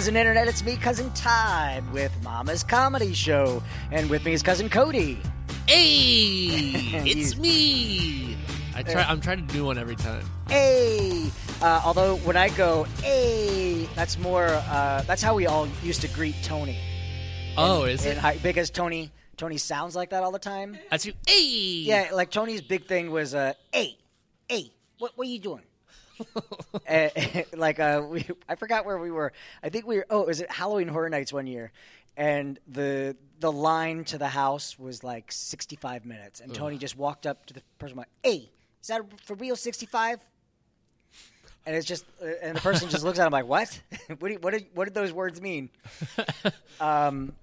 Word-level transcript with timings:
cousin 0.00 0.16
internet. 0.16 0.48
It's 0.48 0.64
me, 0.64 0.78
cousin 0.78 1.10
Todd, 1.10 1.86
with 1.92 2.10
Mama's 2.24 2.64
Comedy 2.64 3.12
Show, 3.12 3.62
and 3.92 4.08
with 4.08 4.24
me 4.24 4.32
is 4.32 4.42
cousin 4.42 4.70
Cody. 4.70 5.20
Hey, 5.66 6.46
it's 7.04 7.36
me. 7.36 8.34
I 8.74 8.82
try. 8.82 9.02
I'm 9.02 9.20
trying 9.20 9.46
to 9.46 9.52
do 9.52 9.66
one 9.66 9.76
every 9.76 9.96
time. 9.96 10.24
Hey. 10.48 11.30
Uh, 11.60 11.82
although 11.84 12.16
when 12.16 12.34
I 12.34 12.48
go, 12.48 12.84
hey, 13.02 13.86
that's 13.94 14.18
more. 14.18 14.46
Uh, 14.46 15.02
that's 15.02 15.20
how 15.22 15.34
we 15.34 15.46
all 15.46 15.68
used 15.82 16.00
to 16.00 16.08
greet 16.08 16.36
Tony. 16.42 16.78
Oh, 17.58 17.84
is 17.84 18.06
it? 18.06 18.16
high- 18.16 18.38
because 18.38 18.70
Tony 18.70 19.10
Tony 19.36 19.58
sounds 19.58 19.94
like 19.94 20.08
that 20.10 20.22
all 20.22 20.32
the 20.32 20.38
time. 20.38 20.78
That's 20.90 21.04
you. 21.04 21.12
Hey. 21.28 21.82
Yeah, 21.84 22.08
like 22.14 22.30
Tony's 22.30 22.62
big 22.62 22.86
thing 22.86 23.10
was, 23.10 23.34
uh, 23.34 23.52
hey, 23.70 23.98
hey, 24.48 24.72
what 24.96 25.12
what 25.16 25.26
are 25.26 25.30
you 25.30 25.40
doing? 25.40 25.60
Uh, 26.88 27.08
like 27.56 27.80
uh, 27.80 28.02
we, 28.08 28.26
I 28.48 28.54
forgot 28.54 28.84
where 28.84 28.98
we 28.98 29.10
were. 29.10 29.32
I 29.62 29.68
think 29.68 29.86
we 29.86 29.96
were. 29.96 30.06
Oh, 30.10 30.22
it 30.22 30.26
was 30.28 30.40
it 30.40 30.50
Halloween 30.50 30.88
Horror 30.88 31.08
Nights 31.10 31.32
one 31.32 31.46
year? 31.46 31.72
And 32.16 32.58
the 32.68 33.16
the 33.38 33.52
line 33.52 34.04
to 34.04 34.18
the 34.18 34.28
house 34.28 34.78
was 34.78 35.02
like 35.04 35.32
sixty 35.32 35.76
five 35.76 36.04
minutes, 36.04 36.40
and 36.40 36.54
Tony 36.54 36.76
just 36.78 36.96
walked 36.96 37.26
up 37.26 37.46
to 37.46 37.54
the 37.54 37.62
person 37.78 37.96
like, 37.96 38.08
"Hey, 38.22 38.50
is 38.80 38.88
that 38.88 39.02
for 39.24 39.34
real 39.34 39.56
sixty 39.56 39.86
five? 39.86 40.20
And 41.66 41.76
it's 41.76 41.86
just, 41.86 42.06
uh, 42.22 42.26
and 42.42 42.56
the 42.56 42.60
person 42.62 42.88
just 42.88 43.04
looks 43.04 43.18
at 43.18 43.26
him 43.26 43.32
like, 43.32 43.46
"What? 43.46 43.80
what, 44.18 44.20
do 44.20 44.32
you, 44.32 44.38
what, 44.40 44.52
did, 44.52 44.66
what 44.74 44.86
did 44.86 44.94
those 44.94 45.12
words 45.12 45.40
mean?" 45.40 45.70
Um, 46.80 47.34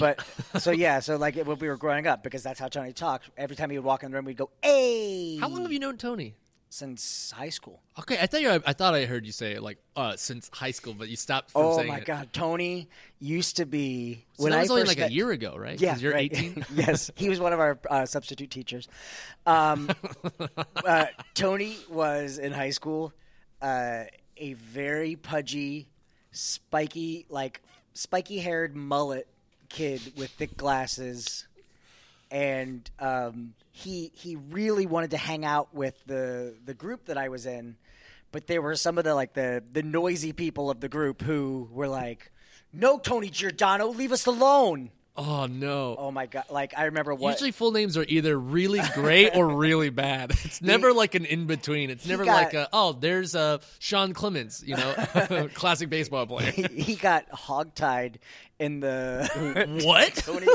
but 0.00 0.24
so 0.58 0.72
yeah, 0.72 0.98
so 0.98 1.16
like 1.16 1.36
when 1.36 1.56
we 1.58 1.68
were 1.68 1.76
growing 1.76 2.08
up, 2.08 2.24
because 2.24 2.42
that's 2.42 2.58
how 2.58 2.66
Tony 2.66 2.92
talked. 2.92 3.30
Every 3.36 3.54
time 3.54 3.70
he 3.70 3.78
would 3.78 3.84
walk 3.84 4.02
in 4.02 4.10
the 4.10 4.16
room, 4.16 4.24
we'd 4.24 4.36
go, 4.36 4.50
"Hey!" 4.60 5.36
How 5.36 5.48
long 5.48 5.62
have 5.62 5.72
you 5.72 5.78
known 5.78 5.96
Tony? 5.96 6.34
Since 6.72 7.32
high 7.36 7.50
school? 7.50 7.82
Okay, 7.98 8.18
I 8.20 8.26
thought 8.26 8.40
you. 8.40 8.50
I 8.66 8.72
thought 8.72 8.94
I 8.94 9.04
heard 9.04 9.26
you 9.26 9.32
say 9.32 9.58
like 9.58 9.78
uh, 9.94 10.16
since 10.16 10.50
high 10.52 10.70
school, 10.70 10.94
but 10.94 11.08
you 11.08 11.16
stopped 11.16 11.50
from 11.50 11.62
Oh 11.62 11.76
saying 11.76 11.88
my 11.88 11.98
it. 11.98 12.04
god, 12.06 12.32
Tony 12.32 12.88
used 13.20 13.56
to 13.58 13.66
be 13.66 14.24
So 14.34 14.44
when 14.44 14.52
that 14.52 14.58
I 14.58 14.60
was 14.62 14.70
only 14.70 14.82
first 14.82 14.98
like 14.98 15.10
a 15.10 15.12
year 15.12 15.30
ago, 15.30 15.54
right? 15.56 15.80
Yeah, 15.80 15.96
you're 15.98 16.12
right. 16.12 16.32
18. 16.32 16.64
yes, 16.74 17.10
he 17.14 17.28
was 17.28 17.40
one 17.40 17.52
of 17.52 17.60
our 17.60 17.78
uh, 17.90 18.06
substitute 18.06 18.50
teachers. 18.50 18.88
Um, 19.46 19.90
uh, 20.84 21.06
Tony 21.34 21.76
was 21.90 22.38
in 22.38 22.52
high 22.52 22.70
school 22.70 23.12
uh, 23.60 24.04
a 24.36 24.54
very 24.54 25.16
pudgy, 25.16 25.88
spiky, 26.32 27.26
like 27.28 27.62
spiky 27.92 28.38
haired 28.38 28.74
mullet 28.74 29.28
kid 29.68 30.00
with 30.16 30.30
thick 30.30 30.56
glasses, 30.56 31.46
and 32.32 32.90
um, 32.98 33.52
he 33.70 34.10
he 34.14 34.36
really 34.36 34.86
wanted 34.86 35.10
to 35.10 35.18
hang 35.18 35.44
out 35.44 35.72
with 35.74 36.02
the 36.06 36.56
the 36.64 36.74
group 36.74 37.04
that 37.04 37.18
I 37.18 37.28
was 37.28 37.44
in, 37.46 37.76
but 38.32 38.46
there 38.46 38.62
were 38.62 38.74
some 38.74 38.96
of 38.96 39.04
the 39.04 39.14
like 39.14 39.34
the 39.34 39.62
the 39.70 39.82
noisy 39.82 40.32
people 40.32 40.70
of 40.70 40.80
the 40.80 40.88
group 40.88 41.20
who 41.20 41.68
were 41.70 41.88
like, 41.88 42.32
"No, 42.72 42.98
Tony 42.98 43.28
Giordano, 43.28 43.88
leave 43.88 44.12
us 44.12 44.26
alone." 44.26 44.90
Oh 45.14 45.44
no. 45.44 45.94
Oh 45.98 46.10
my 46.10 46.24
god! 46.24 46.44
Like 46.50 46.72
I 46.76 46.84
remember 46.86 47.14
what 47.14 47.32
Usually, 47.32 47.50
full 47.50 47.70
names 47.70 47.98
are 47.98 48.04
either 48.08 48.38
really 48.38 48.80
great 48.94 49.36
or 49.36 49.46
really 49.56 49.90
bad. 49.90 50.32
It's 50.44 50.62
never 50.62 50.92
like 50.92 51.14
an 51.14 51.26
in 51.26 51.46
between. 51.46 51.90
It's 51.90 52.06
never 52.06 52.24
got- 52.24 52.42
like 52.42 52.54
a, 52.54 52.68
oh, 52.72 52.92
there's 52.92 53.34
uh, 53.34 53.58
Sean 53.78 54.14
Clemens, 54.14 54.62
you 54.66 54.76
know, 54.76 55.48
classic 55.54 55.90
baseball 55.90 56.26
player. 56.26 56.50
he 56.52 56.94
got 56.96 57.28
hogtied 57.30 58.16
in 58.58 58.80
the 58.80 59.80
what? 59.84 60.14
Tony, 60.14 60.46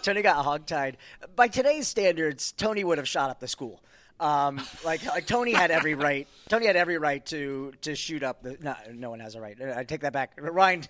Tony 0.00 0.22
got 0.22 0.44
hogtied. 0.44 0.94
By 1.36 1.48
today's 1.48 1.86
standards, 1.86 2.52
Tony 2.52 2.84
would 2.84 2.98
have 2.98 3.08
shot 3.08 3.28
up 3.30 3.40
the 3.40 3.48
school. 3.48 3.82
Um, 4.20 4.60
like, 4.84 5.04
like 5.06 5.26
Tony 5.26 5.52
had 5.52 5.70
every 5.70 5.94
right. 5.94 6.28
Tony 6.48 6.66
had 6.66 6.76
every 6.76 6.98
right 6.98 7.24
to 7.26 7.72
to 7.82 7.94
shoot 7.96 8.22
up 8.22 8.42
the. 8.42 8.56
No, 8.60 8.74
no 8.92 9.10
one 9.10 9.20
has 9.20 9.34
a 9.34 9.40
right. 9.40 9.56
I 9.60 9.84
take 9.84 10.02
that 10.02 10.12
back. 10.12 10.32
Ryan, 10.36 10.84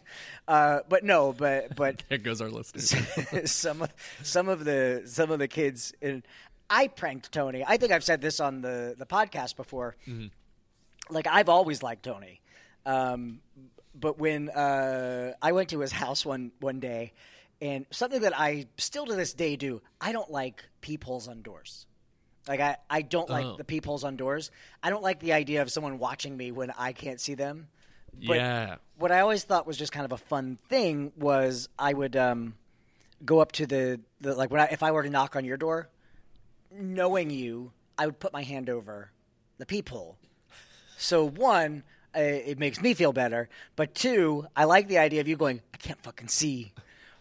uh, 0.47 0.81
but 0.89 1.05
no, 1.05 1.33
but 1.33 1.75
but 1.75 2.03
There 2.09 2.19
goes 2.19 2.41
our 2.41 2.51
listeners. 2.51 2.95
some 3.51 3.83
of 3.83 3.93
some 4.23 4.49
of 4.49 4.65
the 4.65 5.03
some 5.07 5.31
of 5.31 5.39
the 5.39 5.49
kids. 5.49 5.95
In, 6.03 6.23
I 6.69 6.89
pranked 6.89 7.33
Tony. 7.33 7.65
I 7.67 7.77
think 7.77 7.93
I've 7.93 8.05
said 8.05 8.21
this 8.21 8.39
on 8.41 8.61
the 8.61 8.95
the 8.99 9.07
podcast 9.07 9.57
before. 9.57 9.97
Like 11.11 11.27
I've 11.27 11.49
always 11.49 11.83
liked 11.83 12.05
Tony, 12.05 12.41
um, 12.87 13.41
but 13.95 14.19
when 14.19 14.49
uh, 14.51 15.33
I 15.41 15.53
went 15.53 15.71
to 15.71 15.81
his 15.81 15.93
house 15.93 16.25
one 16.25 16.53
one 16.61 16.81
day, 16.81 17.13
and 17.61 17.87
something 17.91 18.21
that 18.23 18.39
I 18.39 18.67
still 18.77 19.07
to 19.07 19.15
this 19.15 19.33
day 19.33 19.57
do, 19.57 19.81
I 20.01 20.13
don't 20.13 20.31
like 20.31 20.65
peepholes 20.81 21.29
on 21.29 21.43
doors. 21.43 21.87
Like 22.49 22.61
I, 22.61 22.77
I 22.91 23.03
don't 23.03 23.31
like 23.31 23.45
Oh. 23.47 23.57
the 23.57 23.65
peepholes 23.65 24.05
on 24.05 24.17
doors. 24.17 24.51
I 24.83 24.91
don't 24.91 25.03
like 25.03 25.21
the 25.21 25.33
idea 25.33 25.63
of 25.63 25.71
someone 25.71 25.99
watching 25.99 26.37
me 26.37 26.51
when 26.53 26.71
I 26.77 26.93
can't 26.93 27.21
see 27.21 27.35
them. 27.35 27.69
But 28.27 28.37
yeah. 28.37 28.77
what 28.99 29.11
I 29.13 29.21
always 29.21 29.45
thought 29.45 29.67
was 29.67 29.77
just 29.77 29.93
kind 29.93 30.05
of 30.05 30.13
a 30.13 30.19
fun 30.19 30.59
thing 30.69 31.13
was 31.17 31.69
I 31.79 31.93
would 31.95 32.15
um, 32.17 32.55
go 33.25 33.41
up 33.41 33.53
to 33.53 33.67
the, 33.67 34.01
the 34.21 34.35
like 34.35 34.51
when 34.51 34.61
I, 34.61 34.67
if 34.67 34.83
I 34.83 34.91
were 34.91 35.03
to 35.03 35.09
knock 35.11 35.35
on 35.37 35.45
your 35.45 35.57
door, 35.57 35.89
knowing 36.71 37.31
you, 37.31 37.73
I 37.97 38.07
would 38.07 38.19
put 38.19 38.33
my 38.33 38.43
hand 38.43 38.69
over 38.69 39.11
the 39.59 39.67
peephole. 39.67 40.19
So 40.99 41.25
one, 41.29 41.85
uh, 42.15 42.21
it 42.21 42.59
makes 42.59 42.81
me 42.81 42.95
feel 42.95 43.13
better, 43.13 43.49
but 43.77 43.95
two, 43.95 44.47
I 44.55 44.65
like 44.65 44.89
the 44.89 44.99
idea 44.99 45.21
of 45.21 45.29
you 45.29 45.37
going. 45.37 45.61
I 45.73 45.77
can't 45.79 46.03
fucking 46.03 46.29
see 46.29 46.73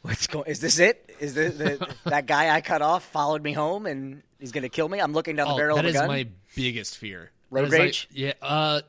what's 0.02 0.28
going. 0.28 0.48
Is 0.48 0.60
this 0.62 0.80
it? 0.80 1.16
Is 1.20 1.34
this 1.34 1.56
the, 1.58 1.88
that 2.06 2.26
guy 2.26 2.54
I 2.56 2.62
cut 2.62 2.82
off 2.82 3.04
followed 3.06 3.42
me 3.44 3.54
home 3.54 3.86
and 3.86 4.24
he's 4.40 4.52
going 4.52 4.64
to 4.64 4.70
kill 4.70 4.90
me? 4.90 5.00
I'm 5.00 5.14
looking 5.14 5.36
down 5.36 5.48
the 5.48 5.54
Oh, 5.54 5.58
barrel 5.58 5.76
that 5.78 5.86
of 5.86 5.92
a 5.92 5.94
is 5.94 5.96
gun. 6.02 6.08
my 6.08 6.28
biggest 6.56 6.98
fear. 6.98 7.32
Road 7.50 7.64
That 7.64 7.68
is 7.68 7.72
like- 7.74 7.82
rage? 7.82 8.08
yeah. 8.12 8.34
Uh, 8.42 8.82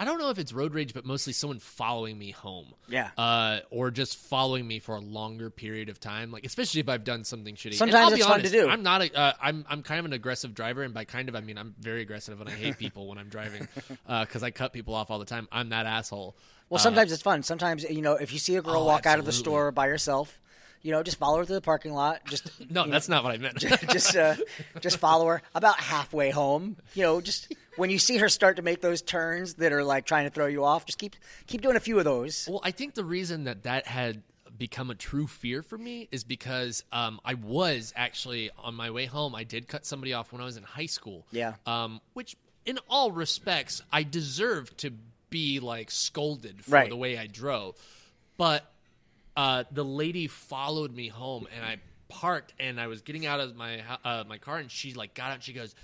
I 0.00 0.04
don't 0.04 0.20
know 0.20 0.30
if 0.30 0.38
it's 0.38 0.52
road 0.52 0.74
rage, 0.74 0.94
but 0.94 1.04
mostly 1.04 1.32
someone 1.32 1.58
following 1.58 2.16
me 2.16 2.30
home. 2.30 2.72
Yeah. 2.88 3.10
Uh, 3.18 3.58
or 3.70 3.90
just 3.90 4.16
following 4.16 4.64
me 4.64 4.78
for 4.78 4.94
a 4.94 5.00
longer 5.00 5.50
period 5.50 5.88
of 5.88 5.98
time, 5.98 6.30
like 6.30 6.46
especially 6.46 6.80
if 6.80 6.88
I've 6.88 7.02
done 7.02 7.24
something 7.24 7.56
shitty. 7.56 7.74
Sometimes 7.74 8.12
it's 8.12 8.22
fun 8.24 8.38
to 8.38 8.46
honest, 8.46 8.52
do. 8.52 8.68
I'm 8.68 8.84
not 8.84 9.02
a. 9.02 9.12
Uh, 9.12 9.32
I'm 9.42 9.66
I'm 9.68 9.82
kind 9.82 9.98
of 9.98 10.04
an 10.06 10.12
aggressive 10.12 10.54
driver, 10.54 10.84
and 10.84 10.94
by 10.94 11.04
kind 11.04 11.28
of 11.28 11.34
I 11.34 11.40
mean 11.40 11.58
I'm 11.58 11.74
very 11.80 12.00
aggressive, 12.02 12.40
and 12.40 12.48
I 12.48 12.52
hate 12.52 12.78
people 12.78 13.08
when 13.08 13.18
I'm 13.18 13.28
driving 13.28 13.66
because 14.08 14.44
I 14.44 14.52
cut 14.52 14.72
people 14.72 14.94
off 14.94 15.10
all 15.10 15.18
the 15.18 15.24
time. 15.24 15.48
I'm 15.50 15.70
that 15.70 15.84
asshole. 15.86 16.36
Well, 16.70 16.78
Uh, 16.78 16.82
sometimes 16.82 17.10
it's 17.10 17.22
fun. 17.22 17.42
Sometimes 17.42 17.82
you 17.82 18.00
know, 18.00 18.12
if 18.14 18.32
you 18.32 18.38
see 18.38 18.54
a 18.54 18.62
girl 18.62 18.82
Oh, 18.82 18.84
walk 18.84 19.04
out 19.04 19.18
of 19.18 19.24
the 19.24 19.32
store 19.32 19.72
by 19.72 19.88
herself, 19.88 20.38
you 20.82 20.92
know, 20.92 21.02
just 21.02 21.18
follow 21.18 21.38
her 21.38 21.44
to 21.44 21.52
the 21.52 21.60
parking 21.60 21.92
lot. 21.92 22.24
Just 22.26 22.50
no, 22.70 22.86
that's 22.86 23.08
know, 23.08 23.16
not 23.16 23.24
what 23.24 23.34
I 23.34 23.38
meant. 23.38 23.58
just 23.90 24.16
uh, 24.16 24.36
just 24.80 24.98
follow 24.98 25.26
her 25.26 25.42
about 25.54 25.78
halfway 25.80 26.30
home. 26.30 26.76
You 26.94 27.02
know, 27.02 27.20
just 27.20 27.52
when 27.76 27.90
you 27.90 27.98
see 27.98 28.18
her 28.18 28.28
start 28.28 28.56
to 28.56 28.62
make 28.62 28.80
those 28.80 29.02
turns 29.02 29.54
that 29.54 29.72
are 29.72 29.84
like 29.84 30.06
trying 30.06 30.24
to 30.24 30.30
throw 30.30 30.46
you 30.46 30.64
off, 30.64 30.86
just 30.86 30.98
keep 30.98 31.16
keep 31.46 31.60
doing 31.62 31.76
a 31.76 31.80
few 31.80 31.98
of 31.98 32.04
those. 32.04 32.46
Well, 32.50 32.60
I 32.62 32.70
think 32.70 32.94
the 32.94 33.04
reason 33.04 33.44
that 33.44 33.64
that 33.64 33.86
had 33.86 34.22
become 34.56 34.90
a 34.90 34.94
true 34.96 35.28
fear 35.28 35.62
for 35.62 35.78
me 35.78 36.08
is 36.10 36.24
because 36.24 36.82
um, 36.90 37.20
I 37.24 37.34
was 37.34 37.92
actually 37.94 38.50
on 38.58 38.74
my 38.74 38.90
way 38.90 39.06
home. 39.06 39.34
I 39.36 39.44
did 39.44 39.68
cut 39.68 39.86
somebody 39.86 40.12
off 40.12 40.32
when 40.32 40.40
I 40.40 40.44
was 40.44 40.56
in 40.56 40.64
high 40.64 40.86
school. 40.86 41.24
Yeah. 41.30 41.54
Um, 41.64 42.00
which, 42.14 42.34
in 42.66 42.80
all 42.90 43.12
respects, 43.12 43.82
I 43.92 44.02
deserved 44.02 44.78
to 44.78 44.90
be 45.30 45.60
like 45.60 45.92
scolded 45.92 46.64
for 46.64 46.72
Right. 46.72 46.88
the 46.90 46.96
way 46.96 47.16
I 47.16 47.28
drove. 47.28 47.76
But 48.36 48.68
uh, 49.38 49.64
the 49.70 49.84
lady 49.84 50.26
followed 50.26 50.92
me 50.94 51.06
home, 51.08 51.46
and 51.54 51.64
I 51.64 51.76
parked, 52.08 52.52
and 52.58 52.80
I 52.80 52.88
was 52.88 53.02
getting 53.02 53.24
out 53.24 53.38
of 53.40 53.54
my 53.56 53.82
uh, 54.04 54.24
my 54.28 54.38
car, 54.38 54.58
and 54.58 54.70
she 54.70 54.94
like 54.94 55.14
got 55.14 55.28
out, 55.28 55.34
and 55.34 55.42
she 55.42 55.52
goes. 55.52 55.74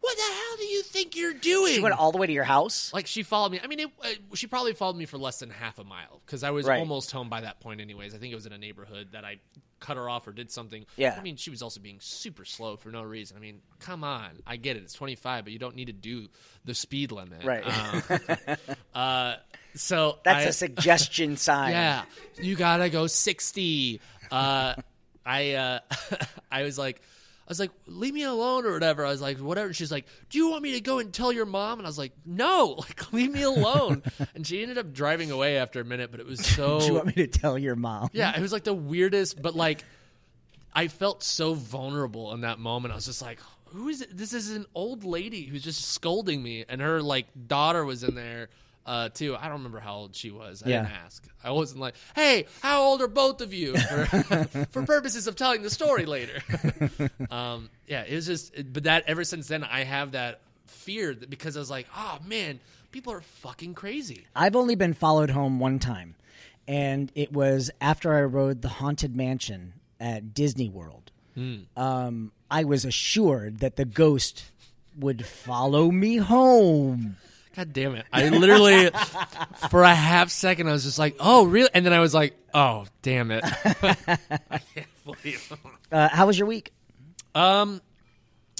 What 0.00 0.16
the 0.16 0.22
hell 0.22 0.56
do 0.58 0.64
you 0.64 0.82
think 0.84 1.16
you're 1.16 1.34
doing? 1.34 1.74
She 1.74 1.80
went 1.80 1.98
all 1.98 2.12
the 2.12 2.18
way 2.18 2.28
to 2.28 2.32
your 2.32 2.44
house. 2.44 2.94
Like 2.94 3.08
she 3.08 3.24
followed 3.24 3.50
me. 3.50 3.58
I 3.62 3.66
mean, 3.66 3.80
it, 3.80 3.88
uh, 4.00 4.08
she 4.36 4.46
probably 4.46 4.72
followed 4.72 4.94
me 4.94 5.06
for 5.06 5.18
less 5.18 5.40
than 5.40 5.50
half 5.50 5.80
a 5.80 5.84
mile 5.84 6.22
because 6.24 6.44
I 6.44 6.52
was 6.52 6.66
Right. 6.66 6.78
almost 6.78 7.10
home 7.10 7.28
by 7.28 7.40
that 7.40 7.58
point. 7.58 7.80
Anyways, 7.80 8.14
I 8.14 8.18
think 8.18 8.30
it 8.30 8.36
was 8.36 8.46
in 8.46 8.52
a 8.52 8.58
neighborhood 8.58 9.08
that 9.12 9.24
I 9.24 9.40
cut 9.80 9.96
her 9.96 10.08
off 10.08 10.28
or 10.28 10.32
did 10.32 10.52
something. 10.52 10.86
Yeah. 10.96 11.16
I 11.18 11.20
mean, 11.22 11.34
she 11.34 11.50
was 11.50 11.62
also 11.62 11.80
being 11.80 11.98
super 12.00 12.44
slow 12.44 12.76
for 12.76 12.90
no 12.90 13.02
reason. 13.02 13.36
I 13.36 13.40
mean, 13.40 13.60
come 13.80 14.04
on, 14.04 14.30
I 14.46 14.54
get 14.54 14.76
it. 14.76 14.84
It's 14.84 14.92
25, 14.94 15.42
but 15.42 15.52
you 15.52 15.58
don't 15.58 15.74
need 15.74 15.88
to 15.88 15.92
do 15.92 16.28
the 16.64 16.74
speed 16.74 17.10
limit, 17.10 17.42
Right. 17.42 17.64
Um, 17.66 18.56
uh, 18.94 19.34
so 19.78 20.18
That's 20.24 20.46
a 20.46 20.48
a 20.48 20.52
suggestion 20.52 21.36
sign. 21.48 21.72
yeah, 21.72 22.04
you 22.40 22.56
gotta 22.56 22.90
go 22.90 23.06
sixty. 23.06 24.00
Uh, 24.30 24.74
I 25.24 25.52
uh, 25.54 25.78
I 26.52 26.62
was 26.62 26.78
like, 26.78 27.00
I 27.00 27.50
was 27.50 27.60
like, 27.60 27.70
leave 27.86 28.12
me 28.12 28.24
alone 28.24 28.66
or 28.66 28.72
whatever. 28.72 29.06
I 29.06 29.10
was 29.10 29.22
like, 29.22 29.38
whatever. 29.38 29.72
She's 29.72 29.90
like, 29.90 30.06
do 30.28 30.38
you 30.38 30.50
want 30.50 30.62
me 30.62 30.72
to 30.72 30.80
go 30.80 30.98
and 30.98 31.12
tell 31.12 31.32
your 31.32 31.46
mom? 31.46 31.78
And 31.78 31.86
I 31.86 31.88
was 31.88 31.98
like, 31.98 32.12
no, 32.26 32.74
like 32.78 33.12
leave 33.12 33.32
me 33.32 33.42
alone. 33.42 34.02
and 34.34 34.46
she 34.46 34.62
ended 34.62 34.78
up 34.78 34.92
driving 34.92 35.30
away 35.30 35.56
after 35.58 35.80
a 35.80 35.84
minute. 35.84 36.10
But 36.10 36.20
it 36.20 36.26
was 36.26 36.40
so 36.44 36.80
Do 36.80 36.86
you 36.86 36.94
want 36.94 37.06
me 37.06 37.12
to 37.14 37.26
tell 37.26 37.58
your 37.58 37.76
mom? 37.76 38.10
yeah, 38.12 38.36
it 38.36 38.40
was 38.40 38.52
like 38.52 38.64
the 38.64 38.74
weirdest, 38.74 39.40
but 39.40 39.54
like 39.54 39.84
I 40.74 40.88
felt 40.88 41.22
so 41.22 41.54
vulnerable 41.54 42.32
in 42.34 42.42
that 42.42 42.58
moment. 42.58 42.92
I 42.92 42.96
was 42.96 43.06
just 43.06 43.22
like, 43.22 43.38
who 43.66 43.88
is 43.88 44.02
it? 44.02 44.16
This 44.16 44.32
is 44.32 44.50
an 44.50 44.66
old 44.74 45.04
lady 45.04 45.44
who's 45.44 45.62
just 45.62 45.84
scolding 45.86 46.42
me, 46.42 46.64
and 46.68 46.80
her 46.80 47.00
like 47.02 47.26
daughter 47.46 47.84
was 47.84 48.02
in 48.02 48.14
there 48.14 48.48
uh, 48.88 49.10
too. 49.10 49.36
I 49.36 49.44
don't 49.44 49.58
remember 49.58 49.80
how 49.80 49.96
old 49.96 50.16
she 50.16 50.30
was. 50.30 50.62
I 50.64 50.68
didn't 50.68 50.86
ask. 51.04 51.28
I 51.44 51.50
wasn't 51.50 51.80
like, 51.80 51.94
hey, 52.16 52.46
how 52.62 52.82
old 52.82 53.02
are 53.02 53.08
both 53.08 53.42
of 53.42 53.52
you? 53.52 53.76
For, 53.76 54.44
for 54.70 54.82
purposes 54.86 55.26
of 55.26 55.36
telling 55.36 55.60
the 55.60 55.68
story 55.68 56.06
later. 56.06 56.40
um, 57.30 57.68
yeah, 57.86 58.04
it 58.08 58.14
was 58.14 58.26
just, 58.26 58.54
but 58.72 58.84
that 58.84 59.04
ever 59.06 59.24
since 59.24 59.46
then, 59.46 59.62
I 59.62 59.84
have 59.84 60.12
that 60.12 60.40
fear 60.66 61.14
because 61.14 61.54
I 61.56 61.60
was 61.60 61.70
like, 61.70 61.86
oh 61.94 62.18
man, 62.26 62.60
people 62.90 63.12
are 63.12 63.20
fucking 63.20 63.74
crazy. 63.74 64.24
I've 64.34 64.56
only 64.56 64.74
been 64.74 64.94
followed 64.94 65.30
home 65.30 65.60
one 65.60 65.78
time, 65.78 66.14
and 66.66 67.12
it 67.14 67.30
was 67.30 67.70
after 67.82 68.14
I 68.14 68.22
rode 68.22 68.62
the 68.62 68.68
Haunted 68.68 69.14
Mansion 69.14 69.74
at 70.00 70.32
Disney 70.32 70.70
World. 70.70 71.10
Um, 71.76 72.32
I 72.50 72.64
was 72.64 72.84
assured 72.84 73.60
that 73.60 73.76
the 73.76 73.84
ghost 73.84 74.50
would 74.98 75.24
follow 75.24 75.90
me 75.90 76.16
home. 76.16 77.16
God 77.56 77.72
damn 77.72 77.94
it. 77.96 78.06
I 78.12 78.28
literally, 78.28 78.90
for 79.70 79.82
a 79.82 79.94
half 79.94 80.30
second, 80.30 80.68
I 80.68 80.72
was 80.72 80.84
just 80.84 80.98
like, 80.98 81.16
oh, 81.18 81.44
really? 81.46 81.70
And 81.74 81.84
then 81.84 81.92
I 81.92 81.98
was 82.00 82.14
like, 82.14 82.36
oh, 82.54 82.86
damn 83.02 83.30
it. 83.30 83.42
I 83.82 84.58
can't 84.74 84.86
believe 85.04 85.48
it. 85.52 85.58
Uh, 85.90 86.08
how 86.08 86.26
was 86.26 86.38
your 86.38 86.46
week? 86.46 86.72
Um, 87.34 87.80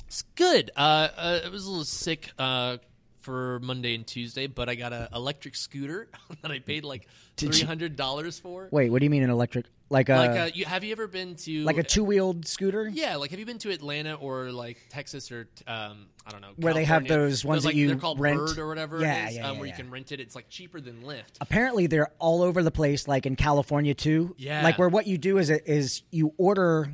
it's 0.07 0.23
good. 0.35 0.71
Uh, 0.77 1.09
uh, 1.17 1.41
I 1.45 1.49
was 1.49 1.65
a 1.67 1.69
little 1.71 1.85
sick 1.85 2.31
uh, 2.39 2.79
for 3.21 3.61
Monday 3.61 3.95
and 3.95 4.07
Tuesday, 4.07 4.47
but 4.47 4.69
I 4.69 4.75
got 4.75 4.93
an 4.93 5.09
electric 5.15 5.55
scooter 5.55 6.09
that 6.43 6.51
I 6.51 6.59
paid 6.59 6.85
like 6.85 7.07
Did 7.37 7.51
three 7.53 7.61
you- 7.61 7.67
hundred 7.67 7.95
dollars 7.97 8.39
for. 8.39 8.69
Wait, 8.71 8.91
what 8.91 8.99
do 9.01 9.05
you 9.05 9.11
mean 9.11 9.23
an 9.23 9.31
electric? 9.31 9.67
Like 9.91 10.09
a 10.09 10.13
Like, 10.13 10.31
like 10.31 10.39
uh, 10.39 10.51
you, 10.55 10.65
have 10.67 10.85
you 10.85 10.93
ever 10.93 11.07
been 11.07 11.35
to 11.37 11.65
like 11.65 11.79
a 11.79 11.83
two 11.83 12.05
wheeled 12.05 12.47
scooter? 12.47 12.89
Yeah, 12.89 13.17
like 13.17 13.31
have 13.31 13.41
you 13.41 13.47
been 13.47 13.59
to 13.59 13.71
Atlanta 13.71 14.15
or 14.15 14.53
like 14.53 14.79
Texas 14.91 15.33
or 15.33 15.49
um, 15.67 16.07
I 16.27 16.31
don't 16.31 16.43
know 16.43 16.49
Where 16.57 16.75
they 16.75 16.85
have 16.85 17.09
those 17.09 17.45
ones 17.45 17.65
that 17.65 17.75
you 17.75 17.89
they're 17.89 17.97
called 17.97 18.21
rent? 18.21 18.39
Bird 18.39 18.59
or 18.59 18.69
whatever 18.69 19.01
Yeah, 19.01 19.27
it 19.27 19.31
is, 19.31 19.37
yeah, 19.37 19.49
um, 19.49 19.55
yeah, 19.55 19.61
where 19.61 19.67
yeah. 19.69 19.77
you 19.77 19.83
can 19.83 19.91
rent 19.91 20.13
it. 20.13 20.21
It's 20.21 20.35
like 20.35 20.49
cheaper 20.51 20.81
than 20.81 21.03
Lyft. 21.03 21.39
Apparently, 21.41 21.87
they're 21.87 22.11
all 22.19 22.43
over 22.43 22.63
the 22.63 22.71
place, 22.71 23.09
like 23.09 23.25
in 23.25 23.37
California 23.37 23.95
too. 23.95 24.35
Yeah. 24.37 24.63
Like 24.63 24.79
where 24.79 24.89
what 24.89 25.07
you 25.07 25.17
do 25.17 25.39
is 25.39 25.49
is 25.51 26.03
you 26.11 26.35
order 26.37 26.91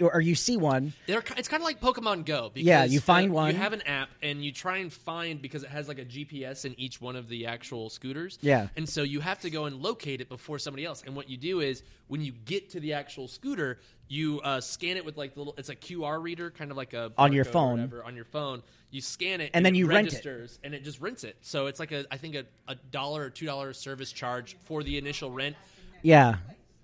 or 0.00 0.20
you 0.20 0.34
see 0.34 0.56
one. 0.56 0.92
They're, 1.06 1.22
it's 1.36 1.48
kind 1.48 1.62
of 1.62 1.64
like 1.64 1.80
Pokemon 1.80 2.24
Go. 2.24 2.50
Because, 2.52 2.66
Yeah, 2.66 2.84
you 2.84 3.00
find 3.00 3.30
uh, 3.30 3.34
one. 3.34 3.52
You 3.52 3.58
have 3.58 3.72
an 3.72 3.82
app, 3.82 4.08
and 4.22 4.44
you 4.44 4.52
try 4.52 4.78
and 4.78 4.92
find 4.92 5.40
because 5.40 5.62
it 5.62 5.70
has 5.70 5.88
like 5.88 5.98
a 5.98 6.04
GPS 6.04 6.64
in 6.64 6.78
each 6.78 7.00
one 7.00 7.16
of 7.16 7.28
the 7.28 7.46
actual 7.46 7.88
scooters. 7.90 8.38
Yeah. 8.40 8.68
and 8.76 8.88
so 8.88 9.02
you 9.02 9.20
have 9.20 9.40
to 9.40 9.50
go 9.50 9.64
and 9.66 9.76
locate 9.82 10.20
it 10.20 10.28
before 10.28 10.58
somebody 10.58 10.84
else. 10.84 11.02
And 11.06 11.14
what 11.14 11.30
you 11.30 11.36
do 11.36 11.60
is 11.60 11.82
when 12.08 12.20
you 12.20 12.32
get 12.32 12.70
to 12.70 12.80
the 12.80 12.94
actual 12.94 13.28
scooter, 13.28 13.78
you 14.08 14.40
uh, 14.42 14.60
scan 14.60 14.96
it 14.96 15.04
with 15.04 15.16
like 15.16 15.34
the 15.34 15.40
little. 15.40 15.54
It's 15.58 15.68
a 15.68 15.76
QR 15.76 16.22
reader, 16.22 16.50
kind 16.50 16.70
of 16.70 16.76
like 16.76 16.92
a 16.92 17.12
On 17.18 17.32
your 17.32 17.44
phone. 17.44 17.72
whatever, 17.72 18.04
on 18.04 18.14
your 18.16 18.24
phone. 18.24 18.62
You 18.90 19.00
scan 19.00 19.40
it, 19.40 19.50
And 19.52 19.66
then 19.66 19.74
you 19.74 19.86
rent 19.88 20.12
it. 20.14 20.58
and 20.62 20.74
it 20.74 20.84
just 20.84 21.00
rents 21.00 21.24
it. 21.24 21.36
So 21.42 21.66
it's 21.66 21.80
like 21.80 21.92
a 21.92 22.04
I 22.10 22.16
think 22.16 22.34
a, 22.36 22.44
a 22.68 22.76
dollar 22.76 23.22
or 23.24 23.30
two 23.30 23.46
dollar 23.46 23.72
service 23.72 24.12
charge 24.12 24.56
for 24.64 24.82
the 24.82 24.96
initial 24.96 25.30
rent. 25.30 25.56
Yeah, 26.02 26.36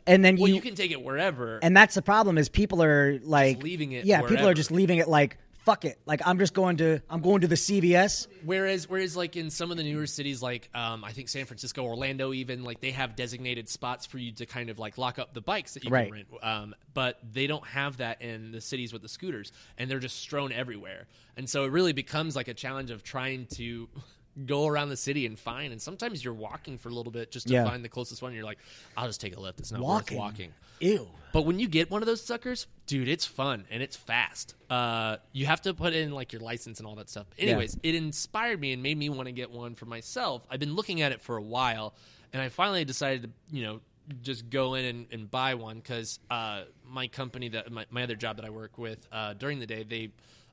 and 0.07 0.25
then 0.25 0.37
Well, 0.37 0.49
you, 0.49 0.57
you, 0.57 0.61
can 0.61 0.75
take 0.75 0.91
it 0.91 1.03
wherever. 1.03 1.59
and 1.63 1.77
that's 1.77 1.95
the 1.95 2.03
problem 2.03 2.39
is 2.39 2.49
people 2.49 2.83
are 2.83 3.19
like 3.23 3.63
leaving 3.63 3.93
it 3.93 4.05
Yeah, 4.05 4.23
people 4.23 4.47
are 4.49 4.55
just 4.55 4.71
leaving 4.71 4.99
it 4.99 5.09
like 5.09 5.39
fuck 5.65 5.85
it. 5.85 5.99
Like 6.07 6.21
I'm 6.27 6.39
just 6.39 6.55
going 6.55 6.79
to 6.79 7.01
I'm 7.09 7.21
going 7.21 7.43
to 7.43 7.47
the 7.47 7.55
CVS. 7.55 8.27
Whereas, 8.45 8.89
whereas, 8.89 9.17
like 9.17 9.37
in 9.37 9.51
some 9.51 9.71
of 9.71 9.77
the 9.77 9.85
newer 9.85 10.07
cities, 10.07 10.43
like 10.43 10.69
um, 10.75 11.05
I 11.05 11.13
think 11.13 11.29
San 11.29 11.45
Francisco, 11.47 11.85
Orlando, 11.85 12.33
even 12.33 12.65
like 12.65 12.81
they 12.81 12.91
have 12.91 13.15
designated 13.17 13.69
spots 13.69 14.05
for 14.07 14.19
you 14.19 14.33
to 14.33 14.47
kind 14.47 14.71
of 14.71 14.79
like 14.79 14.99
lock 14.99 15.19
up 15.19 15.35
the 15.35 15.41
bikes 15.41 15.75
that 15.75 15.85
you 15.85 15.91
Right. 15.91 16.07
can 16.07 16.15
rent. 16.15 16.29
Um, 16.43 16.75
but 16.95 17.19
they 17.33 17.47
don't 17.47 17.67
have 17.67 17.99
that 17.99 18.23
in 18.23 18.51
the 18.53 18.61
cities 18.61 18.93
with 18.93 19.03
the 19.03 19.09
scooters, 19.09 19.53
and 19.79 19.91
they're 19.91 20.01
just 20.01 20.19
strewn 20.19 20.53
everywhere. 20.53 21.07
And 21.37 21.49
so 21.49 21.65
it 21.65 21.71
really 21.71 21.93
becomes 21.93 22.35
like 22.37 22.49
a 22.49 22.55
challenge 22.55 22.91
of 22.91 23.03
trying 23.03 23.47
to 23.53 23.89
go 24.47 24.67
around 24.67 24.89
the 24.89 24.97
city 24.97 25.27
and 25.27 25.39
find. 25.39 25.73
And 25.73 25.81
sometimes 25.83 26.25
you're 26.25 26.33
walking 26.35 26.79
for 26.79 26.89
a 26.89 26.93
little 26.93 27.13
bit 27.13 27.31
just 27.31 27.49
to 27.49 27.55
Yeah. 27.55 27.65
find 27.65 27.85
the 27.85 27.89
closest 27.89 28.23
one. 28.23 28.33
You're 28.33 28.45
like, 28.45 28.59
I'll 28.97 29.07
just 29.07 29.21
take 29.21 29.35
a 29.37 29.41
Lyft. 29.41 29.59
It's 29.59 29.73
not 29.73 29.81
Walking. 29.83 30.17
worth 30.17 30.25
walking. 30.25 30.53
Ew. 30.81 31.09
But 31.33 31.43
when 31.43 31.59
you 31.59 31.69
get 31.69 31.91
one 31.91 32.03
of 32.03 32.07
those 32.07 32.23
suckers, 32.25 32.67
dude, 32.87 33.09
it's 33.09 33.25
fun 33.27 33.65
and 33.71 33.83
it's 33.83 33.97
fast. 33.97 34.55
Uh, 34.71 35.17
you 35.33 35.47
have 35.47 35.61
to 35.63 35.75
put 35.75 35.93
in 35.95 36.13
like 36.13 36.33
your 36.33 36.41
license 36.43 36.79
and 36.79 36.87
all 36.87 36.95
that 36.97 37.09
stuff. 37.11 37.27
Anyways, 37.39 37.77
it 37.83 37.95
inspired 37.95 38.61
me 38.61 38.73
and 38.73 38.83
made 38.83 38.97
me 38.99 39.09
want 39.11 39.27
to 39.27 39.33
get 39.33 39.51
one 39.51 39.75
for 39.75 39.87
myself. 39.87 40.47
I've 40.51 40.61
been 40.61 40.75
looking 40.75 41.01
at 41.03 41.13
it 41.13 41.21
for 41.23 41.37
a 41.37 41.43
while, 41.43 41.95
and 42.33 42.41
I 42.43 42.49
finally 42.49 42.85
decided 42.85 43.23
to, 43.25 43.31
you 43.57 43.63
know, 43.65 43.81
just 44.23 44.51
go 44.51 44.75
in 44.75 44.85
and, 44.85 45.07
and 45.13 45.31
buy 45.31 45.55
one 45.55 45.77
because 45.77 46.19
uh, 46.31 46.63
my 46.87 47.07
company 47.07 47.49
that 47.51 47.71
my, 47.71 47.87
my 47.91 48.03
other 48.03 48.17
job 48.17 48.37
that 48.37 48.45
I 48.45 48.51
work 48.51 48.77
with 48.77 49.07
uh, 49.13 49.35
during 49.35 49.61
the 49.61 49.67
day 49.67 49.85
they 49.85 50.11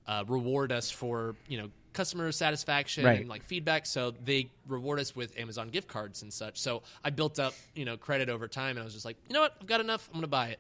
uh, 0.08 0.24
reward 0.28 0.72
us 0.72 0.92
for 0.92 1.36
you 1.48 1.58
know 1.58 1.70
customer 1.94 2.31
satisfaction 2.31 3.06
Right. 3.06 3.19
and 3.21 3.30
like 3.30 3.44
feedback. 3.44 3.86
So 3.86 4.12
they 4.12 4.51
reward 4.68 5.00
us 5.00 5.15
with 5.15 5.38
Amazon 5.38 5.69
gift 5.69 5.88
cards 5.88 6.21
and 6.21 6.31
such. 6.31 6.59
So 6.59 6.83
I 7.03 7.09
built 7.09 7.39
up, 7.39 7.53
you 7.75 7.86
know, 7.86 7.97
credit 7.97 8.30
over 8.30 8.47
time, 8.47 8.71
and 8.71 8.80
I 8.80 8.83
was 8.83 8.94
just 8.94 9.06
like, 9.06 9.18
you 9.27 9.33
know 9.33 9.41
what, 9.41 9.56
I've 9.59 9.68
got 9.68 9.81
enough. 9.81 10.07
I'm 10.09 10.18
gonna 10.19 10.27
buy 10.27 10.50
it. 10.50 10.59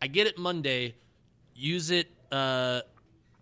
I 0.00 0.06
get 0.08 0.26
it 0.26 0.38
Monday, 0.38 0.94
use 1.54 1.90
it. 1.90 2.08
Uh, 2.30 2.82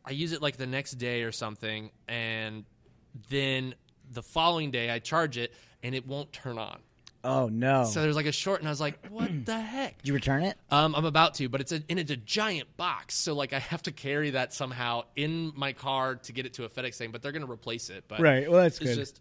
I 0.04 0.10
use 0.12 0.32
it 0.32 0.42
like 0.42 0.56
the 0.56 0.66
next 0.66 0.92
day 0.92 1.22
or 1.22 1.32
something, 1.32 1.90
and 2.06 2.64
then 3.30 3.74
the 4.12 4.22
following 4.22 4.70
day 4.70 4.90
I 4.90 4.98
charge 4.98 5.38
it, 5.38 5.52
and 5.82 5.94
it 5.94 6.06
won't 6.06 6.32
turn 6.32 6.58
on. 6.58 6.78
Oh 7.24 7.48
no. 7.48 7.84
So 7.84 8.02
there's 8.02 8.16
like 8.16 8.26
a 8.26 8.32
short, 8.32 8.60
and 8.60 8.68
I 8.68 8.70
was 8.70 8.80
like, 8.80 9.04
what 9.08 9.46
the 9.46 9.58
heck? 9.58 9.98
Did 9.98 10.08
you 10.08 10.14
return 10.14 10.42
it? 10.42 10.56
Um, 10.70 10.94
I'm 10.94 11.04
about 11.06 11.34
to, 11.34 11.48
but 11.48 11.60
it's 11.60 11.72
a 11.72 11.82
and 11.88 11.98
it's 11.98 12.10
a 12.10 12.16
giant 12.16 12.76
box, 12.76 13.14
so 13.16 13.34
like 13.34 13.52
I 13.52 13.58
have 13.58 13.82
to 13.84 13.92
carry 13.92 14.30
that 14.30 14.52
somehow 14.52 15.04
in 15.16 15.52
my 15.56 15.72
car 15.72 16.16
to 16.16 16.32
get 16.32 16.46
it 16.46 16.54
to 16.54 16.64
a 16.64 16.68
FedEx 16.68 16.96
thing. 16.96 17.10
But 17.10 17.22
they're 17.22 17.32
gonna 17.32 17.50
replace 17.50 17.90
it. 17.90 18.04
But 18.08 18.20
Right, 18.20 18.48
well, 18.50 18.60
that's 18.62 18.76
it's 18.78 18.86
good. 18.90 18.96
just 18.96 19.20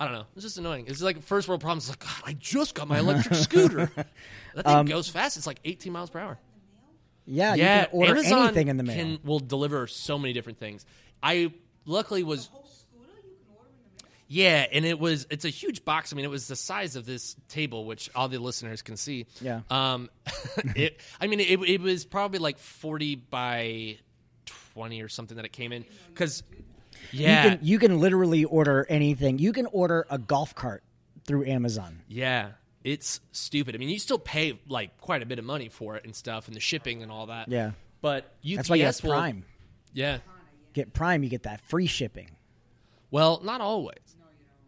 I 0.00 0.04
don't 0.06 0.14
know. 0.14 0.24
It's 0.34 0.44
just 0.44 0.58
annoying. 0.58 0.86
It's 0.88 1.00
like 1.02 1.22
first 1.22 1.48
world 1.48 1.60
problems. 1.60 1.88
It's 1.88 1.90
like 1.90 2.00
God, 2.00 2.28
I 2.30 2.32
just 2.34 2.74
got 2.74 2.88
my 2.88 2.98
electric 2.98 3.34
scooter. 3.38 3.90
That 4.54 4.64
thing 4.66 4.74
Um, 4.74 4.86
goes 4.86 5.08
fast. 5.08 5.36
It's 5.36 5.46
like 5.46 5.60
18 5.64 5.92
miles 5.92 6.10
per 6.10 6.18
hour. 6.18 6.38
Yeah, 7.28 7.54
yeah, 7.54 7.80
you 7.80 7.86
can 7.88 7.98
order 7.98 8.10
Amazon 8.12 8.42
anything 8.44 8.68
in 8.68 8.76
the 8.76 8.82
mail. 8.84 8.96
Can, 8.96 9.18
will 9.24 9.40
deliver 9.40 9.86
so 9.88 10.18
many 10.18 10.32
different 10.32 10.58
things. 10.58 10.86
I 11.22 11.52
luckily 11.84 12.22
was 12.22 12.48
yeah, 14.28 14.66
and 14.72 14.84
it 14.84 14.98
was 14.98 15.26
it's 15.30 15.44
a 15.44 15.48
huge 15.50 15.84
box. 15.84 16.12
I 16.12 16.16
mean, 16.16 16.24
it 16.24 16.30
was 16.30 16.48
the 16.48 16.56
size 16.56 16.96
of 16.96 17.06
this 17.06 17.36
table, 17.48 17.84
which 17.84 18.10
all 18.14 18.28
the 18.28 18.38
listeners 18.38 18.82
can 18.82 18.96
see. 18.96 19.26
Yeah. 19.40 19.60
Um, 19.70 20.10
it. 20.76 21.00
I 21.20 21.26
mean, 21.26 21.40
it, 21.40 21.60
it 21.62 21.80
was 21.80 22.04
probably 22.04 22.38
like 22.38 22.58
forty 22.58 23.14
by 23.16 23.98
twenty 24.74 25.02
or 25.02 25.08
something 25.08 25.36
that 25.36 25.44
it 25.46 25.52
came 25.52 25.72
in 25.72 25.84
because. 26.12 26.42
Yeah, 27.12 27.44
You 27.44 27.50
can 27.56 27.58
you 27.66 27.78
can 27.78 28.00
literally 28.00 28.44
order 28.44 28.84
anything. 28.88 29.38
You 29.38 29.52
can 29.52 29.66
order 29.66 30.06
a 30.10 30.18
golf 30.18 30.54
cart 30.56 30.82
through 31.24 31.44
Amazon. 31.46 32.00
yeah, 32.08 32.52
it's 32.82 33.20
stupid. 33.32 33.74
I 33.76 33.78
mean, 33.78 33.90
you 33.90 33.98
still 34.00 34.18
pay 34.18 34.58
like 34.66 34.98
quite 35.00 35.22
a 35.22 35.26
bit 35.26 35.38
of 35.38 35.44
money 35.44 35.68
for 35.68 35.94
it 35.96 36.04
and 36.04 36.16
stuff, 36.16 36.48
and 36.48 36.56
the 36.56 36.60
shipping 36.60 37.02
and 37.04 37.12
all 37.12 37.26
that. 37.26 37.48
Yeah. 37.48 37.72
but 38.00 38.24
UPS 38.44 38.56
That's 38.56 38.70
why 38.70 38.76
you 38.76 38.84
have 38.86 39.04
will- 39.04 39.10
Prime. 39.12 39.44
Yeah, 39.92 40.18
Get 40.72 40.92
Prime, 40.94 41.22
you 41.22 41.28
get 41.28 41.44
that 41.44 41.60
free 41.68 41.86
shipping. 41.86 42.30
well, 43.12 43.40
not 43.44 43.60
always. 43.60 44.15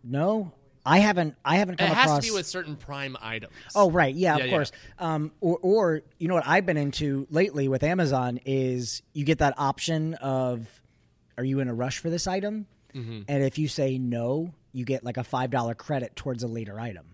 No, 0.08 0.52
I 0.86 0.98
haven't. 1.00 1.34
I 1.44 1.56
haven't 1.56 1.76
come 1.76 1.90
It 1.90 1.94
has 1.94 2.06
across. 2.06 2.24
to 2.24 2.30
be 2.30 2.34
with 2.34 2.46
certain 2.46 2.76
Prime 2.76 3.16
items. 3.20 3.52
Oh 3.74 3.90
right, 3.90 4.14
yeah, 4.14 4.36
Yeah, 4.36 4.44
of 4.44 4.46
yeah. 4.50 4.52
course. 4.56 4.72
Um, 4.98 5.32
or, 5.40 5.58
or 5.60 6.02
you 6.18 6.28
know 6.28 6.34
what 6.34 6.46
I've 6.46 6.64
been 6.66 6.76
into 6.78 7.26
lately 7.30 7.68
with 7.68 7.82
Amazon 7.82 8.40
is 8.46 9.02
you 9.12 9.24
get 9.24 9.38
that 9.38 9.54
option 9.58 10.14
of, 10.14 10.66
are 11.36 11.44
you 11.44 11.60
in 11.60 11.68
a 11.68 11.74
rush 11.74 11.98
for 11.98 12.08
this 12.10 12.26
item? 12.26 12.66
Mm-hmm. 12.94 13.22
And 13.28 13.42
if 13.44 13.58
you 13.58 13.68
say 13.68 13.98
no, 13.98 14.54
you 14.72 14.84
get 14.84 15.04
like 15.04 15.18
a 15.18 15.24
five 15.24 15.50
dollar 15.50 15.74
credit 15.74 16.16
towards 16.16 16.42
a 16.42 16.48
later 16.48 16.80
item. 16.80 17.06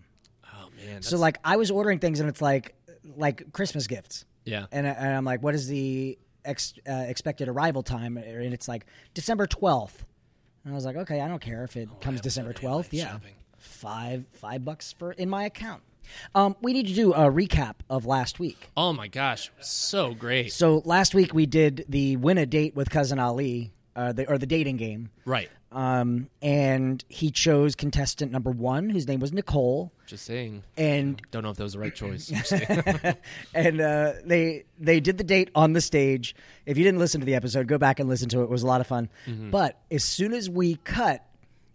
Oh 0.45 0.69
man, 0.77 1.01
So 1.01 1.09
that's- 1.17 1.19
like 1.19 1.37
I 1.43 1.57
was 1.57 1.69
ordering 1.71 1.99
things 1.99 2.19
and 2.21 2.29
it's 2.29 2.41
like 2.41 2.75
like 3.17 3.51
Christmas 3.51 3.85
gifts, 3.87 4.25
yeah, 4.45 4.65
and, 4.71 4.87
I, 4.87 4.91
and 4.91 5.13
I'm 5.17 5.25
like, 5.25 5.43
what 5.43 5.53
is 5.53 5.67
the 5.67 6.17
ex, 6.43 6.73
uh, 6.89 6.91
expected 7.07 7.47
arrival 7.47 7.83
time? 7.83 8.17
And 8.17 8.53
it's 8.53 8.67
like 8.67 8.85
December 9.13 9.45
twelfth. 9.47 10.05
And 10.65 10.73
I 10.73 10.75
was 10.75 10.83
like, 10.85 10.95
okay, 10.97 11.21
I 11.21 11.27
don't 11.27 11.41
care 11.41 11.63
if 11.63 11.77
it 11.77 11.87
comes 12.01 12.19
December 12.21 12.51
twelfth. 12.51 12.93
Yeah, 12.93 13.11
shopping. 13.11 13.35
five 13.57 14.25
five 14.33 14.65
bucks 14.65 14.91
for 14.97 15.11
in 15.13 15.29
my 15.29 15.45
account. 15.45 15.81
Um, 16.35 16.55
we 16.61 16.73
need 16.73 16.87
to 16.87 16.93
do 16.93 17.13
a 17.13 17.31
recap 17.31 17.75
of 17.89 18.05
last 18.05 18.39
week. 18.39 18.69
Oh 18.77 18.93
my 18.93 19.07
gosh, 19.07 19.51
so 19.59 20.13
great. 20.13 20.51
So 20.53 20.81
last 20.85 21.15
week 21.15 21.33
we 21.33 21.45
did 21.45 21.85
the 21.89 22.17
win 22.17 22.37
a 22.37 22.45
date 22.45 22.75
with 22.75 22.89
cousin 22.89 23.17
Ali, 23.19 23.73
uh, 23.95 24.11
the, 24.13 24.27
or 24.29 24.37
the 24.37 24.45
dating 24.45 24.77
game, 24.77 25.09
Right. 25.25 25.49
Um, 25.75 26.29
and 26.41 27.03
he 27.09 27.29
chose 27.31 27.75
contestant 27.75 28.31
number 28.31 28.49
one, 28.49 28.89
whose 28.89 29.07
name 29.07 29.19
was 29.19 29.33
Nicole, 29.33 29.91
Just 30.07 30.25
saying. 30.25 30.63
and 30.77 31.21
Don't 31.31 31.43
know 31.43 31.49
if 31.49 31.57
that 31.57 31.63
was 31.63 31.73
the 31.73 31.79
right 31.79 31.93
choice. 31.93 32.31
I'm 32.31 32.37
just 32.43 32.65
kidding. 32.67 33.15
and 33.53 33.81
uh, 33.81 34.13
they 34.25 34.63
they 34.79 34.99
did 35.01 35.17
the 35.17 35.23
date 35.25 35.49
on 35.53 35.73
the 35.73 35.81
stage. 35.81 36.33
If 36.65 36.77
you 36.77 36.83
didn't 36.85 36.99
listen 36.99 37.19
to 37.19 37.25
the 37.25 37.35
episode, 37.35 37.67
go 37.67 37.77
back 37.77 37.99
and 37.99 38.07
listen 38.07 38.29
to 38.29 38.39
it. 38.39 38.43
It 38.45 38.49
was 38.49 38.63
a 38.63 38.67
lot 38.67 38.79
of 38.81 38.87
fun. 38.87 39.09
Mm-hmm. 39.27 39.51
But 39.51 39.77
as 39.91 40.03
soon 40.03 40.33
as 40.33 40.49
we 40.49 40.75
cut, 40.77 41.25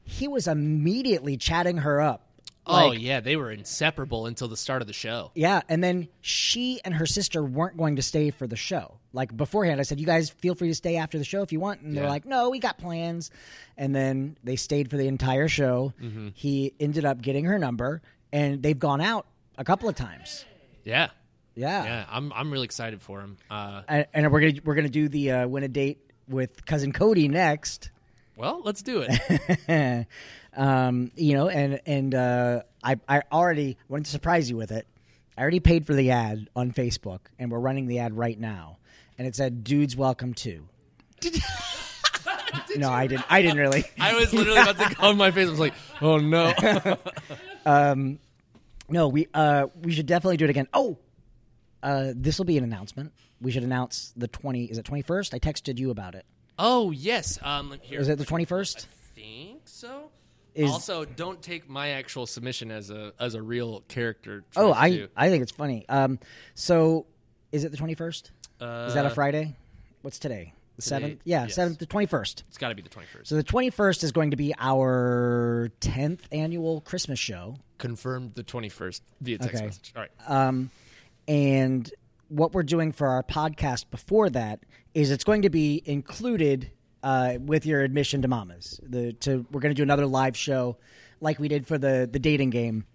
he 0.03 0.27
was 0.27 0.49
immediately 0.49 1.37
chatting 1.37 1.77
her 1.79 2.01
up. 2.01 2.27
Oh 2.71 2.89
Like, 2.89 3.01
yeah, 3.01 3.21
they 3.21 3.37
were 3.37 3.51
inseparable 3.51 4.27
until 4.27 4.49
the 4.49 4.57
start 4.57 4.83
of 4.83 4.89
the 4.89 4.95
show. 4.95 5.31
Yeah, 5.35 5.63
and 5.69 5.83
then 5.83 6.09
she 6.21 6.81
and 6.85 6.95
her 6.95 7.07
sister 7.07 7.43
weren't 7.43 7.77
going 7.77 7.97
to 7.97 8.03
stay 8.03 8.31
for 8.31 8.47
the 8.47 8.57
show. 8.57 8.99
Like 9.13 9.37
beforehand, 9.37 9.81
I 9.81 9.83
said, 9.83 10.01
"You 10.01 10.07
guys 10.07 10.31
feel 10.31 10.55
free 10.55 10.69
to 10.69 10.75
stay 10.75 10.97
after 10.97 11.19
the 11.19 11.25
show 11.25 11.43
if 11.43 11.53
you 11.53 11.61
want." 11.61 11.81
And 11.83 11.97
they're 11.97 12.09
like, 12.09 12.25
"No, 12.25 12.51
we 12.51 12.59
got 12.59 12.79
plans." 12.79 13.31
And 13.77 13.95
then 13.95 14.37
they 14.45 14.57
stayed 14.57 14.91
for 14.91 14.97
the 14.97 15.07
entire 15.09 15.49
show. 15.49 15.93
Mm-hmm. 16.01 16.29
He 16.35 16.75
ended 16.79 17.05
up 17.05 17.21
getting 17.21 17.45
her 17.47 17.59
number, 17.59 18.03
and 18.33 18.63
they've 18.63 18.79
gone 18.79 19.01
out 19.01 19.27
a 19.59 19.65
couple 19.65 19.89
of 19.89 19.97
times. 19.97 20.45
Yeah. 20.85 21.09
Yeah, 21.57 21.85
Yeah, 21.85 22.05
I'm 22.09 22.33
I'm 22.33 22.51
really 22.51 22.65
excited 22.65 23.03
for 23.03 23.21
him. 23.21 23.37
Uh, 23.51 23.83
and, 23.89 24.07
and 24.15 24.33
we're 24.33 24.41
gonna 24.41 24.61
we're 24.65 24.77
gonna 24.77 24.89
do 24.89 25.09
the 25.09 25.33
uh, 25.33 25.49
win 25.49 25.65
a 25.65 25.69
date 25.69 25.99
with 26.29 26.65
cousin 26.65 26.93
Cody 26.93 27.29
next. 27.29 27.91
Well, 28.41 28.63
let's 28.65 28.81
do 28.81 29.05
it. 29.07 30.07
um, 30.57 31.11
you 31.15 31.35
know, 31.35 31.51
and 31.51 31.79
and 31.85 32.15
uh, 32.15 32.63
I 32.83 32.97
I 33.07 33.23
already 33.31 33.77
wanted 33.87 34.07
to 34.07 34.11
surprise 34.11 34.49
you 34.49 34.57
with 34.57 34.73
it. 34.73 34.87
I 35.37 35.43
already 35.43 35.61
paid 35.61 35.85
for 35.87 35.93
the 35.93 36.11
ad 36.11 36.49
on 36.57 36.73
Facebook, 36.73 37.21
and 37.39 37.51
we're 37.53 37.59
running 37.59 37.87
the 37.87 37.99
ad 37.99 38.17
right 38.17 38.41
now. 38.41 38.79
And 39.19 39.29
it 39.29 39.37
said, 39.37 39.63
"Dudes, 39.63 39.95
welcome 39.95 40.33
to." 40.35 40.67
no, 42.77 42.91
I 42.91 43.09
didn't. 43.09 43.27
I 43.29 43.43
didn't 43.43 43.59
really. 43.59 43.85
I 44.01 44.15
was 44.15 44.33
literally 44.33 44.59
about 44.59 44.79
to 44.79 44.95
go 44.95 45.09
on 45.09 45.19
my 45.19 45.31
face. 45.33 45.47
I 45.47 45.51
was 45.51 45.61
like, 45.61 45.75
oh 46.01 46.17
no. 46.17 46.55
No, 48.89 49.09
we 49.09 49.29
uh 49.35 49.67
we 49.83 49.93
should 49.93 50.07
definitely 50.07 50.39
do 50.39 50.47
it 50.47 50.51
again. 50.51 50.67
Oh, 50.73 50.97
uh, 51.83 52.13
this 52.17 52.39
will 52.39 52.47
be 52.47 52.57
an 52.57 52.65
announcement. 52.65 53.13
We 53.41 53.53
should 53.53 53.65
announce 53.65 54.15
the 54.17 54.29
twenty. 54.29 54.65
Is 54.65 54.79
it 54.79 54.85
twenty 54.87 55.03
first? 55.03 55.35
I 55.35 55.39
texted 55.39 55.79
you 55.79 55.91
about 55.91 56.15
it. 56.15 56.25
Oh 56.61 56.91
yes. 56.93 57.39
Um, 57.43 57.75
here. 57.83 57.99
Is 58.01 58.09
it 58.09 58.19
the 58.19 58.25
twenty 58.25 58.45
first? 58.45 58.87
I 59.17 59.21
think 59.21 59.63
so. 59.65 60.11
Is- 60.55 60.71
also, 60.71 61.05
don't 61.05 61.41
take 61.41 61.69
my 61.69 61.91
actual 61.91 62.27
submission 62.27 62.71
as 62.71 62.91
a 62.91 63.13
as 63.19 63.35
a 63.35 63.43
real 63.43 63.81
character. 63.89 64.45
Oh, 64.57 64.73
I. 64.73 65.09
I 65.17 65.29
think 65.31 65.43
it's 65.43 65.53
funny. 65.53 65.85
Um, 65.89 66.19
so 66.55 67.07
is 67.53 67.65
it 67.65 67.71
the 67.71 67.77
twenty 67.77 67.95
first? 67.95 68.31
is 68.61 68.95
that 68.95 69.05
a 69.07 69.09
Uh, 69.09 69.15
Friday? 69.15 69.57
What's 70.03 70.19
today? 70.19 70.53
The 70.77 70.83
seventh? 70.83 71.21
Yeah, 71.25 71.43
yes. 71.45 71.55
seventh. 71.55 71.79
The 71.79 71.87
twenty 71.87 72.07
first. 72.07 72.45
It's 72.49 72.59
got 72.59 72.71
to 72.71 72.75
be 72.75 72.83
the 72.83 72.89
twenty 72.89 73.09
first. 73.13 73.29
So 73.29 73.37
the 73.37 73.43
twenty 73.43 73.71
first 73.71 74.03
is 74.03 74.13
going 74.13 74.31
to 74.33 74.37
be 74.37 74.55
our 74.59 75.71
tenth 75.81 76.27
annual 76.33 76.81
Christmas 76.81 77.19
show. 77.19 77.57
Confirmed 77.79 78.35
the 78.35 78.43
twenty 78.43 78.69
first 78.71 79.03
via 79.21 79.39
text 79.39 79.57
Okay. 79.57 79.65
message. 79.67 79.93
All 79.97 80.03
right. 80.03 80.11
Um, 80.27 80.71
and 81.29 81.91
what 82.31 82.55
we're 82.55 82.63
doing 82.63 82.93
for 82.93 83.09
our 83.09 83.23
podcast 83.23 83.91
before 83.91 84.31
that 84.31 84.61
is 84.95 85.11
it's 85.11 85.25
going 85.25 85.43
to 85.43 85.51
be 85.51 85.83
included 85.85 86.71
uh, 87.03 87.35
with 87.45 87.67
your 87.67 87.81
admission 87.83 88.23
to 88.23 88.29
Mamas. 88.29 88.81
The 88.83 89.13
to 89.15 89.45
we're 89.51 89.61
going 89.61 89.75
to 89.75 89.77
do 89.77 89.83
another 89.83 90.07
live 90.07 90.37
show 90.37 90.77
like 91.21 91.39
we 91.39 91.49
did 91.49 91.67
for 91.67 91.77
the 91.77 92.09
the 92.11 92.19
dating 92.19 92.51
game, 92.51 92.87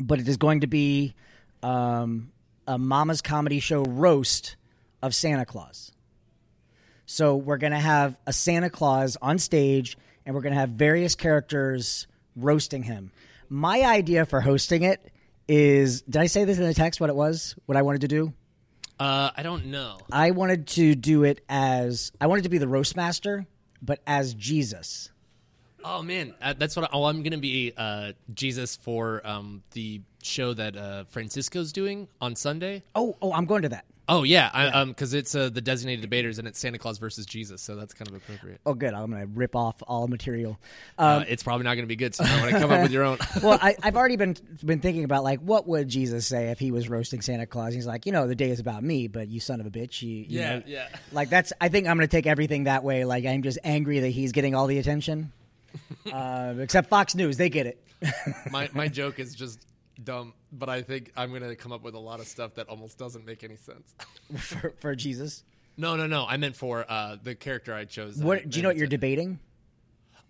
but 0.00 0.18
it 0.18 0.28
is 0.28 0.38
going 0.38 0.60
to 0.60 0.66
be 0.66 1.14
um, 1.62 2.32
a 2.66 2.78
Mama's 2.78 3.20
comedy 3.20 3.60
show 3.60 3.82
roast 3.82 4.56
of 5.02 5.14
Santa 5.14 5.44
Claus. 5.44 5.92
So 7.06 7.36
we're 7.36 7.58
going 7.58 7.72
to 7.72 7.78
have 7.78 8.18
a 8.26 8.32
Santa 8.32 8.70
Claus 8.70 9.16
on 9.20 9.38
stage, 9.38 9.96
and 10.24 10.34
we're 10.34 10.42
going 10.42 10.54
to 10.54 10.60
have 10.60 10.70
various 10.70 11.14
characters 11.14 12.06
roasting 12.34 12.82
him. 12.82 13.12
My 13.48 13.82
idea 13.82 14.26
for 14.26 14.40
hosting 14.40 14.82
it 14.82 15.10
is 15.48 16.02
did 16.02 16.18
I 16.18 16.26
say 16.26 16.44
this 16.44 16.58
in 16.58 16.64
the 16.64 16.74
text 16.74 17.00
what 17.00 17.10
it 17.10 17.16
was? 17.16 17.56
What 17.66 17.76
I 17.76 17.82
wanted 17.82 18.02
to 18.02 18.08
do? 18.08 18.32
Uh, 19.00 19.30
I 19.36 19.42
don't 19.42 19.66
know. 19.66 19.98
I 20.10 20.32
wanted 20.32 20.66
to 20.68 20.94
do 20.94 21.24
it 21.24 21.42
as 21.48 22.12
I 22.20 22.26
wanted 22.26 22.42
to 22.44 22.50
be 22.50 22.58
the 22.58 22.68
roast 22.68 22.96
master, 22.96 23.46
but 23.80 24.00
as 24.06 24.34
Jesus. 24.34 25.10
Oh 25.84 26.02
man, 26.02 26.34
uh, 26.42 26.54
that's 26.58 26.76
what. 26.76 26.86
I, 26.86 26.88
oh, 26.92 27.04
I'm 27.04 27.22
gonna 27.22 27.38
be 27.38 27.72
uh, 27.76 28.12
Jesus 28.34 28.76
for 28.76 29.24
um, 29.24 29.62
the 29.72 30.00
show 30.22 30.52
that 30.54 30.76
uh, 30.76 31.04
Francisco's 31.04 31.72
doing 31.72 32.08
on 32.20 32.34
Sunday. 32.34 32.82
Oh, 32.94 33.16
oh, 33.22 33.32
I'm 33.32 33.46
going 33.46 33.62
to 33.62 33.68
that. 33.70 33.84
Oh 34.10 34.22
yeah, 34.22 34.48
I, 34.54 34.68
um, 34.68 34.88
because 34.88 35.12
it's 35.12 35.34
uh, 35.34 35.50
the 35.50 35.60
designated 35.60 36.00
debaters 36.00 36.38
and 36.38 36.48
it's 36.48 36.58
Santa 36.58 36.78
Claus 36.78 36.96
versus 36.96 37.26
Jesus, 37.26 37.60
so 37.60 37.76
that's 37.76 37.92
kind 37.92 38.08
of 38.08 38.14
appropriate. 38.14 38.58
Oh, 38.64 38.72
good. 38.72 38.94
I'm 38.94 39.10
going 39.10 39.20
to 39.20 39.28
rip 39.28 39.54
off 39.54 39.82
all 39.86 40.08
material. 40.08 40.58
uh, 40.96 41.24
it's 41.28 41.42
probably 41.42 41.64
not 41.64 41.74
gonna 41.74 41.86
be 41.86 41.96
good, 41.96 42.14
so 42.14 42.24
I 42.26 42.40
want 42.40 42.52
to 42.52 42.58
come 42.58 42.70
up 42.72 42.80
with 42.80 42.90
your 42.90 43.04
own. 43.04 43.18
well, 43.42 43.58
I, 43.60 43.76
I've 43.82 43.96
already 43.96 44.16
been 44.16 44.34
been 44.64 44.80
thinking 44.80 45.04
about 45.04 45.24
like 45.24 45.40
what 45.40 45.68
would 45.68 45.88
Jesus 45.88 46.26
say 46.26 46.50
if 46.50 46.58
he 46.58 46.70
was 46.70 46.88
roasting 46.88 47.20
Santa 47.20 47.44
Claus? 47.46 47.74
He's 47.74 47.86
like, 47.86 48.06
you 48.06 48.12
know, 48.12 48.26
the 48.26 48.34
day 48.34 48.48
is 48.48 48.60
about 48.60 48.82
me, 48.82 49.08
but 49.08 49.28
you 49.28 49.40
son 49.40 49.60
of 49.60 49.66
a 49.66 49.70
bitch, 49.70 50.00
you, 50.00 50.08
you 50.08 50.24
Yeah, 50.40 50.54
know, 50.56 50.62
yeah. 50.66 50.88
Like 51.12 51.28
that's. 51.28 51.52
I 51.60 51.68
think 51.68 51.86
I'm 51.86 51.96
going 51.98 52.08
to 52.08 52.16
take 52.16 52.26
everything 52.26 52.64
that 52.64 52.82
way. 52.84 53.04
Like 53.04 53.26
I'm 53.26 53.42
just 53.42 53.58
angry 53.62 54.00
that 54.00 54.08
he's 54.08 54.32
getting 54.32 54.54
all 54.54 54.66
the 54.66 54.78
attention. 54.78 55.32
uh, 56.12 56.54
except 56.60 56.88
Fox 56.88 57.14
News, 57.14 57.36
they 57.36 57.50
get 57.50 57.66
it. 57.66 57.84
my 58.50 58.70
my 58.72 58.88
joke 58.88 59.18
is 59.18 59.34
just 59.34 59.66
dumb, 60.02 60.32
but 60.52 60.68
I 60.68 60.82
think 60.82 61.12
I'm 61.16 61.32
gonna 61.32 61.54
come 61.56 61.72
up 61.72 61.82
with 61.82 61.94
a 61.94 61.98
lot 61.98 62.20
of 62.20 62.26
stuff 62.26 62.54
that 62.54 62.68
almost 62.68 62.98
doesn't 62.98 63.24
make 63.26 63.44
any 63.44 63.56
sense. 63.56 63.94
for, 64.38 64.74
for 64.80 64.94
Jesus. 64.94 65.44
no, 65.76 65.96
no, 65.96 66.06
no. 66.06 66.24
I 66.26 66.36
meant 66.36 66.56
for 66.56 66.84
uh, 66.88 67.16
the 67.22 67.34
character 67.34 67.74
I 67.74 67.84
chose. 67.84 68.16
that 68.16 68.28
I- 68.28 68.40
do 68.44 68.58
you 68.58 68.62
know? 68.62 68.68
What 68.70 68.76
you're 68.76 68.86
I- 68.86 68.90
debating? 68.90 69.38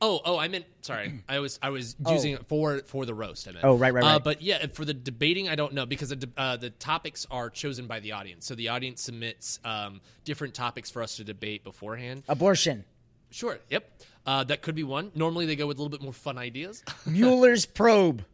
Oh, 0.00 0.20
oh, 0.24 0.38
I 0.38 0.46
meant 0.46 0.64
sorry. 0.82 1.24
I 1.28 1.40
was 1.40 1.58
I 1.60 1.70
was 1.70 1.96
using 2.08 2.32
it 2.34 2.46
for 2.46 2.78
for 2.86 3.04
the 3.04 3.14
roast. 3.14 3.48
I 3.48 3.50
meant. 3.52 3.64
Oh, 3.64 3.74
right, 3.76 3.92
right, 3.92 4.04
Uh, 4.04 4.06
right. 4.14 4.22
but 4.24 4.42
yeah, 4.42 4.66
for 4.72 4.84
the 4.84 4.94
debating, 4.94 5.48
I 5.48 5.56
don't 5.56 5.72
know 5.72 5.86
because 5.86 6.10
the 6.10 6.16
de- 6.16 6.28
uh, 6.40 6.56
the 6.56 6.70
topics 6.70 7.26
are 7.32 7.50
chosen 7.50 7.86
by 7.88 7.98
the 7.98 8.12
audience. 8.12 8.46
So 8.46 8.54
the 8.54 8.68
audience 8.68 9.02
submits 9.02 9.58
um, 9.64 10.00
different 10.24 10.54
topics 10.54 10.88
for 10.90 11.02
us 11.02 11.16
to 11.16 11.24
debate 11.24 11.64
beforehand. 11.64 12.22
Abortion, 12.28 12.84
Sure. 13.30 13.58
Yep. 13.70 13.90
Uh, 14.24 14.44
that 14.44 14.62
could 14.62 14.74
be 14.76 14.84
one. 14.84 15.10
Normally 15.16 15.46
they 15.46 15.56
go 15.56 15.66
with 15.66 15.78
a 15.78 15.82
little 15.82 15.90
bit 15.90 16.02
more 16.02 16.12
fun 16.12 16.38
ideas. 16.38 16.84
Mueller's 17.06 17.66
probe. 17.66 18.24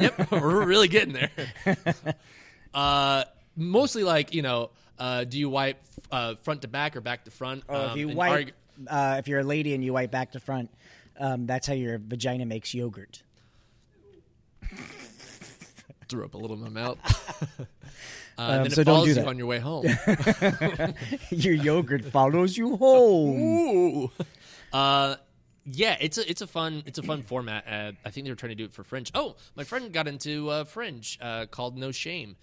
Yep, 0.00 0.30
we're 0.30 0.64
really 0.66 0.88
getting 0.88 1.12
there. 1.14 1.30
uh, 2.74 3.24
mostly 3.56 4.02
like 4.04 4.34
you 4.34 4.42
know, 4.42 4.70
uh, 4.98 5.24
do 5.24 5.38
you 5.38 5.48
wipe 5.50 5.78
uh, 6.10 6.34
front 6.42 6.62
to 6.62 6.68
back 6.68 6.96
or 6.96 7.00
back 7.00 7.24
to 7.24 7.30
front? 7.30 7.64
Oh, 7.68 7.86
if 7.86 7.90
Um, 7.92 7.98
you 7.98 8.08
and 8.08 8.16
wipe, 8.18 8.46
argu- 8.48 8.52
uh, 8.88 9.16
if 9.18 9.28
you're 9.28 9.40
a 9.40 9.44
lady 9.44 9.74
and 9.74 9.82
you 9.84 9.92
wipe 9.92 10.10
back 10.10 10.32
to 10.32 10.40
front, 10.40 10.70
um, 11.18 11.46
that's 11.46 11.66
how 11.66 11.74
your 11.74 11.98
vagina 11.98 12.44
makes 12.46 12.74
yogurt. 12.74 13.22
threw 16.08 16.24
up 16.24 16.34
a 16.34 16.38
little 16.38 16.56
in 16.56 16.62
my 16.62 16.68
mouth. 16.68 16.98
uh, 17.58 18.42
and 18.42 18.64
then 18.66 18.70
so 18.70 18.80
it 18.82 18.84
don't 18.84 18.94
follows 18.96 19.14
do 19.14 19.20
you 19.20 19.26
on 19.26 19.38
your 19.38 19.46
way 19.46 19.58
home. 19.58 19.84
your 21.30 21.54
yogurt 21.54 22.04
follows 22.04 22.56
you 22.56 22.76
home. 22.76 23.40
Ooh. 23.40 24.10
Uh, 24.72 25.16
yeah, 25.66 25.96
it's 26.00 26.16
a 26.16 26.28
it's 26.30 26.42
a 26.42 26.46
fun 26.46 26.82
it's 26.86 26.98
a 26.98 27.02
fun 27.02 27.22
format. 27.22 27.64
Uh, 27.68 27.92
I 28.04 28.10
think 28.10 28.24
they 28.24 28.30
were 28.30 28.36
trying 28.36 28.50
to 28.50 28.56
do 28.56 28.64
it 28.64 28.72
for 28.72 28.84
Fringe. 28.84 29.10
Oh, 29.14 29.34
my 29.56 29.64
friend 29.64 29.92
got 29.92 30.06
into 30.06 30.48
uh, 30.48 30.64
Fringe 30.64 31.18
uh, 31.20 31.46
called 31.46 31.76
No 31.76 31.90
Shame, 31.90 32.36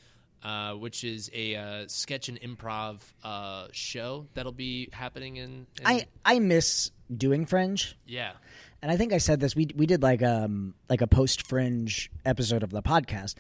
uh, 0.44 0.74
which 0.74 1.04
is 1.04 1.32
a 1.34 1.56
uh, 1.56 1.86
sketch 1.88 2.28
and 2.28 2.40
improv 2.42 3.00
uh, 3.24 3.68
show 3.72 4.28
that'll 4.34 4.52
be 4.52 4.90
happening 4.92 5.38
in. 5.38 5.68
in 5.80 5.86
I 5.86 6.08
I 6.26 6.40
miss 6.40 6.92
doing 7.16 7.46
Fringe, 7.46 7.98
yeah. 8.06 8.34
and 8.82 8.92
I 8.92 8.98
think 8.98 9.14
I 9.14 9.20
said 9.20 9.40
this. 9.40 9.56
We 9.56 9.70
we 9.76 9.86
did 9.86 10.04
like 10.04 10.22
um 10.22 10.74
like 10.90 11.02
a 11.02 11.08
post 11.08 11.48
Fringe 11.48 12.12
episode 12.26 12.62
of 12.62 12.72
the 12.72 12.82
podcast. 12.82 13.36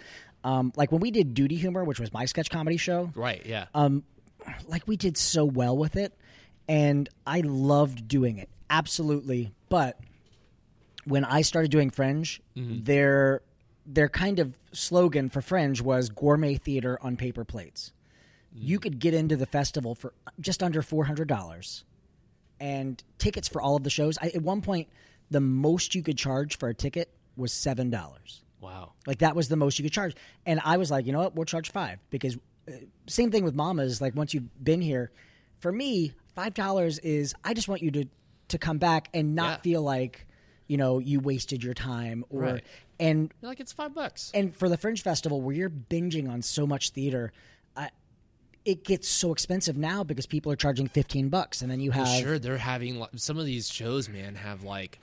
Um, 0.45 0.71
like 0.75 0.91
when 0.91 1.01
we 1.01 1.11
did 1.11 1.33
Duty 1.33 1.55
Humor, 1.55 1.83
which 1.83 1.99
was 1.99 2.11
my 2.13 2.25
sketch 2.25 2.49
comedy 2.49 2.77
show. 2.77 3.11
Right. 3.15 3.45
Yeah. 3.45 3.65
um, 3.73 4.03
like 4.67 4.85
we 4.87 4.97
did 4.97 5.17
so 5.17 5.45
well 5.45 5.77
with 5.77 5.95
it, 5.95 6.17
and 6.67 7.09
I 7.25 7.41
loved 7.41 8.07
doing 8.07 8.37
it 8.37 8.49
absolutely. 8.77 9.51
But 9.69 9.99
when 11.05 11.23
I 11.25 11.41
started 11.41 11.71
doing 11.71 11.89
Fringe, 11.89 12.41
their 12.55 13.41
their 13.85 14.09
kind 14.09 14.39
of 14.39 14.57
slogan 14.71 15.29
for 15.29 15.41
Fringe 15.41 15.81
was 15.81 16.09
gourmet 16.09 16.55
theater 16.55 16.97
on 17.01 17.17
paper 17.17 17.43
plates. 17.45 17.91
You 18.55 18.79
could 18.79 18.99
get 18.99 19.13
into 19.13 19.35
the 19.35 19.45
festival 19.45 19.95
for 19.95 20.13
just 20.39 20.61
under 20.61 20.81
four 20.81 21.05
hundred 21.05 21.27
dollars, 21.27 21.83
and 22.59 23.01
tickets 23.17 23.47
for 23.47 23.61
all 23.61 23.75
of 23.75 23.83
the 23.83 23.89
shows. 23.89 24.17
I, 24.21 24.27
at 24.27 24.41
one 24.41 24.61
point, 24.61 24.87
the 25.31 25.41
most 25.41 25.95
you 25.95 26.03
could 26.03 26.17
charge 26.17 26.57
for 26.57 26.69
a 26.69 26.73
ticket 26.73 27.09
was 27.35 27.51
seven 27.51 27.89
dollars. 27.89 28.43
wow. 28.61 28.91
Like 29.07 29.19
that 29.19 29.35
was 29.35 29.47
the 29.49 29.55
most 29.55 29.79
you 29.79 29.83
could 29.83 29.91
charge. 29.91 30.15
And 30.45 30.61
I 30.63 30.77
was 30.77 30.89
like, 30.91 31.05
you 31.07 31.11
know 31.13 31.19
what? 31.19 31.35
We'll 31.35 31.45
charge 31.45 31.71
five 31.71 31.97
because 32.11 32.37
uh, 32.67 32.73
same 33.07 33.31
thing 33.31 33.43
with 33.43 33.55
mamas. 33.55 33.99
Like 34.01 34.15
once 34.15 34.33
you've 34.33 34.63
been 34.63 34.81
here, 34.81 35.11
for 35.59 35.71
me, 35.71 36.13
five 36.35 36.53
dollars 36.53 36.99
is 36.99 37.33
I 37.43 37.53
just 37.55 37.67
want 37.67 37.81
you 37.81 37.91
to 37.91 38.05
to 38.53 38.57
come 38.57 38.77
back 38.79 39.09
and 39.13 39.35
not 39.35 39.59
Yeah. 39.59 39.61
feel 39.61 39.81
like 39.83 40.25
you 40.67 40.77
know 40.77 40.97
you 40.99 41.19
wasted 41.19 41.63
your 41.63 41.73
time 41.73 42.23
or 42.29 42.41
Right. 42.41 42.63
and 42.99 43.31
You're 43.41 43.49
like 43.51 43.59
it's 43.59 43.73
five 43.73 43.93
bucks. 43.93 44.31
and 44.33 44.55
for 44.55 44.69
the 44.69 44.77
Fringe 44.77 45.01
Festival 45.01 45.41
where 45.41 45.53
you're 45.55 45.69
binging 45.69 46.29
on 46.29 46.41
so 46.41 46.65
much 46.65 46.89
theater. 46.91 47.31
It 48.65 48.85
gets 48.85 49.09
so 49.09 49.33
expensive 49.33 49.75
now 49.75 50.05
because 50.05 50.25
people 50.25 50.49
are 50.49 50.55
charging 50.55 50.87
15 50.87 51.27
bucks 51.27 51.61
and 51.61 51.69
then 51.69 51.81
you 51.81 51.91
have 51.91 52.05
Well, 52.07 52.21
sure, 52.21 52.39
they're 52.39 52.57
having 52.57 53.05
some 53.17 53.37
of 53.37 53.45
these 53.45 53.67
shows, 53.69 54.07
man, 54.07 54.35
have 54.35 54.63
like. 54.63 54.99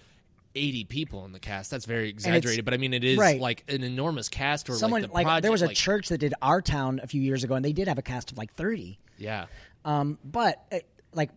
80 0.56 0.82
people 0.84 1.24
in 1.26 1.30
the 1.32 1.38
cast. 1.38 1.70
That's 1.70 1.84
very 1.84 2.08
exaggerated, 2.08 2.64
but 2.64 2.74
I 2.74 2.76
mean, 2.76 2.92
it 2.92 3.04
is 3.04 3.16
right. 3.18 3.38
like 3.40 3.62
an 3.68 3.84
enormous 3.84 4.28
cast. 4.28 4.68
Or 4.68 4.74
someone 4.74 5.02
like, 5.02 5.10
the 5.10 5.14
like 5.14 5.24
project, 5.26 5.42
there 5.42 5.52
was 5.52 5.62
a 5.62 5.66
like- 5.66 5.76
church 5.76 6.08
that 6.08 6.18
did 6.18 6.34
our 6.42 6.60
town 6.60 6.98
a 7.02 7.06
few 7.06 7.20
years 7.22 7.44
ago 7.44 7.54
and 7.54 7.64
they 7.64 7.72
did 7.72 7.86
have 7.86 7.98
a 7.98 8.02
cast 8.02 8.32
of 8.32 8.38
like 8.38 8.52
30 8.54 8.98
Yeah, 9.16 9.46
Um, 9.84 10.18
but 10.24 10.64
uh, 10.72 10.78
like 11.14 11.30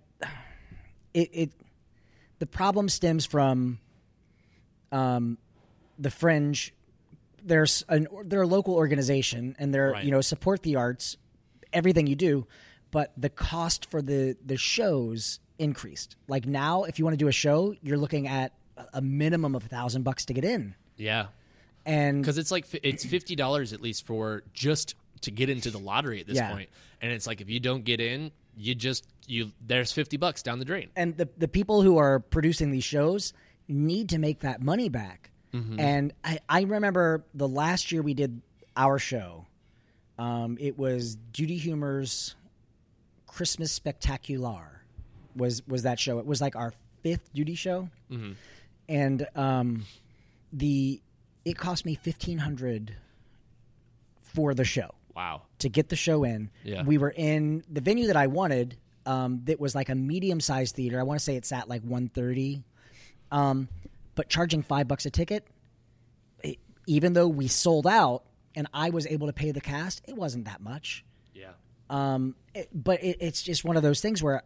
it, 1.14 1.30
it, 1.32 1.52
the 2.44 2.48
problem 2.48 2.90
stems 2.90 3.26
from 3.26 3.80
um, 4.92 5.38
the 5.98 6.12
fringe. 6.12 6.74
There's 7.42 7.86
an 7.88 8.08
they're 8.26 8.42
a 8.42 8.48
local 8.48 8.76
organization 8.76 9.56
and 9.60 9.74
they're 9.74 9.92
Right. 9.92 10.04
you 10.04 10.12
know 10.12 10.20
support 10.20 10.62
the 10.64 10.76
arts, 10.76 11.16
everything 11.72 12.06
you 12.06 12.18
do, 12.18 12.48
but 12.92 13.14
the 13.16 13.30
cost 13.30 13.90
for 13.90 14.02
the 14.02 14.36
the 14.46 14.58
shows 14.58 15.40
increased. 15.58 16.18
Like 16.28 16.46
now, 16.46 16.84
if 16.84 17.00
you 17.00 17.06
want 17.06 17.14
to 17.14 17.18
do 17.18 17.30
a 17.30 17.34
show, 17.34 17.74
you're 17.82 17.98
looking 17.98 18.28
at 18.28 18.52
a- 18.94 19.02
minimum 19.02 19.56
of 19.56 19.64
a 19.66 19.70
thousand 19.70 20.04
bucks 20.04 20.26
to 20.26 20.34
get 20.34 20.44
in, 20.44 20.76
yeah. 20.98 21.28
and 21.86 22.22
because 22.22 22.38
it's 22.38 22.52
like 22.52 22.66
it's 22.84 23.06
fifty 23.06 23.36
dollars 23.38 23.72
at 23.72 23.80
least 23.82 24.06
for 24.06 24.44
just 24.54 24.96
to 25.22 25.32
get 25.32 25.50
into 25.50 25.72
the 25.72 25.80
lottery 25.80 26.20
at 26.20 26.28
this 26.28 26.36
Yeah. 26.36 26.52
point. 26.52 26.70
and 27.02 27.12
it's 27.14 27.26
like 27.26 27.40
if 27.40 27.50
you 27.50 27.62
don't 27.62 27.86
get 27.86 28.02
in, 28.02 28.32
you 28.58 28.76
just 28.76 29.06
you 29.28 29.52
there's 29.66 29.92
fifty 29.92 30.18
bucks 30.18 30.44
down 30.44 30.60
the 30.60 30.66
drain. 30.66 30.90
and 30.96 31.16
the 31.18 31.28
the 31.38 31.48
people 31.48 31.82
who 31.82 31.98
are 31.98 32.20
producing 32.20 32.72
these 32.72 32.84
shows 32.84 33.34
need 33.68 34.10
to 34.10 34.18
make 34.18 34.40
that 34.42 34.62
money 34.62 34.90
back. 34.90 35.30
And 35.54 36.14
I, 36.24 36.40
I 36.50 36.62
remember 36.64 37.26
the 37.36 37.48
last 37.48 37.92
year 37.92 38.02
we 38.02 38.16
did 38.16 38.42
our 38.76 38.98
show. 38.98 39.46
Um, 40.18 40.58
it 40.60 40.80
was 40.80 41.16
Judy 41.32 41.58
Humor's 41.58 42.36
Christmas 43.28 43.72
Spectacular 43.72 44.82
was 45.36 45.62
was 45.68 45.84
that 45.84 46.00
show. 46.00 46.18
It 46.18 46.26
was 46.26 46.42
like 46.42 46.56
our 46.56 46.74
fifth 47.04 47.32
Judy 47.36 47.54
show, 47.56 47.90
and 48.90 49.28
um, 49.36 49.86
the 50.52 51.02
it 51.46 51.56
cost 51.58 51.86
me 51.86 51.94
fifteen 51.96 52.40
hundred 52.40 52.96
for 54.22 54.56
the 54.56 54.66
show 54.66 54.90
Wow. 55.16 55.44
to 55.60 55.70
get 55.70 55.90
the 55.90 55.96
show 55.96 56.24
in. 56.24 56.50
Yeah. 56.64 56.84
We 56.84 56.98
were 56.98 57.14
in 57.16 57.64
the 57.70 57.82
venue 57.82 58.08
that 58.08 58.18
I 58.18 58.28
wanted. 58.28 58.78
Um, 59.06 59.42
that 59.46 59.60
was 59.60 59.76
like 59.76 59.90
a 59.90 59.96
medium 59.96 60.40
sized 60.40 60.76
theater. 60.76 61.00
I 61.00 61.04
want 61.04 61.20
to 61.20 61.24
say 61.24 61.36
it's 61.36 61.52
at 61.52 61.68
like 61.70 61.82
130. 61.82 62.64
Um, 63.32 63.68
but 64.16 64.30
charging 64.30 64.62
five 64.64 64.88
bucks 64.88 65.06
a 65.06 65.10
ticket, 65.10 65.46
it, 66.44 66.58
even 66.88 67.14
though 67.14 67.28
we 67.28 67.48
sold 67.48 67.86
out 67.86 68.24
and 68.56 68.68
I 68.74 68.92
was 68.92 69.06
able 69.08 69.28
to 69.28 69.34
pay 69.34 69.52
the 69.52 69.60
cast, 69.62 70.02
it 70.08 70.16
wasn't 70.16 70.46
that 70.46 70.62
much. 70.62 71.04
Yeah. 71.34 71.52
Um, 71.90 72.36
it- 72.56 72.70
but 72.74 73.04
it, 73.04 73.18
it's 73.20 73.42
just 73.44 73.66
one 73.66 73.76
of 73.76 73.84
those 73.84 74.00
things 74.02 74.24
where 74.24 74.42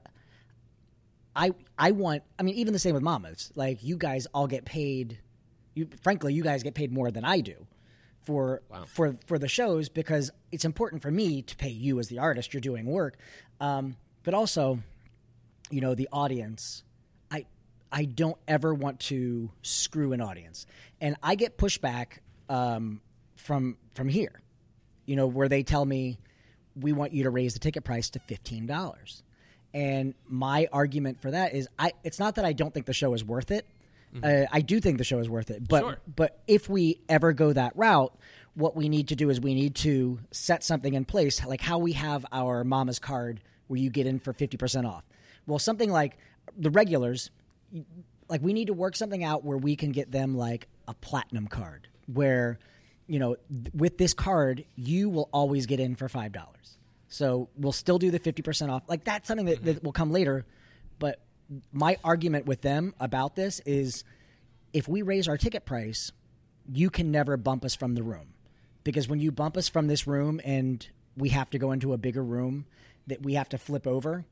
I 1.35 1.51
I 1.77 1.91
want. 1.91 2.23
I 2.39 2.43
mean, 2.43 2.55
even 2.55 2.73
the 2.73 2.79
same 2.79 2.93
with 2.95 3.03
Mamas. 3.03 3.51
Like 3.55 3.83
you 3.83 3.95
guys 3.97 4.25
all 4.33 4.47
get 4.47 4.65
paid. 4.65 5.19
You 5.75 5.87
frankly, 6.01 6.33
you 6.33 6.43
guys 6.43 6.63
get 6.63 6.73
paid 6.73 6.91
more 6.91 7.11
than 7.11 7.23
I 7.23 7.41
do 7.41 7.67
for 8.27 8.61
Wow. 8.69 8.83
for 8.85 9.17
for 9.25 9.39
the 9.39 9.47
shows 9.47 9.89
because 9.89 10.29
it's 10.51 10.65
important 10.65 11.01
for 11.01 11.09
me 11.09 11.41
to 11.41 11.55
pay 11.55 11.69
you 11.69 11.97
as 11.99 12.09
the 12.09 12.19
artist. 12.19 12.53
You're 12.53 12.61
doing 12.61 12.85
work, 12.85 13.15
um, 13.61 13.95
but 14.23 14.33
also, 14.33 14.79
you 15.71 15.81
know, 15.81 15.95
the 15.95 16.09
audience. 16.11 16.83
I 17.31 17.45
I 17.91 18.05
don't 18.05 18.37
ever 18.47 18.73
want 18.73 18.99
to 19.11 19.49
screw 19.61 20.11
an 20.11 20.21
audience, 20.21 20.65
and 20.99 21.15
I 21.23 21.35
get 21.35 21.57
pushback 21.57 22.19
um, 22.49 23.01
from 23.35 23.77
from 23.93 24.09
here 24.09 24.41
you 25.07 25.15
know, 25.15 25.25
where 25.25 25.47
they 25.47 25.63
tell 25.63 25.85
me 25.85 26.19
we 26.75 26.91
want 26.91 27.13
you 27.13 27.23
to 27.23 27.29
raise 27.29 27.53
the 27.53 27.59
ticket 27.59 27.83
price 27.83 28.09
to 28.11 28.19
fifteen 28.19 28.67
dollars. 28.67 29.23
And 29.73 30.13
my 30.27 30.67
argument 30.73 31.21
for 31.21 31.31
that 31.31 31.53
is, 31.53 31.67
I 31.79 31.93
it's 32.03 32.19
not 32.19 32.35
that 32.35 32.43
I 32.45 32.53
don't 32.53 32.73
think 32.73 32.85
the 32.85 32.93
show 32.93 33.13
is 33.13 33.23
worth 33.23 33.49
it. 33.49 33.65
Uh, 34.23 34.45
I 34.51 34.61
do 34.61 34.79
think 34.79 34.97
the 34.97 35.03
show 35.03 35.19
is 35.19 35.29
worth 35.29 35.51
it, 35.51 35.67
but 35.67 35.81
Sure. 35.81 35.97
but 36.15 36.39
if 36.47 36.69
we 36.69 36.99
ever 37.09 37.33
go 37.33 37.53
that 37.53 37.75
route, 37.75 38.15
what 38.55 38.75
we 38.75 38.89
need 38.89 39.09
to 39.09 39.15
do 39.15 39.29
is 39.29 39.39
we 39.39 39.53
need 39.53 39.75
to 39.75 40.19
set 40.31 40.63
something 40.63 40.93
in 40.93 41.05
place, 41.05 41.45
like 41.45 41.61
how 41.61 41.77
we 41.77 41.93
have 41.93 42.25
our 42.31 42.63
Mama's 42.63 42.99
card, 42.99 43.41
where 43.67 43.79
you 43.79 43.89
get 43.89 44.07
in 44.07 44.19
for 44.19 44.33
fifty 44.33 44.57
percent 44.57 44.87
off. 44.87 45.03
Well, 45.45 45.59
something 45.59 45.91
like 45.91 46.17
the 46.57 46.69
regulars, 46.71 47.29
like 48.29 48.41
we 48.41 48.53
need 48.53 48.67
to 48.67 48.73
work 48.73 48.95
something 48.95 49.23
out 49.23 49.43
where 49.43 49.57
we 49.57 49.75
can 49.75 49.91
get 49.91 50.11
them 50.11 50.35
like 50.35 50.67
a 50.87 50.93
platinum 50.93 51.47
card 51.47 51.87
where 52.11 52.57
you 53.07 53.19
know 53.19 53.35
th- 53.49 53.73
with 53.73 53.97
this 53.97 54.13
card 54.13 54.63
you 54.75 55.09
will 55.09 55.29
always 55.31 55.65
get 55.65 55.79
in 55.79 55.95
for 55.95 56.09
five 56.09 56.31
dollars. 56.31 56.77
So 57.09 57.49
we'll 57.55 57.71
still 57.71 57.99
do 57.99 58.11
the 58.11 58.19
50% 58.19 58.69
off. 58.69 58.83
Like 58.87 59.05
that's 59.05 59.27
something 59.29 59.45
that, 59.45 59.63
that 59.63 59.83
will 59.83 59.93
come 59.93 60.11
later 60.11 60.45
but 60.99 61.19
my 61.71 61.97
argument 62.03 62.45
with 62.45 62.61
them 62.61 62.93
about 62.99 63.35
this 63.35 63.59
is 63.65 64.03
if 64.73 64.87
we 64.87 65.01
raise 65.01 65.27
our 65.27 65.37
ticket 65.37 65.65
price 65.65 66.11
you 66.69 66.89
can 66.89 67.11
never 67.11 67.37
bump 67.37 67.63
us 67.63 67.73
from 67.75 67.95
the 67.95 68.03
room 68.03 68.33
because 68.83 69.07
when 69.07 69.19
you 69.19 69.31
bump 69.31 69.55
us 69.57 69.69
from 69.69 69.87
this 69.87 70.05
room 70.05 70.41
and 70.43 70.87
we 71.15 71.29
have 71.29 71.49
to 71.49 71.57
go 71.57 71.71
into 71.71 71.93
a 71.93 71.97
bigger 71.97 72.23
room 72.23 72.65
that 73.07 73.21
we 73.23 73.35
have 73.35 73.47
to 73.49 73.57
flip 73.57 73.87
over 73.87 74.25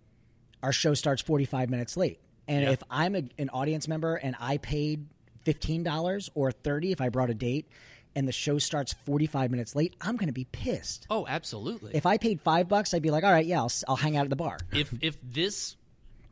our 0.63 0.73
show 0.73 0.93
starts 0.93 1.21
45 1.21 1.69
minutes 1.69 1.95
late. 1.95 2.19
And 2.47 2.63
Yeah. 2.63 2.71
if 2.71 2.81
I'm 2.89 3.15
a, 3.15 3.23
an 3.37 3.49
audience 3.51 3.87
member 3.87 4.15
and 4.15 4.35
I 4.39 4.57
paid 4.57 5.05
$15 5.45 6.29
or 6.33 6.51
30 6.51 6.91
if 6.91 7.01
I 7.01 7.09
brought 7.09 7.29
a 7.29 7.33
date 7.35 7.67
and 8.15 8.27
the 8.27 8.31
show 8.31 8.57
starts 8.57 8.93
45 9.05 9.51
minutes 9.51 9.75
late, 9.75 9.95
I'm 10.01 10.15
going 10.15 10.27
to 10.27 10.33
be 10.33 10.45
pissed. 10.45 11.05
Oh, 11.09 11.25
absolutely. 11.27 11.91
If 11.93 12.05
I 12.05 12.17
paid 12.17 12.41
5 12.41 12.67
bucks, 12.67 12.93
I'd 12.93 13.01
be 13.01 13.11
like, 13.11 13.23
"All 13.23 13.31
right, 13.31 13.45
yeah, 13.45 13.59
I'll, 13.59 13.71
I'll 13.87 13.95
hang 13.95 14.17
out 14.17 14.23
at 14.23 14.29
the 14.29 14.35
bar." 14.35 14.57
if 14.71 14.91
if 15.01 15.17
this 15.21 15.75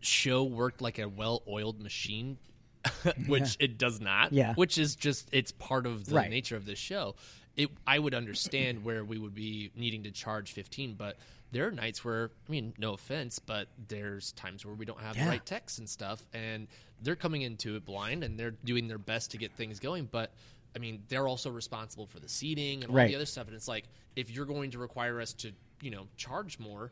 show 0.05 0.43
worked 0.43 0.81
like 0.81 0.99
a 0.99 1.07
well-oiled 1.07 1.81
machine 1.81 2.37
which 3.27 3.55
it 3.59 3.77
does 3.77 4.01
not 4.01 4.33
Yeah. 4.33 4.53
which 4.55 4.77
is 4.77 4.95
just 4.95 5.29
it's 5.31 5.51
part 5.51 5.85
of 5.85 6.05
the 6.05 6.15
Right. 6.15 6.29
nature 6.29 6.55
of 6.57 6.65
this 6.65 6.79
show 6.79 7.15
it 7.55 7.69
i 7.87 7.97
would 7.97 8.13
understand 8.13 8.83
where 8.83 9.03
we 9.05 9.17
would 9.17 9.33
be 9.35 9.71
needing 9.75 10.03
to 10.03 10.11
charge 10.11 10.51
15 10.51 10.95
but 10.95 11.17
there 11.51 11.67
are 11.67 11.71
nights 11.71 12.03
where 12.03 12.31
i 12.47 12.51
mean 12.51 12.73
no 12.77 12.93
offense 12.93 13.39
but 13.39 13.67
there's 13.87 14.33
times 14.33 14.65
where 14.65 14.75
we 14.75 14.85
don't 14.85 14.99
have 14.99 15.15
Yeah. 15.15 15.25
the 15.25 15.29
right 15.31 15.45
text 15.45 15.79
and 15.79 15.89
stuff 15.89 16.25
and 16.33 16.67
they're 17.01 17.15
coming 17.15 17.41
into 17.43 17.75
it 17.77 17.85
blind 17.85 18.23
and 18.23 18.37
they're 18.37 18.51
doing 18.51 18.87
their 18.87 18.97
best 18.97 19.31
to 19.31 19.37
get 19.37 19.53
things 19.53 19.79
going 19.79 20.09
but 20.11 20.33
i 20.75 20.79
mean 20.79 21.03
they're 21.07 21.27
also 21.27 21.49
responsible 21.51 22.05
for 22.07 22.19
the 22.19 22.27
seating 22.27 22.81
and 22.83 22.89
all 22.91 22.97
Right. 22.97 23.07
the 23.07 23.15
other 23.15 23.25
stuff 23.25 23.47
and 23.47 23.55
it's 23.55 23.67
like 23.69 23.85
if 24.17 24.29
you're 24.29 24.45
going 24.45 24.71
to 24.71 24.79
require 24.79 25.21
us 25.21 25.31
to 25.35 25.53
you 25.81 25.91
know 25.91 26.07
charge 26.17 26.59
more 26.59 26.91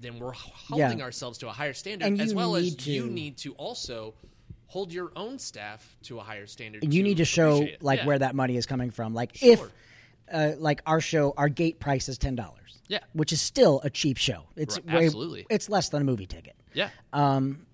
then 0.00 0.18
we're 0.18 0.32
Yeah. 0.32 0.40
holding 0.86 1.02
ourselves 1.02 1.38
to 1.38 1.48
a 1.48 1.52
higher 1.52 1.72
standard 1.74 2.06
And 2.06 2.20
as 2.20 2.34
well 2.34 2.56
as 2.56 2.64
need 2.64 2.86
you 2.86 3.06
need 3.06 3.36
to 3.38 3.52
also 3.54 4.14
hold 4.66 4.92
your 4.92 5.10
own 5.16 5.38
staff 5.38 5.96
to 6.04 6.18
a 6.18 6.22
higher 6.22 6.46
standard 6.46 6.92
you 6.94 7.02
need 7.02 7.16
to 7.18 7.24
show 7.24 7.62
it. 7.62 7.82
like 7.82 8.00
Yeah. 8.00 8.06
where 8.06 8.18
that 8.18 8.34
money 8.34 8.56
is 8.56 8.66
coming 8.66 8.90
from. 8.90 9.14
Like 9.14 9.36
Sure. 9.36 9.52
if 9.52 9.60
uh, 10.32 10.52
like 10.58 10.80
our 10.86 11.00
show, 11.00 11.34
our 11.36 11.48
gate 11.48 11.80
price 11.80 12.08
is 12.08 12.16
$10. 12.16 12.38
Yeah. 12.86 13.00
Which 13.14 13.32
is 13.32 13.40
still 13.40 13.80
a 13.82 13.90
cheap 13.90 14.16
show. 14.16 14.44
It's 14.54 14.76
Right, 14.76 14.86
way, 15.00 15.06
absolutely. 15.06 15.46
it's 15.50 15.68
less 15.68 15.88
than 15.88 16.02
a 16.02 16.04
movie 16.04 16.26
ticket. 16.26 16.54
yeah 16.72 16.90
um 17.12 17.66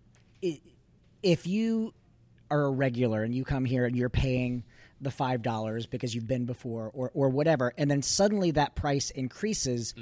if 1.22 1.46
you 1.46 1.92
are 2.50 2.62
a 2.64 2.70
regular 2.70 3.22
and 3.24 3.34
you 3.34 3.44
come 3.44 3.64
here 3.64 3.84
and 3.84 3.96
you're 3.96 4.08
paying 4.08 4.62
the 5.00 5.10
five 5.10 5.42
dollars 5.42 5.84
because 5.86 6.14
you've 6.14 6.26
been 6.26 6.46
before 6.46 6.90
or 6.94 7.10
or 7.12 7.28
whatever, 7.28 7.72
and 7.76 7.90
then 7.90 8.00
suddenly 8.02 8.52
that 8.52 8.74
price 8.74 9.10
increases, 9.10 9.94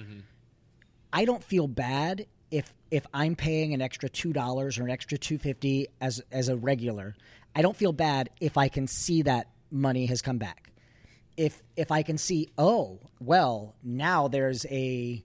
I 1.15 1.25
don't 1.25 1.43
feel 1.43 1.69
bad 1.69 2.27
if 2.51 2.75
if 2.91 3.07
I'm 3.15 3.37
paying 3.37 3.73
an 3.73 3.81
extra 3.81 4.09
two 4.09 4.33
dollars 4.33 4.79
or 4.79 4.83
an 4.83 4.91
extra 4.91 5.17
two 5.17 5.39
fifty 5.39 5.87
as 6.01 6.21
as 6.33 6.49
a 6.49 6.57
regular. 6.57 7.15
I 7.55 7.63
don't 7.63 7.77
feel 7.77 7.93
bad 7.93 8.31
if 8.41 8.59
I 8.59 8.69
can 8.69 8.89
see 8.89 9.23
that 9.23 9.49
money 9.71 10.07
has 10.07 10.21
come 10.21 10.39
back. 10.39 10.73
If 11.37 11.63
if 11.77 11.93
I 11.93 12.03
can 12.03 12.19
see, 12.19 12.51
oh 12.59 12.99
well, 13.21 13.77
now 13.83 14.27
there's 14.27 14.67
a 14.67 15.25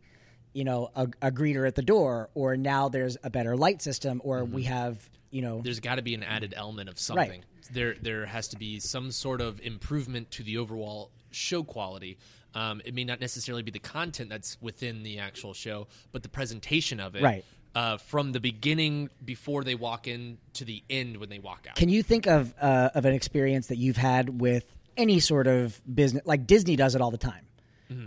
you 0.54 0.64
know 0.64 0.92
a, 0.96 1.08
a 1.24 1.32
greeter 1.32 1.68
at 1.68 1.74
the 1.74 1.82
door, 1.82 2.30
or 2.36 2.56
now 2.56 2.90
there's 2.90 3.18
a 3.24 3.32
better 3.32 3.58
light 3.58 3.82
system, 3.82 4.22
or 4.24 4.44
mm-hmm. 4.44 4.54
we 4.54 4.64
have 4.64 5.10
you 5.32 5.42
know 5.42 5.62
there's 5.64 5.80
got 5.80 5.96
to 5.96 6.04
be 6.04 6.14
an 6.14 6.24
added 6.24 6.54
element 6.56 6.88
of 6.88 7.00
something 7.00 7.44
there 7.72 7.96
there 8.02 8.26
has 8.26 8.48
to 8.50 8.58
be 8.58 8.80
some 8.80 9.12
sort 9.12 9.42
of 9.42 9.60
improvement 9.62 10.32
to 10.32 10.44
the 10.44 10.58
overall 10.58 11.12
show 11.32 11.64
quality 11.64 12.18
um, 12.56 12.82
it 12.86 12.94
may 12.94 13.04
not 13.04 13.20
necessarily 13.20 13.62
be 13.64 13.72
the 13.72 13.80
content 13.80 14.30
that's 14.30 14.58
within 14.62 15.04
the 15.04 15.20
actual 15.20 15.54
show 15.54 15.88
but 16.12 16.24
the 16.24 16.30
presentation 16.30 17.00
of 17.00 17.16
it 17.16 17.22
Right. 17.24 17.46
uh, 17.76 17.98
from 17.98 18.32
the 18.32 18.40
beginning 18.40 19.10
before 19.24 19.64
they 19.64 19.76
walk 19.76 20.08
in 20.08 20.38
to 20.54 20.66
the 20.66 20.84
end 20.90 21.18
when 21.18 21.30
they 21.30 21.40
walk 21.40 21.68
out 21.70 21.76
Can 21.76 21.90
you 21.90 22.02
think 22.04 22.26
of 22.28 22.54
uh, 22.62 22.90
of 22.96 23.06
an 23.06 23.14
experience 23.14 23.68
that 23.68 23.78
you've 23.78 23.98
had 23.98 24.42
with 24.42 24.66
any 24.98 25.20
sort 25.20 25.48
of 25.48 25.80
business? 25.94 26.24
Like 26.26 26.46
Disney 26.48 26.76
does 26.76 26.96
it 26.96 27.02
all 27.02 27.12
the 27.12 27.18
time. 27.18 27.46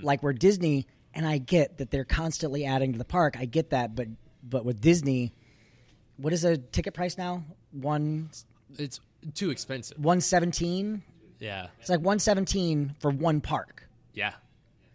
Like 0.03 0.23
where 0.23 0.33
Disney, 0.33 0.87
and 1.15 1.27
I 1.27 1.39
get 1.39 1.79
that 1.79 1.91
they're 1.91 2.05
constantly 2.05 2.65
adding 2.65 2.93
to 2.93 2.99
the 2.99 3.05
park. 3.05 3.35
I 3.39 3.47
get 3.47 3.71
that, 3.71 3.95
but 3.97 4.07
but 4.43 4.65
with 4.65 4.81
Disney, 4.81 5.33
what 6.19 6.33
is 6.33 6.45
a 6.45 6.57
ticket 6.57 6.95
price 6.95 7.17
now? 7.19 7.43
One 7.73 8.31
it's 8.79 9.01
too 9.35 9.51
expensive 9.51 9.99
one 9.99 10.21
seventeen. 10.21 11.03
yeah 11.41 11.69
It's 11.81 11.89
like 11.89 12.01
one 12.01 12.19
seventeen 12.19 12.95
for 13.01 13.11
one 13.11 13.41
park. 13.41 13.89
Yeah 14.15 14.33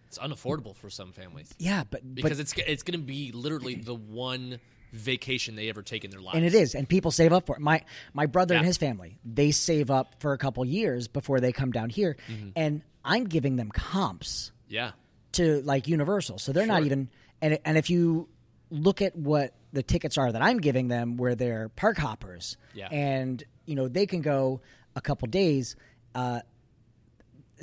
it's 0.08 0.18
unaffordable 0.18 0.76
for 0.76 0.90
some 0.90 1.12
families 1.12 1.54
Yeah, 1.60 1.84
but 1.90 2.02
but 2.04 2.16
because 2.16 2.40
it's 2.40 2.54
it's 2.54 2.84
going 2.84 3.00
to 3.00 3.06
be 3.06 3.32
literally 3.34 3.76
the 3.76 3.94
one 3.96 4.60
vacation 4.94 5.56
they 5.58 5.68
ever 5.70 5.82
take 5.82 6.06
in 6.06 6.12
their 6.12 6.22
lives 6.22 6.38
and 6.38 6.46
it 6.46 6.54
is, 6.54 6.74
and 6.76 6.88
people 6.88 7.12
save 7.12 7.34
up 7.34 7.46
for 7.46 7.56
it. 7.58 7.62
My 7.62 7.82
my 8.14 8.26
brother 8.26 8.56
and 8.56 8.66
his 8.66 8.78
family, 8.78 9.18
they 9.26 9.52
save 9.52 9.92
up 9.92 10.16
for 10.20 10.32
a 10.34 10.38
couple 10.38 10.64
years 10.66 11.08
before 11.10 11.40
they 11.42 11.52
come 11.52 11.72
down 11.72 11.90
here, 11.90 12.16
Mm-hmm. 12.30 12.50
and 12.56 12.82
I'm 13.04 13.26
giving 13.26 13.58
them 13.58 13.70
comps. 13.70 14.52
yeah 14.70 14.92
to 15.34 15.62
like 15.64 15.88
Universal. 15.90 16.40
So 16.40 16.54
they're 16.54 16.66
not 16.66 16.84
even 16.86 17.10
and 17.42 17.60
and 17.66 17.78
if 17.78 17.90
you 17.90 18.30
look 18.72 19.02
at 19.02 19.14
what 19.16 19.54
the 19.74 19.84
tickets 19.84 20.18
are 20.18 20.32
that 20.32 20.42
I'm 20.42 20.58
giving 20.60 20.88
them 20.88 21.18
where 21.18 21.36
they're 21.36 21.68
park 21.70 21.98
hoppers 21.98 22.56
Yeah. 22.74 22.88
and 22.90 23.44
you 23.66 23.76
know 23.76 23.90
they 23.90 24.06
can 24.06 24.22
go 24.22 24.62
a 24.96 25.02
couple 25.02 25.28
days 25.28 25.76
uh, 26.16 26.40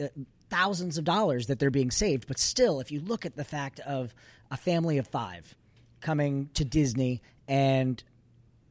uh, 0.01 0.09
thousands 0.50 0.98
of 0.98 1.04
dollars 1.04 1.46
that 1.46 1.59
they're 1.59 1.70
being 1.70 1.90
saved 1.90 2.26
but 2.28 2.38
still 2.38 2.80
if 2.80 2.92
you 2.92 3.00
look 3.00 3.26
at 3.26 3.37
the 3.37 3.44
fact 3.44 3.80
of 3.80 4.14
a 4.50 4.57
family 4.57 4.98
of 4.98 5.07
5 5.09 5.57
coming 6.04 6.50
to 6.54 6.64
Disney 6.64 7.22
and 7.48 8.02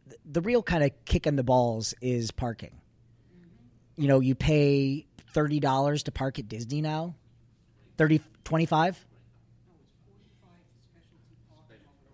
th- 0.07 0.19
the 0.23 0.41
real 0.41 0.63
kind 0.63 0.83
of 0.83 0.91
kick 1.05 1.27
in 1.27 1.35
the 1.35 1.43
balls 1.43 1.93
is 1.99 2.31
parking. 2.31 2.79
You 3.95 4.07
know, 4.07 4.19
you 4.19 4.35
pay 4.35 5.05
$30 5.33 6.03
to 6.03 6.11
park 6.11 6.39
at 6.39 6.47
Disney 6.47 6.81
now. 6.81 7.15
30 7.97 8.21
25 8.43 9.05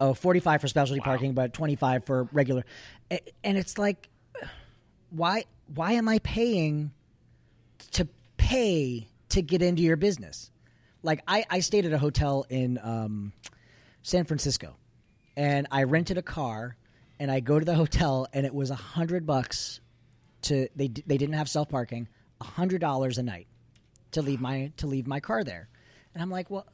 oh 0.02 0.14
45 0.14 0.62
for 0.62 0.68
specialty 0.68 1.00
parking 1.00 1.34
but 1.34 1.54
25 1.54 2.04
for 2.06 2.28
regular 2.34 2.66
and 3.10 3.58
it's 3.58 3.78
like 3.78 4.10
why 5.10 5.46
why 5.74 5.94
am 5.94 6.10
i 6.10 6.20
paying 6.20 6.92
to 7.92 8.08
pay 8.36 9.09
to 9.30 9.42
get 9.42 9.62
into 9.62 9.82
your 9.82 9.96
business 9.98 10.52
like 11.04 11.22
i 11.28 11.46
i 11.50 11.60
stayed 11.60 11.86
at 11.86 11.94
a 11.94 11.98
hotel 11.98 12.46
in 12.50 12.78
um, 12.84 13.32
san 14.02 14.26
francisco 14.26 14.76
and 15.38 15.68
i 15.72 15.84
rented 15.84 16.18
a 16.18 16.22
car 16.22 16.76
and 17.20 17.32
i 17.32 17.40
go 17.40 17.60
to 17.60 17.66
the 17.66 17.76
hotel 17.76 18.28
and 18.34 18.46
it 18.46 18.54
was 18.54 18.70
a 18.70 18.76
hundred 18.76 19.26
bucks 19.26 19.80
to 20.42 20.68
they 20.76 20.88
they 20.88 21.18
didn't 21.18 21.36
have 21.36 21.50
self 21.50 21.70
parking 21.70 22.08
a 22.42 22.46
hundred 22.46 22.82
dollars 22.82 23.18
a 23.18 23.24
night 23.24 23.48
to 24.12 24.22
leave 24.22 24.42
my 24.42 24.72
to 24.78 24.88
leave 24.88 25.06
my 25.08 25.20
car 25.20 25.44
there 25.44 25.68
and 26.14 26.22
i'm 26.24 26.30
like 26.32 26.50
well, 26.50 26.66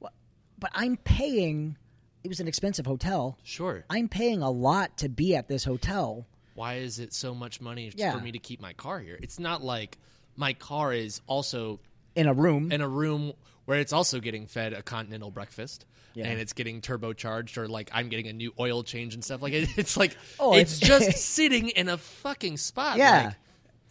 well 0.00 0.12
but 0.58 0.70
i'm 0.74 0.96
paying 0.96 1.76
it 2.24 2.28
was 2.28 2.40
an 2.40 2.48
expensive 2.48 2.84
hotel 2.86 3.38
Sure. 3.44 3.84
i'm 3.88 4.08
paying 4.08 4.42
a 4.42 4.50
lot 4.50 4.96
to 4.98 5.08
be 5.08 5.34
at 5.36 5.48
this 5.48 5.64
hotel 5.64 6.26
Why 6.54 6.74
is 6.74 6.98
it 6.98 7.12
so 7.14 7.34
much 7.34 7.60
money 7.60 7.90
Yeah. 7.94 8.12
for 8.12 8.20
me 8.20 8.32
to 8.32 8.38
keep 8.38 8.60
my 8.60 8.72
car 8.74 8.98
here? 9.00 9.18
It's 9.22 9.38
not 9.38 9.62
like 9.62 9.96
my 10.36 10.52
car 10.52 10.92
is 10.92 11.20
also 11.26 11.80
in 12.14 12.26
a 12.26 12.32
room 12.34 12.72
in 12.72 12.80
a 12.80 12.88
room 12.88 13.32
where 13.64 13.78
it's 13.78 13.92
also 13.92 14.20
getting 14.20 14.46
fed 14.46 14.72
a 14.72 14.82
continental 14.82 15.30
breakfast. 15.30 15.86
Yeah. 16.12 16.26
And 16.26 16.40
it's 16.40 16.54
getting 16.54 16.80
turbocharged, 16.80 17.56
or 17.56 17.68
like 17.68 17.88
I'm 17.94 18.08
getting 18.08 18.26
a 18.26 18.32
new 18.32 18.52
oil 18.58 18.82
change 18.82 19.14
and 19.14 19.22
stuff. 19.24 19.42
Like 19.42 19.52
it, 19.52 19.68
it's 19.78 19.96
like 19.96 20.16
Oh, 20.40 20.54
it's, 20.54 20.82
it's- 20.82 21.06
just 21.06 21.24
sitting 21.34 21.68
in 21.68 21.88
a 21.88 21.96
fucking 21.96 22.56
spot. 22.56 22.96
yeah 22.98 23.32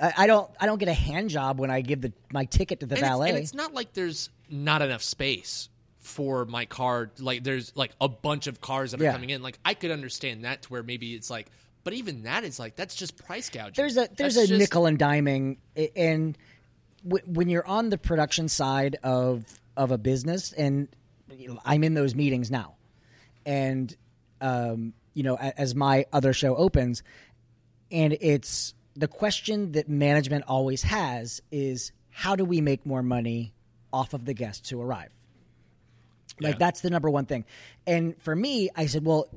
like, 0.02 0.18
I, 0.18 0.24
I 0.24 0.28
don't 0.28 0.50
i 0.60 0.66
don't 0.66 0.78
get 0.80 0.88
a 0.90 0.94
hand 0.94 1.30
job 1.30 1.60
when 1.60 1.70
i 1.72 1.82
give 1.82 2.00
the 2.02 2.14
my 2.32 2.46
ticket 2.46 2.80
to 2.82 2.86
the 2.86 2.96
and, 2.96 3.04
it's, 3.04 3.10
valet 3.10 3.30
and 3.30 3.38
it's 3.38 3.54
not 3.54 3.74
like 3.74 3.92
there's 3.94 4.30
not 4.50 4.82
enough 4.82 5.02
space 5.04 5.70
for 6.00 6.46
my 6.46 6.66
car. 6.66 7.12
Like 7.20 7.44
there's 7.44 7.72
like 7.76 7.92
a 8.02 8.08
bunch 8.10 8.48
of 8.48 8.60
cars 8.62 8.92
that 8.92 9.00
are 9.02 9.04
Yeah. 9.04 9.12
coming 9.12 9.30
in. 9.30 9.42
Like 9.44 9.60
I 9.64 9.74
could 9.76 9.92
understand 9.92 10.44
that 10.46 10.64
to 10.64 10.70
where 10.70 10.82
maybe 10.84 11.14
it's 11.14 11.30
like, 11.30 11.48
but 11.84 11.94
even 11.94 12.24
that 12.24 12.44
is 12.44 12.58
like 12.60 12.76
that's 12.76 12.96
just 12.96 13.18
price 13.26 13.50
gouging. 13.50 13.74
there's 13.76 13.96
a 13.98 14.08
there's 14.18 14.36
That's 14.36 14.46
a 14.46 14.48
just- 14.48 14.60
nickel 14.60 14.86
and 14.88 14.98
diming 14.98 15.58
and 15.96 16.38
w- 17.08 17.24
when 17.26 17.50
you're 17.50 17.66
on 17.66 17.90
the 17.90 17.98
production 17.98 18.48
side 18.50 18.98
of 19.04 19.46
of 19.78 19.92
a 19.92 19.98
business 19.98 20.52
and 20.54 20.88
I'm 21.64 21.84
in 21.84 21.94
those 21.94 22.16
meetings 22.16 22.52
now. 22.52 22.76
And 23.46 23.96
um, 24.42 24.94
you 25.14 25.24
know 25.24 25.36
as 25.38 25.76
my 25.76 26.06
other 26.14 26.34
show 26.34 26.56
opens 26.56 27.04
and 27.92 28.18
it's 28.22 28.74
the 28.96 29.08
question 29.08 29.72
that 29.74 29.88
management 29.90 30.44
always 30.48 30.84
has 30.84 31.42
is 31.52 31.92
how 32.10 32.36
do 32.36 32.44
we 32.46 32.62
make 32.62 32.86
more 32.86 33.02
money 33.04 33.54
off 33.94 34.14
of 34.14 34.26
the 34.26 34.34
guests 34.34 34.70
who 34.70 34.82
arrive? 34.82 35.10
Like 36.40 36.54
Yeah. 36.56 36.58
that's 36.60 36.82
the 36.82 36.90
number 36.90 37.10
one 37.10 37.26
thing. 37.26 37.46
And 37.88 38.22
for 38.22 38.36
me 38.36 38.70
i 38.76 38.86
said 38.86 39.06
well 39.06 39.28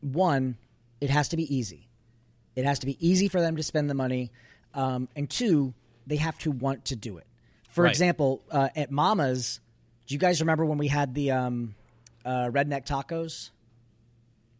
one 0.00 0.56
it 1.00 1.10
has 1.10 1.28
to 1.30 1.36
be 1.36 1.54
easy. 1.54 1.88
It 2.56 2.64
has 2.64 2.78
to 2.80 2.86
be 2.86 2.96
easy 3.06 3.28
for 3.28 3.40
them 3.40 3.56
to 3.56 3.62
spend 3.62 3.90
the 3.90 3.94
money. 3.94 4.30
Um, 4.74 5.08
and 5.16 5.28
two 5.28 5.74
they 6.06 6.16
have 6.16 6.38
to 6.38 6.50
want 6.50 6.86
to 6.86 6.96
do 6.96 7.18
it 7.18 7.26
for 7.70 7.84
Right. 7.84 7.90
example 7.90 8.42
uh, 8.50 8.68
at 8.76 8.90
mama's 8.90 9.60
do 10.06 10.14
you 10.14 10.18
guys 10.18 10.40
remember 10.40 10.64
when 10.64 10.78
we 10.78 10.88
had 10.88 11.14
the 11.14 11.30
um, 11.32 11.74
uh, 12.24 12.48
redneck 12.50 12.86
tacos 12.86 13.50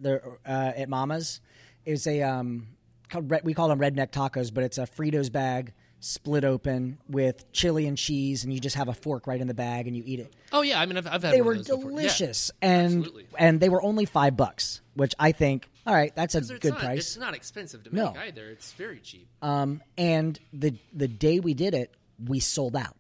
the 0.01 0.21
uh, 0.47 0.73
at 0.77 0.89
mama's 0.89 1.41
it 1.85 1.91
was 1.93 2.07
a 2.07 2.23
um, 2.23 2.69
called, 3.09 3.31
we 3.45 3.55
call 3.55 3.69
them 3.69 3.79
redneck 3.79 4.11
tacos 4.11 4.53
but 4.53 4.65
it's 4.65 4.79
a 4.79 4.83
fritos 4.83 5.31
bag 5.31 5.73
split 6.01 6.45
open 6.45 6.99
with 7.09 7.51
chili 7.53 7.87
and 7.87 7.97
cheese 7.97 8.45
and 8.45 8.53
you 8.53 8.61
just 8.61 8.77
have 8.77 8.89
a 8.89 8.93
fork 8.95 9.27
right 9.27 9.41
in 9.41 9.47
the 9.47 9.55
bag 9.55 9.87
and 9.87 9.97
you 9.97 10.03
eat 10.05 10.21
it 10.21 10.35
Oh 10.53 10.61
yeah, 10.63 10.79
I 10.79 10.85
mean 10.87 10.99
I've, 10.99 11.07
I've 11.07 11.23
had 11.23 11.33
they 11.33 11.41
were 11.41 11.55
before. 11.57 11.77
Yeah. 11.79 11.89
delicious 11.89 12.51
and 12.61 12.99
absolutely. 12.99 13.27
and 13.39 13.59
they 13.61 13.69
were 13.71 13.83
only 13.83 14.05
five 14.05 14.37
bucks 14.37 14.83
which 14.95 15.15
i 15.19 15.33
think 15.33 15.71
all 15.87 15.95
right 15.95 16.15
that's 16.15 16.35
a 16.35 16.41
good 16.41 16.65
not, 16.65 16.79
price 16.81 16.99
It's 16.99 17.17
not 17.17 17.35
expensive 17.35 17.85
to 17.85 17.95
No. 17.95 18.13
make 18.13 18.23
either. 18.23 18.49
It's 18.51 18.73
very 18.73 19.01
cheap. 19.01 19.29
um, 19.43 19.83
and 19.99 20.39
the 20.53 20.75
the 20.93 21.09
day 21.09 21.41
we 21.41 21.55
did 21.55 21.75
it, 21.75 21.95
we 22.25 22.41
sold 22.41 22.77
out, 22.77 22.97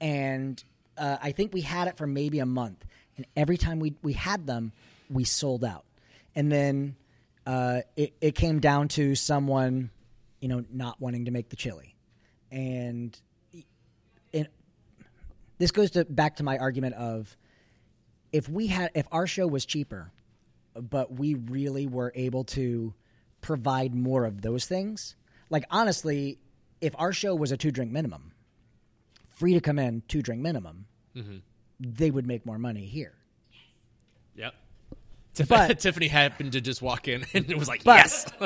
and 0.00 0.62
uh, 0.96 1.18
I 1.20 1.32
think 1.32 1.52
we 1.52 1.60
had 1.60 1.88
it 1.88 1.96
for 1.96 2.06
maybe 2.06 2.38
a 2.38 2.46
month. 2.46 2.84
And 3.16 3.26
every 3.36 3.56
time 3.56 3.80
we 3.80 3.94
we 4.02 4.12
had 4.12 4.46
them, 4.46 4.72
we 5.10 5.24
sold 5.24 5.64
out. 5.64 5.84
And 6.34 6.50
then 6.52 6.96
uh, 7.46 7.80
it 7.96 8.14
it 8.20 8.34
came 8.34 8.60
down 8.60 8.88
to 8.88 9.14
someone, 9.14 9.90
you 10.40 10.48
know, 10.48 10.64
not 10.70 11.00
wanting 11.00 11.24
to 11.26 11.30
make 11.30 11.48
the 11.48 11.56
chili, 11.56 11.94
and 12.50 13.18
and 14.34 14.48
this 15.58 15.70
goes 15.70 15.92
to 15.92 16.04
back 16.04 16.36
to 16.36 16.42
my 16.42 16.58
argument 16.58 16.94
of 16.96 17.34
if 18.32 18.48
we 18.48 18.66
had 18.66 18.90
if 18.94 19.06
our 19.12 19.26
show 19.26 19.46
was 19.46 19.64
cheaper 19.64 20.10
but 20.80 21.12
we 21.18 21.34
really 21.34 21.86
were 21.86 22.12
able 22.14 22.44
to 22.44 22.94
provide 23.40 23.94
more 23.94 24.24
of 24.24 24.42
those 24.42 24.66
things. 24.66 25.16
Like 25.50 25.64
honestly, 25.70 26.38
if 26.80 26.94
our 26.98 27.12
show 27.12 27.34
was 27.34 27.52
a 27.52 27.56
two 27.56 27.70
drink 27.70 27.92
minimum, 27.92 28.32
free 29.28 29.54
to 29.54 29.60
come 29.60 29.78
in, 29.78 30.02
two 30.08 30.22
drink 30.22 30.40
minimum, 30.42 30.86
they 31.80 32.10
would 32.10 32.26
make 32.26 32.44
more 32.46 32.58
money 32.58 32.86
here. 32.86 33.14
Yep. 34.36 34.54
But- 35.48 35.78
Tiffany 35.80 36.08
happened 36.08 36.52
to 36.52 36.60
just 36.62 36.80
walk 36.80 37.08
in 37.08 37.26
and 37.34 37.50
it 37.50 37.58
was 37.58 37.68
like, 37.68 37.84
But- 37.84 37.96
yes, 37.96 38.24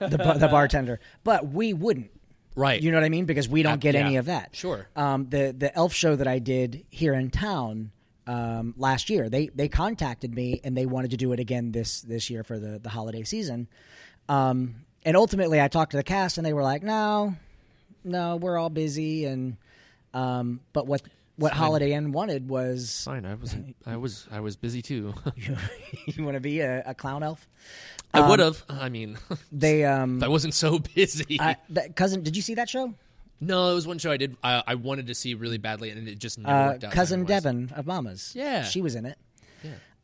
The 0.00 0.36
the 0.38 0.48
bartender, 0.50 0.98
but 1.24 1.48
we 1.48 1.72
wouldn't. 1.72 2.10
right. 2.56 2.80
You 2.82 2.90
know 2.90 2.96
what 2.96 3.04
I 3.04 3.10
mean? 3.10 3.26
Because 3.26 3.48
we 3.48 3.62
don't 3.62 3.80
get 3.80 3.94
any 3.94 4.16
of 4.16 4.26
that. 4.26 4.56
Sure. 4.56 4.88
Um, 4.96 5.28
the 5.28 5.54
the 5.56 5.72
elf 5.74 5.92
show 5.94 6.16
that 6.16 6.26
I 6.26 6.38
did 6.40 6.84
here 6.90 7.14
in 7.14 7.30
town 7.30 7.92
um, 8.30 8.74
last 8.76 9.10
year, 9.10 9.28
they 9.28 9.48
they 9.48 9.68
contacted 9.68 10.32
me 10.32 10.60
and 10.62 10.76
they 10.76 10.86
wanted 10.86 11.10
to 11.10 11.16
do 11.16 11.32
it 11.32 11.40
again 11.40 11.72
this 11.72 12.00
this 12.02 12.30
year 12.30 12.44
for 12.44 12.58
the 12.60 12.78
the 12.78 12.88
holiday 12.88 13.24
season. 13.24 13.66
Um, 14.28 14.86
and 15.04 15.16
ultimately, 15.16 15.60
I 15.60 15.66
talked 15.66 15.90
to 15.92 15.96
the 15.96 16.04
cast 16.04 16.38
and 16.38 16.46
they 16.46 16.52
were 16.52 16.62
like, 16.62 16.84
"No, 16.84 17.34
no, 18.04 18.36
we're 18.36 18.56
all 18.56 18.70
busy." 18.70 19.24
And 19.24 19.56
um, 20.14 20.60
but 20.72 20.86
what 20.86 21.02
what 21.34 21.52
Holiday 21.52 21.92
Inn 21.92 22.12
wanted 22.12 22.48
was 22.48 23.02
Fine. 23.04 23.24
I 23.26 23.34
was 23.34 23.56
I 23.84 23.96
was 23.96 24.28
I 24.30 24.38
was 24.38 24.56
busy 24.56 24.80
too. 24.80 25.12
you, 25.36 25.56
you 26.06 26.22
want 26.22 26.36
to 26.36 26.40
be 26.40 26.60
a, 26.60 26.84
a 26.86 26.94
clown 26.94 27.24
elf. 27.24 27.48
I 28.14 28.28
would 28.28 28.38
have. 28.38 28.62
I 28.68 28.90
mean, 28.90 29.18
They 29.52 29.84
um, 29.84 30.22
I 30.22 30.28
wasn't 30.28 30.54
so 30.54 30.78
busy. 30.78 31.40
I, 31.40 31.56
that, 31.70 31.96
cousin, 31.96 32.22
did 32.22 32.36
you 32.36 32.42
see 32.42 32.54
that 32.54 32.68
show? 32.68 32.94
No, 33.40 33.70
it 33.70 33.74
was 33.74 33.86
one 33.86 33.98
show 33.98 34.10
I 34.10 34.16
did. 34.16 34.36
I, 34.42 34.62
I 34.66 34.74
wanted 34.76 35.06
to 35.08 35.14
see 35.14 35.34
really 35.34 35.58
badly, 35.58 35.90
and 35.90 36.06
it 36.08 36.18
just 36.18 36.38
never 36.38 36.52
Uh, 36.54 36.66
worked 36.68 36.84
out. 36.84 36.92
cousin. 36.92 37.24
Devon 37.24 37.72
of 37.74 37.86
Mama's. 37.86 38.32
Yeah. 38.34 38.62
she 38.64 38.80
was 38.82 38.94
in 38.94 39.06
it. 39.06 39.18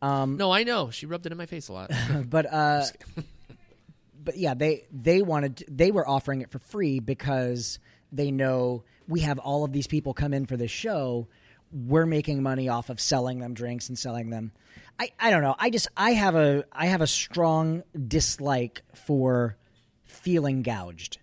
No, 0.03 0.53
I 0.53 0.63
know. 0.63 0.91
She 0.91 1.07
rubbed 1.07 1.27
it 1.27 1.33
in 1.33 1.39
my 1.39 1.47
face 1.47 1.69
a 1.69 1.73
lot. 1.73 1.91
but 2.29 2.47
uh, 2.53 2.85
but 4.25 4.37
yeah, 4.37 4.55
they 4.55 4.85
they 4.93 5.23
wanted 5.23 5.65
they 5.69 5.91
were 5.91 6.07
offering 6.09 6.41
it 6.43 6.51
for 6.51 6.59
free 6.59 7.01
because 7.01 7.79
they 8.13 8.31
know 8.31 8.85
we 9.09 9.21
have 9.21 9.39
all 9.39 9.65
of 9.65 9.73
these 9.73 9.87
people 9.87 10.15
come 10.15 10.33
in 10.33 10.47
for 10.47 10.57
this 10.57 10.71
show. 10.71 11.29
We're 11.73 12.07
making 12.07 12.43
money 12.43 12.69
off 12.69 12.91
of 12.91 13.01
selling 13.01 13.41
them 13.41 13.53
drinks 13.55 13.89
and 13.89 13.99
selling 13.99 14.31
them. 14.31 14.53
I, 14.99 15.11
I 15.19 15.31
don't 15.31 15.43
know. 15.43 15.57
I 15.59 15.71
just 15.71 15.89
I 15.97 16.13
have 16.13 16.37
a 16.37 16.65
I 16.73 16.87
have 16.87 17.01
a 17.01 17.07
strong 17.07 17.83
dislike 18.07 18.83
for 18.95 19.57
feeling 20.05 20.63
gouged. 20.63 21.19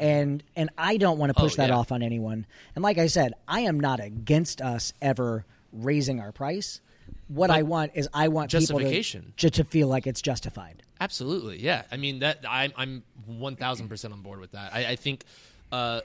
And 0.00 0.42
and 0.54 0.70
I 0.78 0.96
don't 0.96 1.18
want 1.18 1.34
to 1.34 1.40
push 1.40 1.54
Oh, 1.54 1.56
that 1.56 1.70
yeah. 1.70 1.76
off 1.76 1.90
on 1.92 2.02
anyone. 2.02 2.46
And 2.74 2.82
like 2.82 2.98
I 2.98 3.06
said, 3.06 3.34
I 3.48 3.60
am 3.60 3.80
not 3.80 4.00
against 4.00 4.60
us 4.60 4.92
ever 5.02 5.44
raising 5.72 6.20
our 6.20 6.32
price. 6.32 6.80
What 7.28 7.50
I 7.50 7.62
want 7.62 7.92
is 7.94 8.08
I 8.14 8.28
want 8.28 8.50
Justification. 8.50 9.22
people 9.22 9.34
to, 9.38 9.50
to, 9.50 9.64
feel 9.64 9.88
like 9.88 10.06
it's 10.06 10.22
justified. 10.22 10.82
Absolutely, 11.00 11.58
yeah. 11.60 11.82
I 11.90 11.96
mean 11.96 12.20
that 12.20 12.44
I'm 12.48 12.72
I'm 12.76 13.02
one 13.26 13.56
thousand 13.56 13.88
percent 13.88 14.12
on 14.14 14.20
board 14.22 14.38
with 14.40 14.52
that. 14.52 14.72
I, 14.74 14.86
I 14.90 14.96
think 14.96 15.24
uh, 15.72 16.02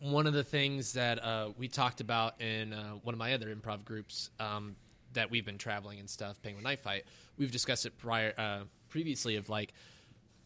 one 0.00 0.26
of 0.26 0.32
the 0.32 0.44
things 0.44 0.94
that 0.94 1.22
uh, 1.22 1.50
we 1.56 1.68
talked 1.68 2.00
about 2.00 2.40
in 2.40 2.72
uh, 2.72 2.92
one 3.02 3.14
of 3.14 3.18
my 3.18 3.34
other 3.34 3.54
improv 3.54 3.84
groups 3.84 4.30
um, 4.40 4.76
that 5.12 5.30
we've 5.30 5.44
been 5.44 5.58
traveling 5.58 6.00
and 6.00 6.08
stuff, 6.08 6.40
Penguin 6.42 6.64
Night 6.64 6.80
Fight. 6.80 7.04
We've 7.38 7.50
discussed 7.52 7.86
it 7.86 7.96
prior 7.98 8.32
uh, 8.36 8.60
previously 8.88 9.36
of 9.36 9.48
like, 9.48 9.72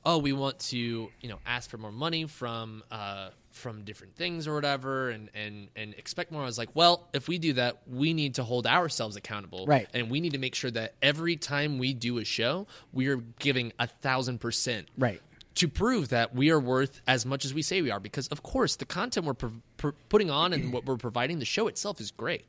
oh, 0.04 0.18
we 0.18 0.32
want 0.32 0.58
to 0.58 0.78
you 0.78 1.28
know 1.28 1.38
ask 1.46 1.70
for 1.70 1.78
more 1.78 1.92
money 1.92 2.24
from 2.26 2.82
uh, 2.90 3.30
from 3.50 3.82
different 3.84 4.14
things 4.16 4.46
or 4.46 4.54
whatever, 4.54 5.10
and 5.10 5.30
and 5.34 5.68
and 5.76 5.94
expect 5.94 6.32
more. 6.32 6.42
I 6.42 6.46
was 6.46 6.58
like, 6.58 6.70
well, 6.74 7.08
if 7.12 7.28
we 7.28 7.38
do 7.38 7.52
that, 7.54 7.82
we 7.86 8.14
need 8.14 8.36
to 8.36 8.42
hold 8.44 8.66
ourselves 8.66 9.16
accountable, 9.16 9.66
Right. 9.66 9.88
and 9.92 10.10
we 10.10 10.20
need 10.20 10.32
to 10.32 10.38
make 10.38 10.54
sure 10.54 10.70
that 10.70 10.94
every 11.02 11.36
time 11.36 11.78
we 11.78 11.92
do 11.94 12.18
a 12.18 12.24
show, 12.24 12.66
we 12.92 13.08
are 13.08 13.16
giving 13.38 13.72
a 13.78 13.86
thousand 13.86 14.40
percent 14.40 14.88
Right. 14.96 15.20
to 15.56 15.68
prove 15.68 16.08
that 16.10 16.34
we 16.34 16.50
are 16.50 16.60
worth 16.60 17.00
as 17.06 17.26
much 17.26 17.44
as 17.44 17.52
we 17.52 17.62
say 17.62 17.82
we 17.82 17.90
are. 17.90 18.00
Because 18.00 18.28
of 18.28 18.42
course, 18.42 18.76
the 18.76 18.86
content 18.86 19.26
we're 19.26 19.34
pro- 19.34 19.62
pro- 19.76 19.92
putting 20.08 20.30
on 20.30 20.52
and 20.52 20.72
what 20.72 20.84
we're 20.86 20.96
providing, 20.96 21.38
the 21.40 21.44
show 21.44 21.66
itself 21.68 22.00
is 22.00 22.10
great. 22.12 22.44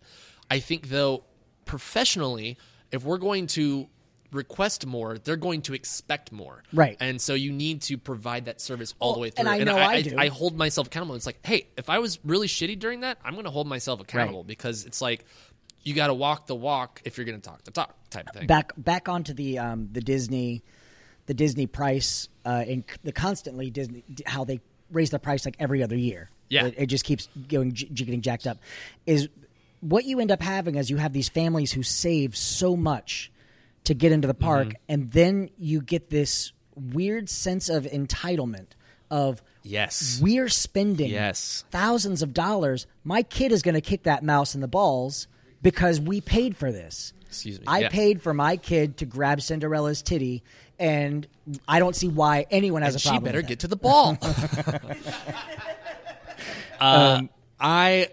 I 0.49 0.59
think 0.59 0.89
though, 0.89 1.23
professionally, 1.65 2.57
if 2.91 3.03
we're 3.03 3.17
going 3.17 3.47
to 3.47 3.87
request 4.31 4.85
more, 4.85 5.17
they're 5.17 5.35
going 5.35 5.61
to 5.63 5.73
expect 5.73 6.31
more. 6.31 6.63
Right. 6.73 6.97
And 6.99 7.21
so 7.21 7.33
you 7.33 7.51
need 7.51 7.81
to 7.83 7.97
provide 7.97 8.45
that 8.45 8.61
service 8.61 8.93
all 8.99 9.13
the 9.13 9.19
way 9.19 9.29
through. 9.29 9.47
and 9.47 9.49
I 9.49 9.63
know 9.63 9.77
I 9.77 10.01
do. 10.01 10.15
I 10.17 10.27
hold 10.29 10.57
myself 10.57 10.87
accountable. 10.87 11.15
It's 11.15 11.25
like, 11.25 11.45
hey, 11.45 11.67
if 11.77 11.89
I 11.89 11.99
was 11.99 12.19
really 12.23 12.47
shitty 12.47 12.79
during 12.79 13.01
that, 13.01 13.17
I'm 13.23 13.33
going 13.33 13.45
to 13.45 13.51
hold 13.51 13.67
myself 13.67 13.99
accountable 13.99 14.43
because 14.43 14.85
it's 14.85 15.01
like 15.01 15.25
you 15.83 15.93
got 15.93 16.07
to 16.07 16.13
walk 16.13 16.47
the 16.47 16.55
walk 16.55 17.01
if 17.05 17.17
you're 17.17 17.25
going 17.25 17.39
to 17.39 17.49
talk 17.49 17.63
the 17.63 17.71
talk 17.71 17.95
type 18.09 18.27
of 18.29 18.35
thing. 18.35 18.47
back 18.47 18.71
back 18.77 19.09
onto 19.09 19.33
the 19.33 19.57
um, 19.59 19.89
the 19.91 20.01
Disney 20.01 20.63
the 21.25 21.33
Disney 21.33 21.67
price 21.67 22.29
uh, 22.45 22.63
and 22.67 22.83
the 23.03 23.11
constantly 23.11 23.69
Disney 23.69 24.03
how 24.25 24.43
they 24.43 24.59
raise 24.91 25.09
the 25.09 25.19
price 25.19 25.45
like 25.45 25.55
every 25.59 25.81
other 25.83 25.95
year. 25.95 26.29
Yeah. 26.49 26.65
it, 26.65 26.75
it 26.77 26.85
just 26.87 27.05
keeps 27.05 27.29
going 27.47 27.73
j- 27.73 27.87
getting 27.87 28.21
jacked 28.21 28.45
up. 28.45 28.57
Is 29.05 29.29
what 29.79 30.05
you 30.05 30.19
end 30.19 30.31
up 30.31 30.41
having 30.41 30.75
is 30.75 30.89
you 30.89 30.97
have 30.97 31.13
these 31.13 31.29
families 31.29 31.71
who 31.71 31.81
save 31.83 32.35
so 32.35 32.75
much 32.75 33.30
to 33.85 33.93
get 33.93 34.11
into 34.11 34.27
the 34.27 34.33
park, 34.33 34.67
Mm-hmm. 34.67 34.75
and 34.89 35.11
then 35.11 35.49
you 35.57 35.81
get 35.81 36.09
this 36.09 36.51
weird 36.75 37.29
sense 37.29 37.69
of 37.69 37.83
entitlement 37.85 38.67
of 39.09 39.41
yes. 39.63 40.19
we're 40.21 40.47
spending 40.49 41.09
Yes. 41.09 41.65
thousands 41.71 42.21
of 42.21 42.33
dollars. 42.33 42.87
My 43.03 43.23
kid 43.23 43.51
is 43.51 43.61
going 43.61 43.75
to 43.75 43.81
kick 43.81 44.03
that 44.03 44.23
mouse 44.23 44.55
in 44.55 44.61
the 44.61 44.67
balls 44.67 45.27
because 45.61 45.99
we 45.99 46.21
paid 46.21 46.55
for 46.55 46.71
this. 46.71 47.11
Excuse 47.27 47.59
me. 47.59 47.65
I 47.67 47.79
Yeah. 47.81 47.89
paid 47.89 48.21
for 48.21 48.33
my 48.33 48.55
kid 48.57 48.97
to 48.97 49.05
grab 49.05 49.41
Cinderella's 49.41 50.01
titty, 50.01 50.43
and 50.79 51.27
I 51.67 51.79
don't 51.79 51.95
see 51.95 52.07
why 52.07 52.45
anyone 52.51 52.81
has 52.83 52.93
and 52.93 52.99
a 52.99 53.01
she 53.01 53.09
problem. 53.09 53.23
better 53.25 53.37
with 53.39 53.47
get 53.47 53.59
to 53.59 53.67
the 53.67 53.75
ball. 53.75 54.17
uh, 56.79 57.21
I 57.59 58.07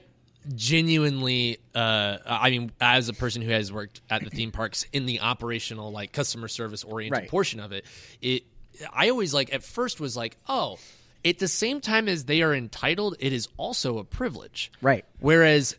genuinely, 0.54 1.58
uh, 1.74 2.18
I 2.26 2.50
mean, 2.50 2.72
as 2.80 3.08
a 3.08 3.12
person 3.12 3.42
who 3.42 3.50
has 3.50 3.72
worked 3.72 4.00
at 4.11 4.22
the 4.24 4.30
theme 4.30 4.50
parks 4.52 4.84
in 4.92 5.06
the 5.06 5.20
operational, 5.20 5.92
like 5.92 6.12
customer 6.12 6.48
service 6.48 6.84
oriented 6.84 7.20
Right. 7.22 7.28
portion 7.30 7.61
of 7.61 7.72
it, 7.72 7.84
it, 8.20 8.44
I 8.92 9.11
always 9.11 9.34
like 9.34 9.52
at 9.52 9.62
first 9.62 10.00
was 10.00 10.16
like, 10.16 10.37
oh, 10.48 10.78
at 11.24 11.38
the 11.38 11.48
same 11.48 11.80
time 11.80 12.08
as 12.08 12.24
they 12.24 12.42
are 12.42 12.54
entitled, 12.54 13.16
it 13.18 13.32
is 13.32 13.48
also 13.56 13.98
a 13.98 14.04
privilege, 14.04 14.70
Right. 14.80 15.04
Whereas 15.20 15.76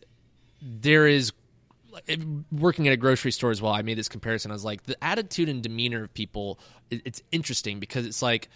there 0.62 1.06
is 1.06 1.32
working 2.52 2.86
at 2.86 2.92
a 2.92 2.96
grocery 2.96 3.32
store 3.32 3.50
as 3.50 3.60
well 3.60 3.72
i 3.72 3.82
made 3.82 3.98
this 3.98 4.08
comparison 4.08 4.52
i 4.52 4.54
was 4.54 4.64
like 4.64 4.84
the 4.84 5.02
attitude 5.02 5.48
and 5.48 5.60
demeanor 5.60 6.04
of 6.04 6.14
people 6.14 6.60
it's 6.88 7.20
interesting 7.32 7.80
because 7.80 8.06
it's 8.06 8.22
like 8.22 8.48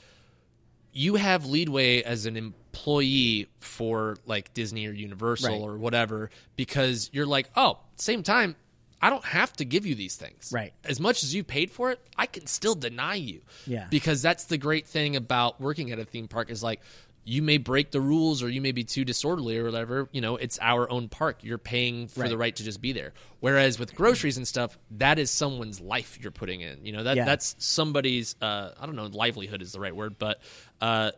you 0.96 1.16
have 1.16 1.44
leadway 1.44 2.00
as 2.02 2.24
an 2.24 2.36
employee 2.36 3.48
for 3.60 4.16
like 4.26 4.52
disney 4.54 4.86
or 4.86 4.92
universal 4.92 5.50
Right. 5.50 5.60
or 5.60 5.76
whatever 5.76 6.30
because 6.56 7.10
you're 7.12 7.26
like 7.26 7.50
oh 7.56 7.78
same 7.96 8.22
time 8.22 8.56
i 9.02 9.10
don't 9.10 9.24
have 9.24 9.52
to 9.54 9.64
give 9.64 9.86
you 9.86 9.94
these 9.94 10.16
things 10.16 10.50
Right. 10.52 10.72
as 10.84 11.00
much 11.00 11.22
as 11.24 11.34
you 11.34 11.44
paid 11.44 11.70
for 11.70 11.90
it 11.90 12.00
i 12.16 12.26
can 12.26 12.46
still 12.46 12.74
deny 12.74 13.14
you 13.14 13.42
Yeah. 13.66 13.86
because 13.90 14.22
that's 14.22 14.44
the 14.44 14.58
great 14.58 14.86
thing 14.86 15.16
about 15.16 15.60
working 15.60 15.90
at 15.92 15.98
a 15.98 16.04
theme 16.04 16.28
park 16.28 16.50
is 16.50 16.62
like 16.62 16.80
you 17.26 17.40
may 17.40 17.56
break 17.56 17.90
the 17.90 18.02
rules 18.02 18.42
or 18.42 18.50
you 18.50 18.60
may 18.60 18.72
be 18.72 18.84
too 18.84 19.02
disorderly 19.02 19.56
or 19.56 19.64
whatever 19.64 20.10
you 20.12 20.20
know 20.20 20.36
it's 20.36 20.58
our 20.60 20.90
own 20.90 21.08
park 21.08 21.38
you're 21.42 21.56
paying 21.56 22.06
for 22.06 22.28
the 22.28 22.36
Right. 22.36 22.46
right 22.48 22.56
to 22.56 22.62
just 22.64 22.82
be 22.82 22.92
there 22.92 23.14
whereas 23.40 23.78
with 23.78 23.94
groceries 23.94 24.36
and 24.36 24.46
stuff 24.46 24.76
that 24.90 25.18
is 25.18 25.30
someone's 25.30 25.80
life 25.80 26.18
you're 26.20 26.30
putting 26.32 26.60
in 26.60 26.84
you 26.84 26.92
know 26.92 27.02
that 27.04 27.16
Yeah. 27.16 27.24
that's 27.24 27.56
somebody's 27.58 28.36
uh, 28.42 28.72
i 28.78 28.84
don't 28.84 28.94
know 28.96 29.06
livelihood 29.06 29.62
is 29.62 29.72
the 29.72 29.80
right 29.80 29.96
word 29.96 30.18
but 30.18 30.38
uh, 30.80 31.10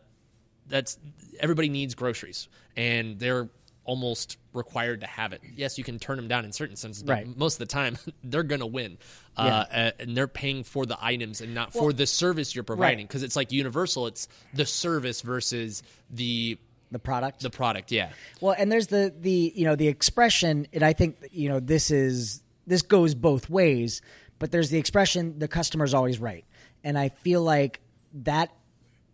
that's 0.68 0.98
everybody 1.40 1.68
needs 1.68 1.94
groceries 1.94 2.48
and 2.76 3.18
they're 3.18 3.48
almost 3.84 4.36
required 4.52 5.00
to 5.00 5.06
have 5.06 5.32
it 5.32 5.40
yes 5.54 5.78
you 5.78 5.84
can 5.84 5.98
turn 5.98 6.16
them 6.16 6.26
down 6.26 6.44
in 6.44 6.50
certain 6.52 6.74
senses 6.74 7.02
but 7.04 7.12
Right. 7.12 7.36
most 7.36 7.54
of 7.54 7.58
the 7.60 7.66
time 7.72 7.96
they're 8.24 8.42
gonna 8.42 8.66
win 8.66 8.98
uh, 9.36 9.40
uh, 9.40 9.90
and 10.00 10.16
they're 10.16 10.26
paying 10.26 10.64
for 10.64 10.86
the 10.86 10.96
items 11.00 11.40
and 11.40 11.54
not 11.54 11.72
for 11.72 11.92
the 11.92 12.06
service 12.06 12.54
you're 12.54 12.64
providing 12.64 13.06
because 13.06 13.22
it's 13.22 13.36
like 13.36 13.52
universal 13.52 14.06
it's 14.08 14.26
the 14.54 14.66
service 14.66 15.20
versus 15.22 15.82
the 16.10 16.58
the 16.90 16.98
product. 16.98 17.40
the 17.42 17.50
product 17.50 17.92
yeah 17.92 18.10
Well, 18.40 18.54
and 18.58 18.70
there's 18.72 18.86
the 18.88 19.12
the 19.20 19.52
you 19.54 19.64
know 19.64 19.74
the 19.76 19.88
expression, 19.88 20.68
and 20.72 20.82
I 20.84 20.92
think 20.92 21.16
you 21.32 21.48
know 21.48 21.58
this 21.60 21.90
is 21.90 22.42
this 22.66 22.82
goes 22.82 23.14
both 23.14 23.50
ways. 23.50 24.02
But 24.38 24.52
there's 24.52 24.70
the 24.70 24.78
expression 24.78 25.38
the 25.40 25.48
customer's 25.48 25.94
always 25.94 26.20
right, 26.20 26.44
and 26.84 26.96
I 26.96 27.08
feel 27.08 27.42
like 27.42 27.80
that 28.22 28.50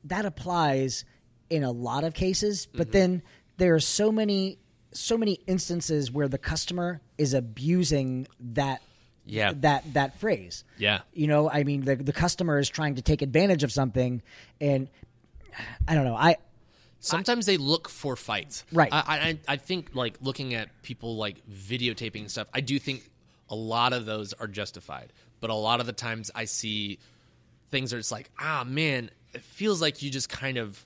that 0.05 0.25
applies 0.25 1.05
in 1.51 1.63
a 1.65 1.71
lot 1.71 2.05
of 2.05 2.15
cases. 2.15 2.67
But 2.67 2.89
Mm-hmm. 2.89 2.93
then 2.93 3.23
there 3.59 3.75
are 3.75 3.81
so 3.81 4.11
many 4.13 4.59
so 4.95 5.17
many 5.17 5.39
instances 5.47 6.11
where 6.13 6.29
the 6.29 6.37
customer 6.39 7.01
is 7.17 7.33
abusing 7.33 8.27
that 8.41 8.83
Yeah. 9.25 9.53
that 9.61 9.95
that 9.95 10.19
phrase. 10.21 10.65
Yeah. 10.79 11.01
You 11.15 11.27
know, 11.29 11.49
I 11.51 11.63
mean, 11.65 11.83
the 11.85 11.97
the 11.97 12.13
customer 12.13 12.59
is 12.59 12.69
trying 12.69 12.97
to 12.97 13.03
take 13.03 13.23
advantage 13.23 13.63
of 13.65 13.73
something, 13.73 14.21
and 14.61 14.89
I 15.89 15.95
don't 15.95 16.05
know. 16.05 16.17
I 16.17 16.37
Sometimes 17.01 17.47
they 17.47 17.57
look 17.57 17.89
for 17.89 18.15
fights. 18.17 18.65
Right. 18.71 18.93
I, 18.93 19.39
I 19.49 19.55
I 19.55 19.57
think 19.57 19.95
like 19.95 20.19
looking 20.21 20.55
at 20.55 20.69
people 20.83 21.17
like 21.17 21.37
videotaping 21.49 22.21
and 22.21 22.31
stuff. 22.31 22.47
I 22.55 22.61
do 22.61 22.79
think 22.79 23.09
a 23.49 23.57
lot 23.57 23.93
of 23.93 24.07
those 24.07 24.33
are 24.35 24.47
justified, 24.47 25.13
but 25.41 25.51
a 25.51 25.55
lot 25.55 25.81
of 25.81 25.87
the 25.87 25.93
times 25.93 26.31
I 26.35 26.45
see 26.45 26.99
things 27.71 27.93
are 27.93 27.99
just 27.99 28.13
like, 28.13 28.31
ah, 28.39 28.65
man, 28.67 29.11
it 29.35 29.43
feels 29.43 29.81
like 29.81 30.03
you 30.03 30.11
just 30.11 30.29
kind 30.29 30.59
of 30.59 30.85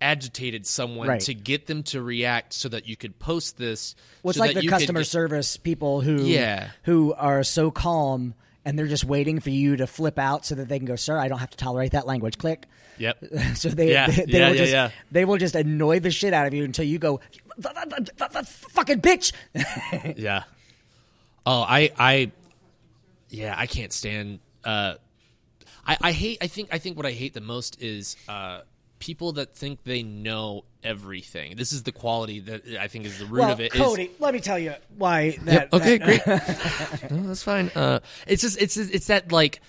agitated 0.00 0.66
someone 0.66 1.08
Right. 1.08 1.20
to 1.22 1.32
get 1.34 1.66
them 1.66 1.82
to 1.84 2.02
react 2.02 2.52
so 2.52 2.68
that 2.68 2.86
you 2.86 2.96
could 2.96 3.18
post 3.18 3.56
this. 3.56 3.94
Well, 4.22 4.30
it's 4.30 4.36
so 4.38 4.42
like 4.44 4.50
that 4.54 4.60
the 4.60 4.64
you 4.64 4.68
could 4.70 4.78
customer 4.80 5.00
get- 5.00 5.06
service 5.06 5.56
people 5.56 6.02
who 6.02 6.24
Yeah. 6.24 6.70
who 6.82 7.14
are 7.14 7.42
so 7.42 7.70
calm 7.70 8.34
and 8.64 8.78
they're 8.78 8.88
just 8.88 9.04
waiting 9.04 9.40
for 9.40 9.50
you 9.50 9.76
to 9.76 9.86
flip 9.86 10.18
out 10.18 10.44
so 10.44 10.54
that 10.56 10.68
they 10.68 10.78
can 10.78 10.86
go, 10.86 10.96
"Sir, 10.96 11.16
I 11.18 11.28
don't 11.28 11.38
have 11.38 11.50
to 11.50 11.56
tolerate 11.56 11.92
that 11.92 12.06
language." 12.06 12.36
Click. 12.36 12.66
Yep. 12.98 13.18
so 13.54 13.68
they 13.70 13.90
Yeah, 13.92 14.06
they, 14.08 14.24
they 14.26 14.38
yeah, 14.38 14.48
will 14.48 14.54
yeah, 14.54 14.60
just 14.60 14.72
yeah. 14.72 14.90
they 15.12 15.24
will 15.24 15.38
just 15.38 15.54
annoy 15.54 16.00
the 16.00 16.10
shit 16.10 16.34
out 16.34 16.46
of 16.46 16.52
you 16.54 16.64
until 16.64 16.84
you 16.84 16.98
go, 16.98 17.20
"Fucking 17.60 19.00
bitch." 19.00 19.32
Yeah. 20.16 20.42
Oh, 21.46 21.60
I, 21.62 21.92
I, 21.96 22.32
yeah, 23.30 23.54
I 23.56 23.66
can't 23.66 23.92
stand. 23.92 24.40
Uh, 24.64 24.94
I, 25.86 25.96
I 26.00 26.12
hate. 26.12 26.38
I 26.40 26.46
think. 26.46 26.68
I 26.72 26.78
think 26.78 26.96
what 26.96 27.06
I 27.06 27.12
hate 27.12 27.34
the 27.34 27.40
most 27.40 27.80
is 27.80 28.16
uh, 28.28 28.60
people 28.98 29.32
that 29.32 29.54
think 29.54 29.84
they 29.84 30.02
know 30.02 30.64
everything. 30.82 31.56
This 31.56 31.72
is 31.72 31.82
the 31.82 31.92
quality 31.92 32.40
that 32.40 32.66
I 32.80 32.88
think 32.88 33.04
is 33.04 33.18
the 33.18 33.26
root 33.26 33.40
well, 33.40 33.52
of 33.52 33.60
it. 33.60 33.72
Cody, 33.72 34.10
let 34.18 34.34
me 34.34 34.40
tell 34.40 34.58
you 34.58 34.74
why 34.96 35.38
that. 35.44 35.70
Yep, 35.72 35.74
okay, 35.74 35.98
that- 35.98 37.00
great. 37.00 37.10
no, 37.10 37.28
that's 37.28 37.42
fine. 37.42 37.70
Uh, 37.74 38.00
it's 38.26 38.42
just 38.42 38.60
it's 38.60 38.76
it's 38.76 39.06
that 39.08 39.30
like 39.32 39.60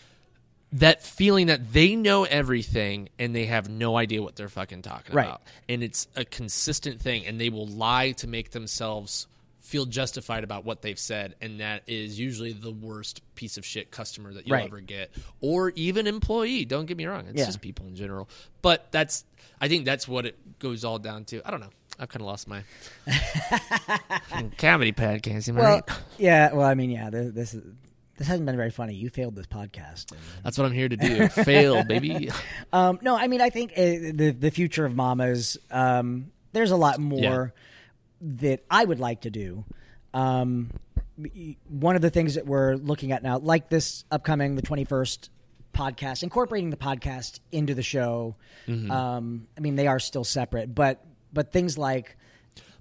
that 0.74 1.02
feeling 1.04 1.48
that 1.48 1.72
they 1.72 1.96
know 1.96 2.26
everything 2.26 3.08
and 3.18 3.34
they 3.34 3.46
have 3.46 3.70
no 3.70 3.96
idea 3.96 4.22
what 4.22 4.36
they're 4.36 4.50
fucking 4.50 4.82
talking 4.82 5.16
Right. 5.16 5.26
about, 5.26 5.42
and 5.70 5.82
it's 5.84 6.08
a 6.16 6.26
consistent 6.26 7.02
thing, 7.02 7.26
and 7.26 7.40
they 7.40 7.50
will 7.50 7.68
lie 7.68 8.12
to 8.14 8.28
make 8.28 8.52
themselves 8.52 9.28
feel 9.68 9.86
justified 9.86 10.44
about 10.44 10.64
what 10.66 10.82
they've 10.82 10.98
said, 10.98 11.36
and 11.42 11.60
that 11.60 11.84
is 11.88 12.18
usually 12.18 12.54
the 12.54 12.72
worst 12.72 13.22
piece 13.36 13.58
of 13.58 13.66
shit 13.66 13.92
customer 13.92 14.34
that 14.34 14.48
you'll 14.48 14.56
Right. 14.56 14.66
ever 14.66 14.80
get, 14.80 15.12
or 15.42 15.72
even 15.76 16.08
employee. 16.08 16.64
Don't 16.66 16.86
get 16.86 16.96
me 16.98 17.06
wrong; 17.06 17.28
it's 17.28 17.38
Yeah. 17.38 17.46
just 17.46 17.62
people 17.62 17.86
in 17.88 17.96
general. 17.96 18.30
But 18.62 18.88
that's 18.92 19.26
I 19.60 19.68
think 19.68 19.86
that's 19.86 20.08
what 20.08 20.26
it 20.26 20.60
goes 20.60 20.84
all 20.86 21.00
down 21.00 21.26
to. 21.26 21.42
I 21.46 21.52
don't 21.52 21.60
know. 21.60 21.70
I've 22.00 22.10
kind 22.10 22.22
of 22.22 22.28
lost 22.28 22.48
my 22.48 22.62
comedy 24.58 24.92
podcast. 24.94 25.54
Well, 25.54 25.64
right? 25.76 25.84
yeah. 26.18 26.54
Well, 26.54 26.66
I 26.68 26.76
mean, 26.76 26.90
yeah. 26.92 27.10
This, 27.10 27.34
this 27.34 27.54
is 27.54 27.64
this 28.18 28.28
hasn't 28.28 28.46
been 28.46 28.56
very 28.58 28.72
funny. 28.72 28.96
You 28.96 29.10
failed 29.10 29.36
this 29.36 29.48
podcast. 29.48 30.12
and- 30.12 30.20
That's 30.44 30.58
what 30.58 30.66
I'm 30.66 30.74
here 30.74 30.90
to 30.90 30.96
do. 30.98 31.28
Fail, 31.30 31.84
baby. 31.84 32.30
Um, 32.74 33.00
no, 33.02 33.16
I 33.16 33.28
mean, 33.28 33.42
I 33.42 33.50
think 33.50 33.72
uh, 33.74 33.82
the 33.82 34.36
the 34.38 34.52
future 34.52 34.86
of 34.86 34.96
mamas. 34.96 35.58
Um, 35.72 36.32
there's 36.54 36.72
a 36.72 36.76
lot 36.78 37.00
more 37.00 37.54
that 38.22 38.64
I 38.70 38.84
would 38.86 39.00
like 39.00 39.22
to 39.22 39.30
do. 39.30 39.66
Um, 40.14 40.72
one 41.70 41.96
of 41.96 42.02
the 42.02 42.10
things 42.10 42.36
that 42.36 42.46
we're 42.46 42.76
looking 42.76 43.12
at 43.12 43.24
now, 43.24 43.38
like 43.40 43.70
this 43.70 44.06
upcoming 44.12 44.56
the 44.56 44.62
21st 44.62 45.30
podcast, 45.74 46.24
incorporating 46.24 46.70
the 46.70 46.78
podcast 46.78 47.40
into 47.52 47.74
the 47.76 47.84
show. 47.84 48.36
Mm-hmm. 48.68 48.90
Um, 48.92 49.48
I 49.58 49.62
mean, 49.62 49.76
they 49.76 49.88
are 49.88 50.00
still 50.00 50.24
separate, 50.24 50.74
but 50.74 51.04
but 51.34 51.52
things 51.52 51.78
like 51.78 52.18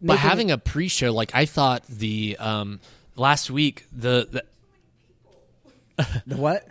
But 0.00 0.14
making- 0.14 0.20
having 0.28 0.50
a 0.50 0.58
pre-show, 0.58 1.12
like 1.12 1.34
I 1.34 1.46
thought 1.46 1.86
the 1.86 2.36
um, 2.38 2.80
last 3.16 3.50
week, 3.50 3.86
the, 3.92 4.42
the 5.98 6.12
the 6.26 6.36
what? 6.36 6.66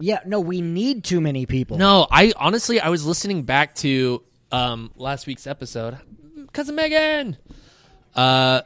Yeah, 0.00 0.20
no, 0.26 0.40
we 0.40 0.60
need 0.60 1.04
too 1.04 1.20
many 1.20 1.46
people. 1.46 1.78
no, 1.78 2.06
I 2.10 2.32
honestly 2.36 2.80
I 2.80 2.88
was 2.88 3.06
listening 3.06 3.42
back 3.44 3.74
to 3.76 4.22
um, 4.54 4.90
last 4.96 5.26
week's 5.26 5.46
episode 5.46 5.98
cousin 6.54 6.74
Megan. 6.76 7.36
Uh, 8.14 8.62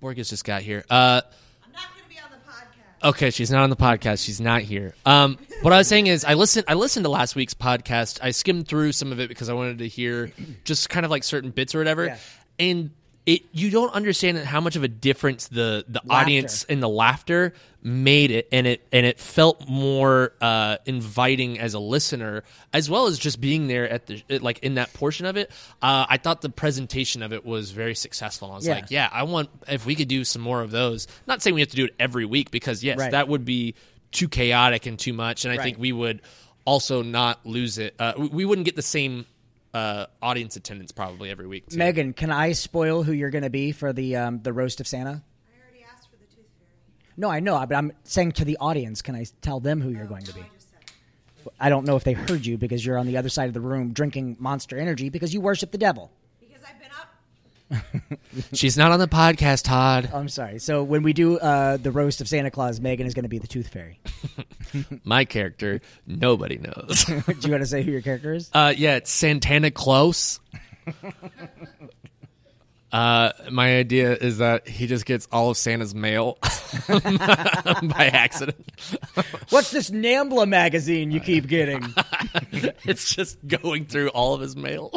Borges 0.00 0.30
just 0.30 0.44
got 0.44 0.62
here. 0.62 0.84
Uh, 0.88 1.20
I'm 1.64 1.72
not 1.72 1.82
going 1.92 2.04
to 2.04 2.08
be 2.08 2.18
on 2.18 2.30
the 2.30 2.50
podcast. 2.50 3.08
Okay, 3.10 3.30
she's 3.30 3.50
not 3.50 3.64
on 3.64 3.70
the 3.70 3.76
podcast. 3.76 4.24
She's 4.24 4.40
not 4.40 4.62
here. 4.62 4.94
Um, 5.04 5.38
what 5.62 5.72
I 5.72 5.78
was 5.78 5.88
saying 5.88 6.06
is, 6.06 6.24
I 6.24 6.34
listened. 6.34 6.64
I 6.68 6.74
listened 6.74 7.04
to 7.04 7.10
last 7.10 7.34
week's 7.34 7.54
podcast. 7.54 8.20
I 8.22 8.30
skimmed 8.30 8.68
through 8.68 8.92
some 8.92 9.12
of 9.12 9.20
it 9.20 9.28
because 9.28 9.48
I 9.48 9.54
wanted 9.54 9.78
to 9.78 9.88
hear 9.88 10.32
just 10.64 10.88
kind 10.88 11.04
of 11.04 11.10
like 11.10 11.24
certain 11.24 11.50
bits 11.50 11.74
or 11.74 11.78
whatever. 11.78 12.06
Yeah. 12.06 12.18
And 12.60 12.90
it 13.28 13.42
you 13.52 13.70
don't 13.70 13.92
understand 13.92 14.38
how 14.38 14.60
much 14.60 14.74
of 14.76 14.82
a 14.82 14.88
difference 14.88 15.48
the 15.48 15.84
the 15.86 16.00
Laughter. 16.04 16.12
audience 16.22 16.64
and 16.64 16.82
the 16.82 16.88
laughter 16.88 17.52
made 17.82 18.30
it 18.30 18.48
and 18.50 18.66
it 18.66 18.86
and 18.90 19.04
it 19.04 19.20
felt 19.20 19.68
more 19.68 20.32
uh 20.40 20.78
inviting 20.86 21.58
as 21.58 21.74
a 21.74 21.78
listener 21.78 22.42
as 22.72 22.88
well 22.88 23.06
as 23.06 23.18
just 23.18 23.38
being 23.40 23.68
there 23.68 23.88
at 23.88 24.06
the 24.06 24.22
like 24.40 24.58
in 24.60 24.74
that 24.76 24.92
portion 24.94 25.26
of 25.26 25.36
it 25.36 25.50
uh 25.82 26.06
i 26.08 26.16
thought 26.16 26.40
the 26.40 26.48
presentation 26.48 27.22
of 27.22 27.32
it 27.32 27.44
was 27.44 27.70
very 27.70 27.94
successful 27.94 28.50
i 28.50 28.56
was 28.56 28.66
Yeah. 28.66 28.74
like 28.76 28.90
yeah 28.90 29.08
i 29.12 29.22
want 29.24 29.50
if 29.68 29.84
we 29.86 29.94
could 29.94 30.08
do 30.08 30.24
some 30.24 30.42
more 30.42 30.62
of 30.62 30.70
those 30.70 31.06
not 31.26 31.42
saying 31.42 31.54
we 31.54 31.60
have 31.60 31.70
to 31.70 31.76
do 31.76 31.84
it 31.84 31.94
every 32.00 32.24
week 32.24 32.50
because 32.50 32.82
yes 32.82 32.98
Right. 32.98 33.10
that 33.12 33.28
would 33.28 33.44
be 33.44 33.74
too 34.10 34.28
chaotic 34.28 34.86
and 34.86 34.98
too 34.98 35.12
much 35.12 35.44
and 35.44 35.52
i 35.58 35.62
think 35.62 35.78
we 35.78 35.92
would 35.92 36.22
also 36.64 37.02
not 37.02 37.44
lose 37.46 37.76
it 37.78 37.94
uh 37.98 38.14
we 38.32 38.44
wouldn't 38.44 38.64
get 38.64 38.74
the 38.76 38.82
same 38.82 39.24
uh 39.74 40.06
audience 40.22 40.56
attendance 40.56 40.92
probably 40.92 41.30
every 41.30 41.46
week 41.46 41.68
too. 41.68 41.76
Megan, 41.76 42.12
can 42.12 42.30
I 42.30 42.52
spoil 42.52 43.02
who 43.02 43.12
you're 43.12 43.30
going 43.30 43.44
to 43.44 43.50
be 43.50 43.72
for 43.72 43.92
the 43.92 44.16
um, 44.16 44.40
the 44.42 44.52
roast 44.52 44.80
of 44.80 44.86
Santa? 44.86 45.10
I 45.10 45.62
already 45.62 45.84
asked 45.94 46.10
for 46.10 46.16
the 46.16 46.24
tooth 46.24 46.46
fairy. 46.58 46.72
No, 47.16 47.30
I 47.30 47.40
know, 47.40 47.64
but 47.66 47.76
I'm 47.76 47.92
saying 48.04 48.32
to 48.32 48.44
the 48.44 48.56
audience, 48.58 49.02
can 49.02 49.14
I 49.14 49.26
tell 49.42 49.60
them 49.60 49.80
who 49.80 49.90
you're 49.90 50.06
going 50.06 50.24
to 50.24 50.34
be? 50.34 50.40
I 50.40 50.48
just 50.54 50.70
said 50.70 50.80
it. 51.46 51.52
I 51.60 51.68
don't 51.68 51.84
know 51.86 51.96
if 51.96 52.04
they 52.04 52.14
heard 52.14 52.46
you 52.46 52.56
because 52.58 52.84
you're 52.84 52.98
on 52.98 53.06
the 53.06 53.16
other 53.16 53.28
side 53.28 53.48
of 53.48 53.54
the 53.54 53.60
room 53.60 53.92
drinking 53.92 54.36
Monster 54.38 54.78
Energy 54.78 55.10
because 55.10 55.34
you 55.34 55.40
worship 55.40 55.70
the 55.70 55.78
devil. 55.78 56.10
Because 56.40 56.62
I've 56.62 56.80
been 56.80 56.90
up. 57.00 57.14
She's 58.52 58.76
not 58.78 58.92
on 58.92 58.98
the 58.98 59.08
podcast 59.08 59.64
todd 59.64 60.10
I'm 60.12 60.28
sorry. 60.28 60.58
So 60.58 60.82
when 60.82 61.02
we 61.02 61.12
do 61.12 61.38
uh, 61.38 61.76
the 61.76 61.90
roast 61.90 62.20
of 62.20 62.28
Santa 62.28 62.50
Claus, 62.50 62.80
Megan 62.80 63.06
is 63.06 63.14
going 63.14 63.24
to 63.24 63.28
be 63.28 63.38
the 63.38 63.46
Tooth 63.46 63.68
Fairy. 63.68 64.00
my 65.04 65.24
character 65.24 65.80
nobody 66.06 66.58
knows 66.58 67.04
do 67.04 67.14
you 67.14 67.50
want 67.50 67.62
to 67.62 67.66
say 67.66 67.82
who 67.82 67.90
your 67.90 68.02
character 68.02 68.32
is? 68.32 68.50
Uh, 68.52 68.72
yeah, 68.76 68.96
it's 68.96 69.10
Santana 69.10 69.70
Close. 69.70 70.40
uh, 72.92 73.32
my 73.50 73.76
idea 73.76 74.14
is 74.14 74.38
that 74.38 74.66
he 74.66 74.86
just 74.86 75.04
gets 75.04 75.28
all 75.30 75.50
of 75.50 75.56
Santa's 75.56 75.94
mail 75.94 76.38
by 76.88 78.10
accident. 78.12 78.64
What's 79.50 79.70
this 79.70 79.90
Nambla 79.90 80.48
magazine 80.48 81.10
you 81.10 81.20
keep 81.20 81.46
getting? 81.46 81.82
it's 82.84 83.14
just 83.14 83.46
going 83.46 83.84
through 83.86 84.08
all 84.08 84.34
of 84.34 84.40
his 84.40 84.56
mail. 84.56 84.92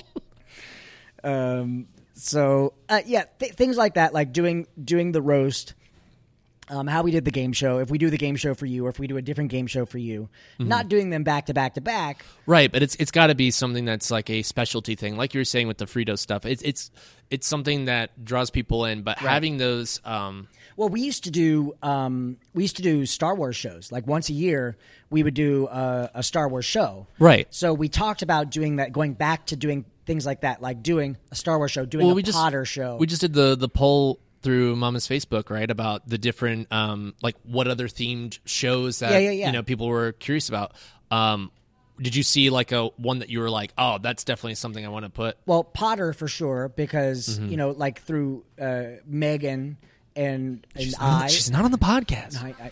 um, 1.23 1.87
so 2.21 2.73
uh, 2.87 3.01
yeah, 3.05 3.23
th- 3.39 3.53
things 3.53 3.77
like 3.77 3.95
that, 3.95 4.13
like 4.13 4.31
doing 4.31 4.67
doing 4.81 5.11
the 5.11 5.21
roast. 5.21 5.73
Um, 6.69 6.87
how 6.87 7.01
we 7.01 7.11
did 7.11 7.25
the 7.25 7.31
game 7.31 7.51
show. 7.51 7.79
If 7.79 7.89
we 7.89 7.97
do 7.97 8.09
the 8.09 8.17
game 8.17 8.37
show 8.37 8.53
for 8.53 8.65
you, 8.65 8.85
or 8.85 8.89
if 8.89 8.97
we 8.97 9.07
do 9.07 9.17
a 9.17 9.21
different 9.21 9.51
game 9.51 9.67
show 9.67 9.85
for 9.85 9.97
you, 9.97 10.29
not 10.57 10.87
doing 10.87 11.09
them 11.09 11.23
back 11.23 11.47
to 11.47 11.53
back 11.53 11.73
to 11.73 11.81
back. 11.81 12.23
Right, 12.45 12.71
but 12.71 12.81
it's 12.81 12.95
it's 12.95 13.11
got 13.11 13.27
to 13.27 13.35
be 13.35 13.51
something 13.51 13.83
that's 13.83 14.09
like 14.09 14.29
a 14.29 14.41
specialty 14.43 14.95
thing, 14.95 15.17
like 15.17 15.33
you 15.33 15.41
were 15.41 15.45
saying 15.45 15.67
with 15.67 15.79
the 15.79 15.85
Frito 15.85 16.17
stuff. 16.17 16.45
It's 16.45 16.61
it's 16.61 16.91
it's 17.29 17.47
something 17.47 17.85
that 17.85 18.23
draws 18.23 18.51
people 18.51 18.85
in, 18.85 19.01
but 19.01 19.17
having 19.17 19.57
those. 19.57 19.99
Um, 20.05 20.47
Well, 20.81 20.89
we 20.89 21.01
used 21.01 21.25
to 21.25 21.29
do 21.31 21.75
um, 21.83 22.37
we 22.55 22.63
used 22.63 22.77
to 22.77 22.81
do 22.81 23.05
Star 23.05 23.35
Wars 23.35 23.55
shows. 23.55 23.91
Like 23.91 24.07
once 24.07 24.29
a 24.29 24.33
year, 24.33 24.77
we 25.11 25.21
would 25.21 25.35
do 25.35 25.67
a, 25.67 26.09
a 26.15 26.23
Star 26.23 26.49
Wars 26.49 26.65
show. 26.65 27.05
Right. 27.19 27.45
So 27.51 27.71
we 27.71 27.87
talked 27.87 28.23
about 28.23 28.49
doing 28.49 28.77
that, 28.77 28.91
going 28.91 29.13
back 29.13 29.45
to 29.45 29.55
doing 29.55 29.85
things 30.07 30.25
like 30.25 30.41
that, 30.41 30.59
like 30.59 30.81
doing 30.81 31.17
a 31.29 31.35
Star 31.35 31.59
Wars 31.59 31.69
show, 31.69 31.85
doing 31.85 32.07
well, 32.07 32.17
a 32.17 32.23
just 32.23 32.35
Potter 32.35 32.65
show. 32.65 32.95
We 32.95 33.05
just 33.05 33.21
did 33.21 33.33
the 33.33 33.55
the 33.55 33.69
poll 33.69 34.19
through 34.41 34.75
Mama's 34.75 35.07
Facebook, 35.07 35.51
right, 35.51 35.69
about 35.69 36.09
the 36.09 36.17
different 36.17 36.73
um 36.73 37.13
like 37.21 37.35
what 37.43 37.67
other 37.67 37.87
themed 37.87 38.39
shows 38.45 38.97
that 38.99 39.11
Yeah, 39.11 39.19
yeah, 39.19 39.29
yeah. 39.29 39.45
you 39.45 39.51
know 39.51 39.61
people 39.61 39.87
were 39.87 40.13
curious 40.13 40.49
about. 40.49 40.71
Um, 41.11 41.51
did 42.01 42.15
you 42.15 42.23
see 42.23 42.49
like 42.49 42.71
a 42.71 42.87
one 42.97 43.19
that 43.19 43.29
you 43.29 43.39
were 43.41 43.51
like, 43.51 43.71
oh, 43.77 43.99
that's 44.01 44.23
definitely 44.23 44.55
something 44.55 44.83
I 44.83 44.89
want 44.89 45.05
to 45.05 45.11
put? 45.11 45.37
well, 45.45 45.63
Potter 45.63 46.11
for 46.11 46.27
sure, 46.27 46.69
because 46.75 47.37
Mm-hmm. 47.37 47.49
you 47.49 47.57
know, 47.57 47.69
like 47.69 48.01
through 48.01 48.43
uh, 48.59 48.83
Megan 49.05 49.77
and 50.15 50.65
and 50.75 50.83
She's 50.83 50.95
I, 50.99 51.19
not, 51.19 51.31
she's 51.31 51.51
not 51.51 51.65
on 51.65 51.71
the 51.71 51.77
podcast. 51.77 52.41
I, 52.41 52.53
I 52.61 52.71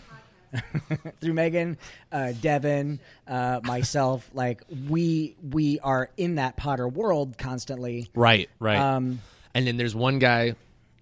through 1.20 1.32
Megan, 1.34 1.78
uh, 2.10 2.32
Devin, 2.40 3.00
uh, 3.26 3.60
myself, 3.62 4.28
like 4.34 4.62
we 4.88 5.36
we 5.48 5.78
are 5.80 6.10
in 6.16 6.36
that 6.36 6.56
Potter 6.56 6.88
world 6.88 7.38
constantly. 7.38 8.08
Right, 8.14 8.50
right. 8.58 8.78
Um, 8.78 9.20
and 9.54 9.66
then 9.66 9.76
there's 9.76 9.94
one 9.94 10.18
guy, 10.18 10.54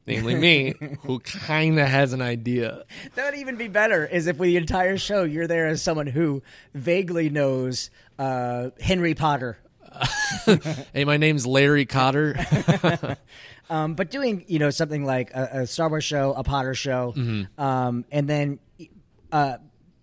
namely 0.07 0.35
me, 0.35 0.75
who 1.03 1.19
kind 1.21 1.79
of 1.79 1.87
has 1.87 2.13
an 2.13 2.23
idea. 2.23 2.85
That 3.15 3.31
would 3.31 3.41
even 3.41 3.57
be 3.57 3.69
better 3.69 4.05
is 4.07 4.27
if 4.27 4.39
the 4.39 4.57
entire 4.57 4.99
show 4.99 5.25
you're 5.25 5.47
there 5.47 5.67
as 5.67 5.83
someone 5.83 6.07
who 6.07 6.43
vaguely 6.75 7.31
knows 7.31 7.91
uh, 8.19 8.71
Henry 8.81 9.15
Potter. 9.15 9.59
Hey, 10.93 11.05
my 11.05 11.17
name's 11.17 11.47
Larry 11.47 11.87
Cotter. 11.87 12.37
Um, 13.71 13.95
but 13.95 14.11
doing 14.11 14.45
you 14.49 14.59
know 14.59 14.71
something 14.71 15.05
like 15.05 15.31
a, 15.35 15.61
a 15.63 15.67
Star 15.67 15.89
Wars 15.89 16.05
show, 16.05 16.33
a 16.35 16.43
Potter 16.45 16.75
show, 16.75 17.15
um, 17.59 18.05
and 18.11 18.29
then 18.29 18.59
uh, 19.31 19.59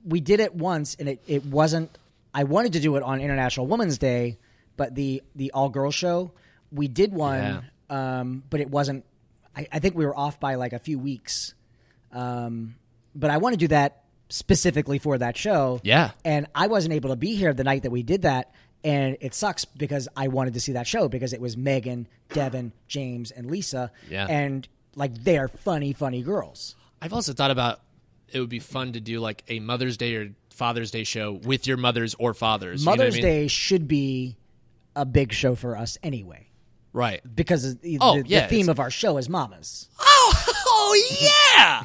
we 0.06 0.20
did 0.22 0.40
it 0.40 0.54
once, 0.54 0.96
and 1.00 1.10
it, 1.10 1.22
it 1.28 1.46
wasn't. 1.46 1.90
I 2.34 2.44
wanted 2.44 2.74
to 2.74 2.80
do 2.80 2.96
it 2.96 3.04
on 3.04 3.22
International 3.22 3.66
Women's 3.66 3.98
Day, 3.98 4.38
but 4.78 4.94
the 4.94 5.24
the 5.36 5.52
all 5.52 5.70
girls 5.70 5.96
show 5.96 6.32
we 6.72 6.88
did 6.88 7.14
one, 7.14 7.66
um, 7.90 8.44
but 8.50 8.60
it 8.60 8.70
wasn't. 8.70 9.06
I, 9.56 9.68
I 9.72 9.80
think 9.80 9.96
we 9.96 10.06
were 10.06 10.16
off 10.18 10.40
by 10.40 10.56
like 10.56 10.74
a 10.74 10.80
few 10.80 11.00
weeks, 11.00 11.54
um, 12.12 12.76
but 13.16 13.30
I 13.30 13.38
want 13.38 13.54
to 13.54 13.58
do 13.58 13.68
that 13.70 14.04
specifically 14.30 15.00
for 15.00 15.18
that 15.18 15.38
show. 15.38 15.80
Yeah. 15.84 16.12
and 16.24 16.48
I 16.54 16.68
wasn't 16.68 16.94
able 16.94 17.12
to 17.12 17.16
be 17.16 17.36
here 17.36 17.54
the 17.54 17.64
night 17.64 17.84
that 17.84 17.92
we 17.92 18.04
did 18.04 18.24
that. 18.24 18.52
And 18.86 19.18
it 19.20 19.34
sucks 19.34 19.66
because 19.66 20.08
I 20.16 20.28
wanted 20.30 20.54
to 20.54 20.60
see 20.60 20.74
that 20.74 20.86
show 20.86 21.10
because 21.10 21.34
it 21.34 21.42
was 21.42 21.58
Megan, 21.58 22.08
Devin, 22.30 22.72
James, 22.88 23.32
and 23.32 23.50
Lisa. 23.50 23.92
Yeah. 24.10 24.28
And 24.30 24.68
like 24.96 25.24
they're 25.24 25.48
funny, 25.48 25.92
funny 25.92 26.22
girls. 26.22 26.76
I've 27.02 27.12
also 27.12 27.34
thought 27.34 27.50
about 27.52 27.82
it 28.32 28.40
would 28.40 28.50
be 28.50 28.60
fun 28.60 28.94
to 28.94 29.00
do 29.02 29.20
like 29.20 29.44
a 29.48 29.60
Mother's 29.60 29.98
Day 29.98 30.16
or 30.16 30.30
Father's 30.52 30.92
Day 30.92 31.04
show 31.04 31.32
with 31.34 31.66
your 31.68 31.78
mothers 31.78 32.16
or 32.20 32.34
fathers. 32.36 32.82
you 32.82 32.86
know 32.86 32.92
I 32.94 32.96
Mother's 32.98 33.16
mean? 33.16 33.24
Day 33.24 33.48
should 33.48 33.88
be 33.88 34.38
a 34.96 35.04
big 35.06 35.34
show 35.34 35.56
for 35.56 35.76
us 35.76 35.98
anyway. 36.04 36.48
right? 36.94 37.22
Because 37.36 37.78
the, 37.80 37.98
Oh, 38.00 38.22
the 38.22 38.28
yeah, 38.30 38.48
theme 38.48 38.70
of 38.70 38.80
our 38.80 38.90
show 38.92 39.18
is 39.18 39.28
mamas. 39.28 39.90
Oh, 40.00 40.44
oh 40.68 41.18
yeah! 41.22 41.84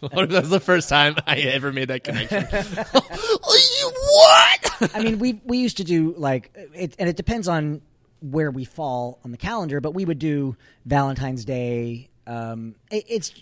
what 0.00 0.24
if 0.24 0.30
that 0.30 0.40
was 0.42 0.50
the 0.50 0.60
first 0.60 0.88
time 0.88 1.16
I 1.26 1.36
ever 1.40 1.72
made 1.72 1.88
that 1.88 2.04
connection? 2.04 2.46
Oh, 2.94 3.92
what? 4.16 4.90
I 4.94 5.02
mean, 5.02 5.18
we 5.18 5.40
we 5.44 5.58
used 5.58 5.78
to 5.78 5.84
do 5.84 6.14
like 6.16 6.50
it, 6.74 6.94
and 6.98 7.08
it 7.08 7.16
depends 7.16 7.48
on 7.48 7.82
where 8.20 8.50
we 8.50 8.64
fall 8.64 9.18
on 9.24 9.30
the 9.30 9.36
calendar, 9.36 9.80
but 9.80 9.92
we 9.92 10.04
would 10.04 10.18
do 10.18 10.56
Valentine's 10.84 11.44
Day. 11.44 12.08
Um, 12.26 12.74
it, 12.90 13.04
it's 13.08 13.32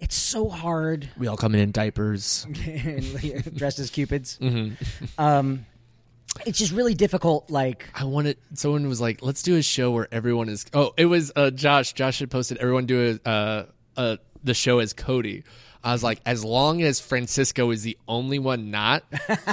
it's 0.00 0.14
so 0.14 0.48
hard 0.48 1.08
We 1.18 1.28
all 1.28 1.36
come 1.36 1.54
in 1.54 1.60
in 1.60 1.72
diapers. 1.72 2.46
dressed 3.54 3.78
as 3.78 3.90
cupids. 3.90 4.38
Mm-hmm. 4.44 5.20
Um, 5.20 5.66
it's 6.44 6.58
just 6.58 6.72
really 6.72 6.94
difficult. 6.94 7.48
Like, 7.48 7.88
I 7.94 8.04
wanted 8.04 8.36
someone 8.54 8.88
was 8.88 9.00
like, 9.00 9.22
"Let's 9.22 9.42
do 9.42 9.56
a 9.56 9.62
show 9.62 9.92
where 9.92 10.08
everyone 10.12 10.48
is." 10.48 10.66
Oh, 10.74 10.92
it 10.96 11.06
was 11.06 11.30
uh, 11.36 11.50
Josh. 11.50 11.92
Josh 11.92 12.18
had 12.18 12.30
posted 12.30 12.58
everyone 12.58 12.86
do 12.86 13.18
a, 13.24 13.28
uh, 13.28 13.66
uh, 13.96 14.16
the 14.42 14.52
show 14.52 14.80
as 14.80 14.92
Cody. 14.92 15.44
I 15.84 15.92
was 15.92 16.02
like, 16.02 16.20
as 16.24 16.42
long 16.44 16.80
as 16.82 16.98
Francisco 16.98 17.70
is 17.70 17.82
the 17.82 17.98
only 18.08 18.38
one 18.38 18.70
not, 18.70 19.04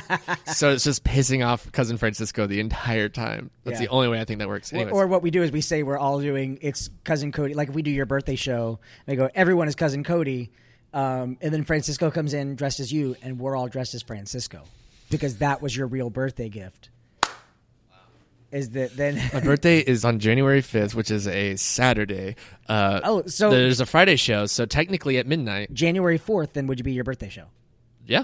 so 0.47 0.71
it's 0.71 0.83
just 0.83 1.03
pissing 1.03 1.45
off 1.45 1.69
cousin 1.71 1.97
Francisco 1.97 2.47
the 2.47 2.59
entire 2.59 3.09
time. 3.09 3.51
That's 3.65 3.81
Yeah. 3.81 3.87
the 3.87 3.91
only 3.91 4.07
way 4.07 4.19
I 4.21 4.23
think 4.25 4.39
that 4.39 4.47
works. 4.47 4.71
or, 4.71 4.77
Anyways, 4.77 4.93
or 4.93 5.07
what 5.07 5.21
we 5.23 5.31
do 5.31 5.43
is 5.43 5.51
we 5.51 5.59
say 5.61 5.83
we're 5.83 5.97
all 5.97 6.21
doing 6.21 6.57
it's 6.61 6.89
cousin 7.03 7.31
Cody. 7.31 7.53
Like 7.53 7.69
if 7.69 7.75
we 7.75 7.81
do 7.81 7.91
your 7.91 8.05
birthday 8.05 8.35
show, 8.35 8.79
they 9.07 9.15
go 9.17 9.29
everyone 9.35 9.67
is 9.67 9.75
cousin 9.75 10.03
Cody, 10.05 10.51
um, 10.93 11.37
and 11.41 11.53
then 11.53 11.63
Francisco 11.65 12.09
comes 12.11 12.33
in 12.33 12.55
dressed 12.55 12.79
as 12.79 12.91
you, 12.93 13.15
and 13.21 13.37
we're 13.39 13.55
all 13.57 13.67
dressed 13.67 13.93
as 13.93 14.01
Francisco 14.01 14.63
because 15.09 15.37
that 15.39 15.61
was 15.61 15.75
your 15.75 15.87
real 15.87 16.09
birthday 16.09 16.47
gift. 16.47 16.89
Is 18.51 18.71
that 18.71 18.95
then? 18.97 19.15
my 19.33 19.39
birthday 19.43 19.79
is 19.79 20.03
on 20.03 20.19
January 20.19 20.61
fifth, 20.61 20.93
which 20.93 21.09
is 21.09 21.27
a 21.27 21.55
Saturday. 21.55 22.35
Uh, 22.67 22.99
Oh, 23.03 23.25
so- 23.25 23.49
there's 23.49 23.79
a 23.79 23.85
Friday 23.85 24.15
show, 24.17 24.45
so 24.45 24.65
technically 24.65 25.17
at 25.17 25.25
midnight. 25.27 25.73
January 25.73 26.17
fourth, 26.17 26.53
then 26.53 26.67
would 26.67 26.77
you 26.79 26.83
be 26.83 26.91
your 26.93 27.03
birthday 27.03 27.29
show? 27.29 27.45
Yeah, 28.05 28.23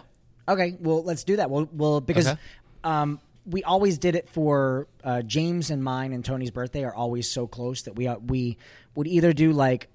Okay, 0.49 0.75
well, 0.79 1.03
let's 1.03 1.23
do 1.25 1.35
that. 1.37 1.49
Well, 1.49 1.67
well, 1.73 1.99
because 2.01 2.27
Okay. 2.27 2.39
um, 2.83 3.19
we 3.45 3.63
always 3.63 3.97
did 3.97 4.15
it 4.15 4.27
for 4.29 4.87
uh, 5.03 5.21
James 5.21 5.69
and 5.71 5.83
mine 5.83 6.13
and 6.13 6.23
Tony's 6.23 6.51
birthday 6.51 6.83
are 6.83 6.93
always 6.95 7.29
so 7.29 7.47
close 7.47 7.81
that 7.83 7.95
we 7.95 8.07
uh, 8.07 8.17
we 8.17 8.57
would 8.95 9.07
either 9.07 9.33
do 9.33 9.51
like 9.53 9.87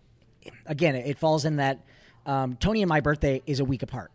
again, 0.66 0.94
it 0.94 1.18
falls 1.18 1.44
in 1.44 1.56
that 1.56 1.80
um, 2.26 2.56
Tony 2.56 2.82
and 2.82 2.88
my 2.88 3.00
birthday 3.00 3.42
is 3.46 3.60
a 3.60 3.64
week 3.64 3.82
apart, 3.82 4.10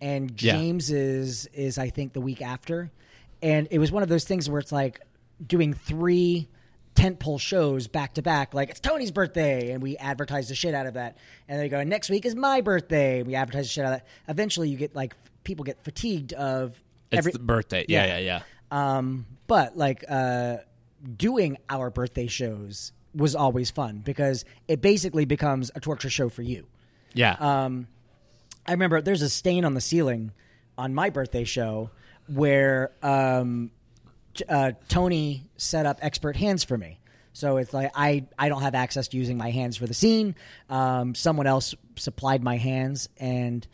and 0.00 0.30
Yeah. 0.42 0.52
James 0.56 0.90
is 0.90 1.46
is 1.54 1.78
I 1.78 1.88
think 1.90 2.12
the 2.14 2.20
week 2.20 2.42
after, 2.42 2.90
and 3.42 3.68
it 3.70 3.78
was 3.78 3.92
one 3.92 4.02
of 4.02 4.08
those 4.08 4.24
things 4.24 4.48
where 4.50 4.60
it's 4.60 4.72
like 4.72 5.00
doing 5.46 5.74
three 5.74 6.48
tentpole 6.94 7.40
shows 7.40 7.88
back 7.88 8.14
to 8.14 8.22
back. 8.22 8.54
Like 8.54 8.70
it's 8.70 8.80
Tony's 8.80 9.10
birthday, 9.10 9.72
and 9.72 9.82
we 9.82 9.96
advertise 9.96 10.48
the 10.48 10.54
shit 10.54 10.74
out 10.74 10.86
of 10.86 10.94
that. 10.94 11.16
And 11.48 11.60
they 11.60 11.68
go, 11.68 11.82
next 11.82 12.10
week 12.10 12.24
is 12.26 12.34
my 12.34 12.60
birthday. 12.60 13.18
and 13.18 13.26
We 13.26 13.34
advertise 13.34 13.64
the 13.66 13.70
shit 13.70 13.84
out 13.84 13.92
of 13.94 13.98
that. 14.00 14.06
Eventually, 14.28 14.68
you 14.68 14.76
get 14.76 14.94
like 14.94 15.14
people 15.44 15.64
get 15.64 15.82
fatigued 15.82 16.32
of 16.34 16.80
it's 17.10 17.18
every. 17.18 17.32
the 17.32 17.38
birthday. 17.38 17.84
Yeah, 17.88 18.06
Yeah. 18.06 18.18
yeah, 18.18 18.42
yeah. 18.72 18.96
um, 18.98 19.26
but 19.46 19.76
like 19.76 20.04
uh, 20.08 20.58
doing 21.16 21.56
our 21.68 21.90
birthday 21.90 22.26
shows 22.26 22.92
was 23.14 23.34
always 23.34 23.70
fun 23.70 24.00
because 24.04 24.44
it 24.68 24.80
basically 24.80 25.24
becomes 25.26 25.70
a 25.74 25.80
torture 25.80 26.08
show 26.10 26.28
for 26.28 26.42
you. 26.42 26.66
Yeah. 27.12 27.36
Um, 27.38 27.88
I 28.66 28.72
remember 28.72 29.02
there's 29.02 29.20
a 29.22 29.28
stain 29.28 29.64
on 29.64 29.74
the 29.74 29.80
ceiling 29.82 30.32
on 30.78 30.94
my 30.94 31.10
birthday 31.10 31.44
show 31.44 31.90
where 32.28 32.92
um, 33.02 33.70
uh, 34.48 34.72
Tony 34.88 35.44
set 35.56 35.86
up 35.86 35.98
expert 36.02 36.36
hands 36.36 36.64
for 36.64 36.78
me. 36.78 36.98
So 37.32 37.56
it's 37.56 37.72
like 37.72 37.90
I, 37.94 38.26
I 38.38 38.48
don't 38.48 38.62
have 38.62 38.74
access 38.74 39.08
to 39.08 39.16
using 39.16 39.38
my 39.38 39.50
hands 39.50 39.76
for 39.76 39.86
the 39.86 39.94
scene. 39.94 40.34
Um, 40.68 41.14
someone 41.14 41.46
else 41.46 41.74
supplied 41.96 42.42
my 42.42 42.58
hands, 42.58 43.08
and 43.16 43.66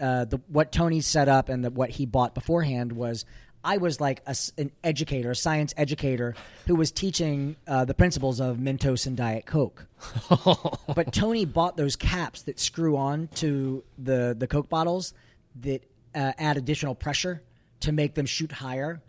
uh, 0.00 0.24
the 0.26 0.40
what 0.48 0.72
Tony 0.72 1.00
set 1.00 1.28
up 1.28 1.48
and 1.48 1.64
the, 1.64 1.70
what 1.70 1.90
he 1.90 2.06
bought 2.06 2.34
beforehand 2.34 2.92
was 2.92 3.24
I 3.64 3.76
was 3.78 4.00
like 4.00 4.22
a 4.26 4.36
an 4.58 4.72
educator, 4.82 5.30
a 5.30 5.36
science 5.36 5.72
educator 5.76 6.34
who 6.66 6.74
was 6.74 6.90
teaching 6.90 7.56
uh, 7.66 7.84
the 7.84 7.94
principles 7.94 8.40
of 8.40 8.56
Mentos 8.56 9.06
and 9.06 9.16
Diet 9.16 9.46
Coke. 9.46 9.86
but 10.94 11.12
Tony 11.12 11.44
bought 11.44 11.76
those 11.76 11.96
caps 11.96 12.42
that 12.42 12.58
screw 12.58 12.96
on 12.96 13.28
to 13.36 13.84
the 13.98 14.34
the 14.36 14.46
Coke 14.46 14.68
bottles 14.68 15.14
that 15.60 15.84
uh, 16.14 16.32
add 16.38 16.56
additional 16.56 16.94
pressure 16.94 17.42
to 17.80 17.92
make 17.92 18.14
them 18.14 18.26
shoot 18.26 18.52
higher. 18.52 19.02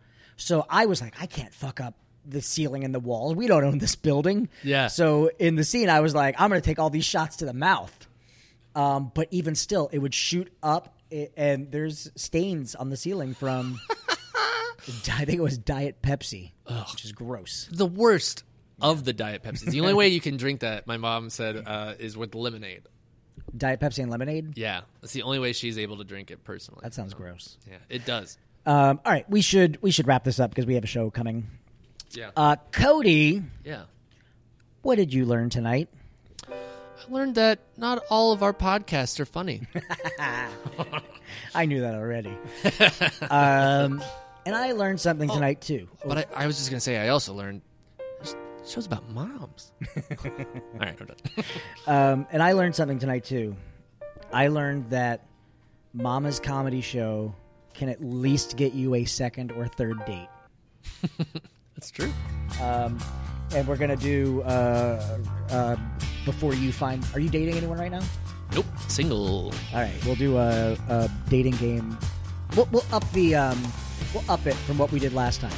So 0.44 0.66
I 0.70 0.86
was 0.86 1.02
like, 1.02 1.16
I 1.22 1.26
can't 1.26 1.54
fuck 1.54 1.80
up 1.80 1.96
the 2.26 2.42
ceiling 2.42 2.84
and 2.84 2.94
the 2.94 3.00
walls. 3.00 3.36
We 3.36 3.48
don't 3.48 3.64
own 3.64 3.78
this 3.78 3.96
building. 3.96 4.50
Yeah. 4.64 4.88
So 4.88 5.30
in 5.40 5.56
the 5.56 5.64
scene, 5.64 5.90
I 5.90 6.02
was 6.02 6.14
like, 6.14 6.36
I'm 6.40 6.50
going 6.50 6.62
to 6.62 6.66
take 6.66 6.80
all 6.80 6.90
these 6.90 7.06
shots 7.06 7.38
to 7.38 7.46
the 7.46 7.54
mouth. 7.54 8.08
Um, 8.76 9.12
but 9.14 9.28
even 9.32 9.56
still, 9.56 9.90
it 9.94 10.00
would 10.00 10.14
shoot 10.14 10.52
up, 10.64 10.98
and 11.38 11.72
there's 11.72 12.12
stains 12.16 12.76
on 12.76 12.90
the 12.90 12.98
ceiling 12.98 13.34
from. 13.34 13.80
I 15.08 15.24
think 15.24 15.38
it 15.38 15.42
was 15.42 15.58
Diet 15.58 16.02
Pepsi, 16.02 16.52
which 16.92 17.06
is 17.06 17.14
gross. 17.14 17.70
the 17.72 17.86
worst 17.86 18.44
of 18.82 19.06
the 19.06 19.14
Diet 19.14 19.42
Pepsis. 19.42 19.70
The 19.70 19.80
only 19.80 19.94
way 19.94 20.10
you 20.10 20.20
can 20.20 20.36
drink 20.36 20.60
that, 20.60 20.88
my 20.88 20.98
mom 20.98 21.30
said, 21.30 21.64
uh, 21.66 21.94
is 22.00 22.18
with 22.18 22.36
lemonade. 22.36 22.82
Diet 23.56 23.80
Pepsi 23.80 24.00
and 24.00 24.12
lemonade. 24.12 24.58
Yeah, 24.58 24.82
that's 25.00 25.14
the 25.14 25.22
only 25.22 25.40
way 25.40 25.54
she's 25.54 25.78
able 25.78 25.98
to 25.98 26.04
drink 26.04 26.32
it 26.32 26.44
personally. 26.44 26.82
That 26.84 26.94
sounds 26.94 27.14
gross. 27.14 27.58
yeah, 27.70 27.78
it 27.90 28.06
does. 28.06 28.38
Um, 28.66 29.00
all 29.06 29.12
right, 29.12 29.30
we 29.30 29.42
should 29.42 29.82
we 29.82 29.92
should 29.92 30.08
wrap 30.08 30.24
this 30.24 30.40
up 30.40 30.50
because 30.52 30.66
we 30.66 30.76
have 30.76 30.84
a 30.84 30.88
show 30.88 31.10
coming. 31.10 31.48
Yeah, 32.12 32.30
Uh, 32.38 32.56
Cody, 32.72 33.42
yeah. 33.66 33.84
what 34.84 34.96
did 34.96 35.14
you 35.14 35.26
learn 35.26 35.50
tonight? 35.50 35.90
I 36.50 36.56
learned 37.10 37.36
that 37.36 37.60
not 37.76 38.04
all 38.10 38.32
of 38.32 38.44
our 38.44 38.54
podcasts 38.54 39.20
are 39.20 39.26
funny. 39.26 39.64
I 41.56 41.66
knew 41.66 41.82
that 41.82 41.96
already. 41.96 42.38
um, 43.30 44.04
and 44.46 44.56
I 44.56 44.72
learned 44.74 45.02
something 45.02 45.28
tonight 45.30 45.60
too. 45.62 45.88
But 46.06 46.20
I, 46.20 46.44
I 46.44 46.48
was 46.48 46.58
just 46.58 46.70
gonna 46.70 46.80
say, 46.80 46.98
I 46.98 47.10
also 47.10 47.34
learned 47.34 47.62
shows 48.66 48.86
about 48.86 49.10
moms. 49.10 49.74
all 49.98 50.32
right, 50.80 50.96
I'm 51.00 51.08
done. 51.08 51.18
Um, 51.88 52.28
and 52.32 52.42
I 52.42 52.54
learned 52.54 52.76
something 52.76 53.00
tonight 53.00 53.26
too. 53.26 53.58
I 54.32 54.48
learned 54.48 54.92
that 54.92 55.26
Mama's 55.94 56.40
comedy 56.40 56.82
show 56.82 57.36
can 57.74 57.90
at 57.90 58.04
least 58.04 58.58
get 58.58 58.74
you 58.74 58.96
a 58.96 59.06
second 59.06 59.52
or 59.52 59.68
third 59.68 60.04
date. 60.06 60.30
That's 61.76 61.92
true. 61.92 62.12
Um, 62.62 62.98
and 63.54 63.68
we're 63.68 63.78
gonna 63.78 63.96
do 63.96 64.42
uh, 64.44 65.20
uh, 65.50 65.76
before 66.26 66.54
you 66.54 66.72
find. 66.72 67.06
Are 67.14 67.20
you 67.20 67.30
dating 67.30 67.56
anyone 67.56 67.78
right 67.78 67.92
now? 67.92 68.02
Nope, 68.54 68.66
single. 68.88 69.52
All 69.74 69.80
right, 69.82 69.94
we'll 70.06 70.16
do 70.16 70.38
a, 70.38 70.78
a 70.90 71.10
dating 71.30 71.56
game. 71.58 71.98
We'll, 72.56 72.68
we'll 72.72 72.86
up 72.92 73.10
the 73.12 73.36
um, 73.36 73.62
we'll 74.14 74.24
up 74.30 74.46
it 74.46 74.54
from 74.54 74.78
what 74.78 74.92
we 74.92 75.00
did 75.00 75.14
last 75.14 75.42
time. 75.42 75.52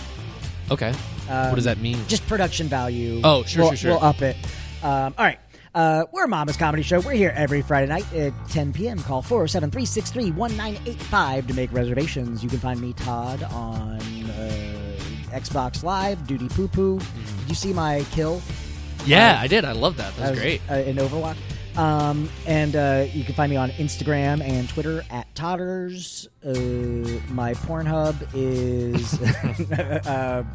Okay. 0.71 0.93
Um, 1.29 1.49
what 1.49 1.55
does 1.55 1.65
that 1.65 1.79
mean? 1.79 1.99
Just 2.07 2.25
production 2.27 2.67
value. 2.67 3.21
Oh, 3.23 3.43
sure, 3.43 3.63
we'll, 3.63 3.69
sure, 3.71 3.77
sure. 3.77 3.91
We'll 3.91 4.03
up 4.03 4.21
it. 4.21 4.35
Um, 4.83 5.13
all 5.17 5.25
right. 5.25 5.39
Uh, 5.75 6.05
we're 6.13 6.25
Mama's 6.25 6.55
Comedy 6.55 6.83
Show. 6.83 7.01
We're 7.01 7.11
here 7.11 7.33
every 7.35 7.61
Friday 7.61 7.87
night 7.87 8.11
at 8.13 8.31
10 8.47 8.71
p.m. 8.71 8.97
Call 8.97 9.21
407 9.21 9.71
363 9.71 10.31
1985 10.31 11.47
to 11.47 11.53
make 11.53 11.71
reservations. 11.73 12.41
You 12.41 12.49
can 12.49 12.59
find 12.59 12.79
me, 12.79 12.93
Todd, 12.93 13.43
on 13.43 13.99
uh, 13.99 14.97
Xbox 15.31 15.83
Live, 15.83 16.25
Duty 16.25 16.47
Poo 16.47 16.69
Poo. 16.69 16.99
Did 16.99 17.49
you 17.49 17.55
see 17.55 17.73
my 17.73 18.05
kill? 18.11 18.41
yeah, 19.05 19.37
I 19.37 19.47
did. 19.47 19.65
I 19.65 19.73
love 19.73 19.97
that. 19.97 20.15
That 20.15 20.31
was 20.31 20.39
uh, 20.39 20.41
great. 20.41 20.61
Uh, 20.71 20.75
in 20.75 20.95
Overwatch. 20.95 21.35
Um, 21.77 22.29
and 22.47 22.73
uh, 22.77 23.07
you 23.11 23.25
can 23.25 23.35
find 23.35 23.49
me 23.49 23.57
on 23.57 23.69
Instagram 23.71 24.41
and 24.41 24.69
Twitter 24.69 25.03
at 25.09 25.33
Totters. 25.35 26.29
Uh, 26.41 26.51
my 27.31 27.53
Pornhub 27.53 28.15
is. 28.33 29.21
uh, 30.07 30.45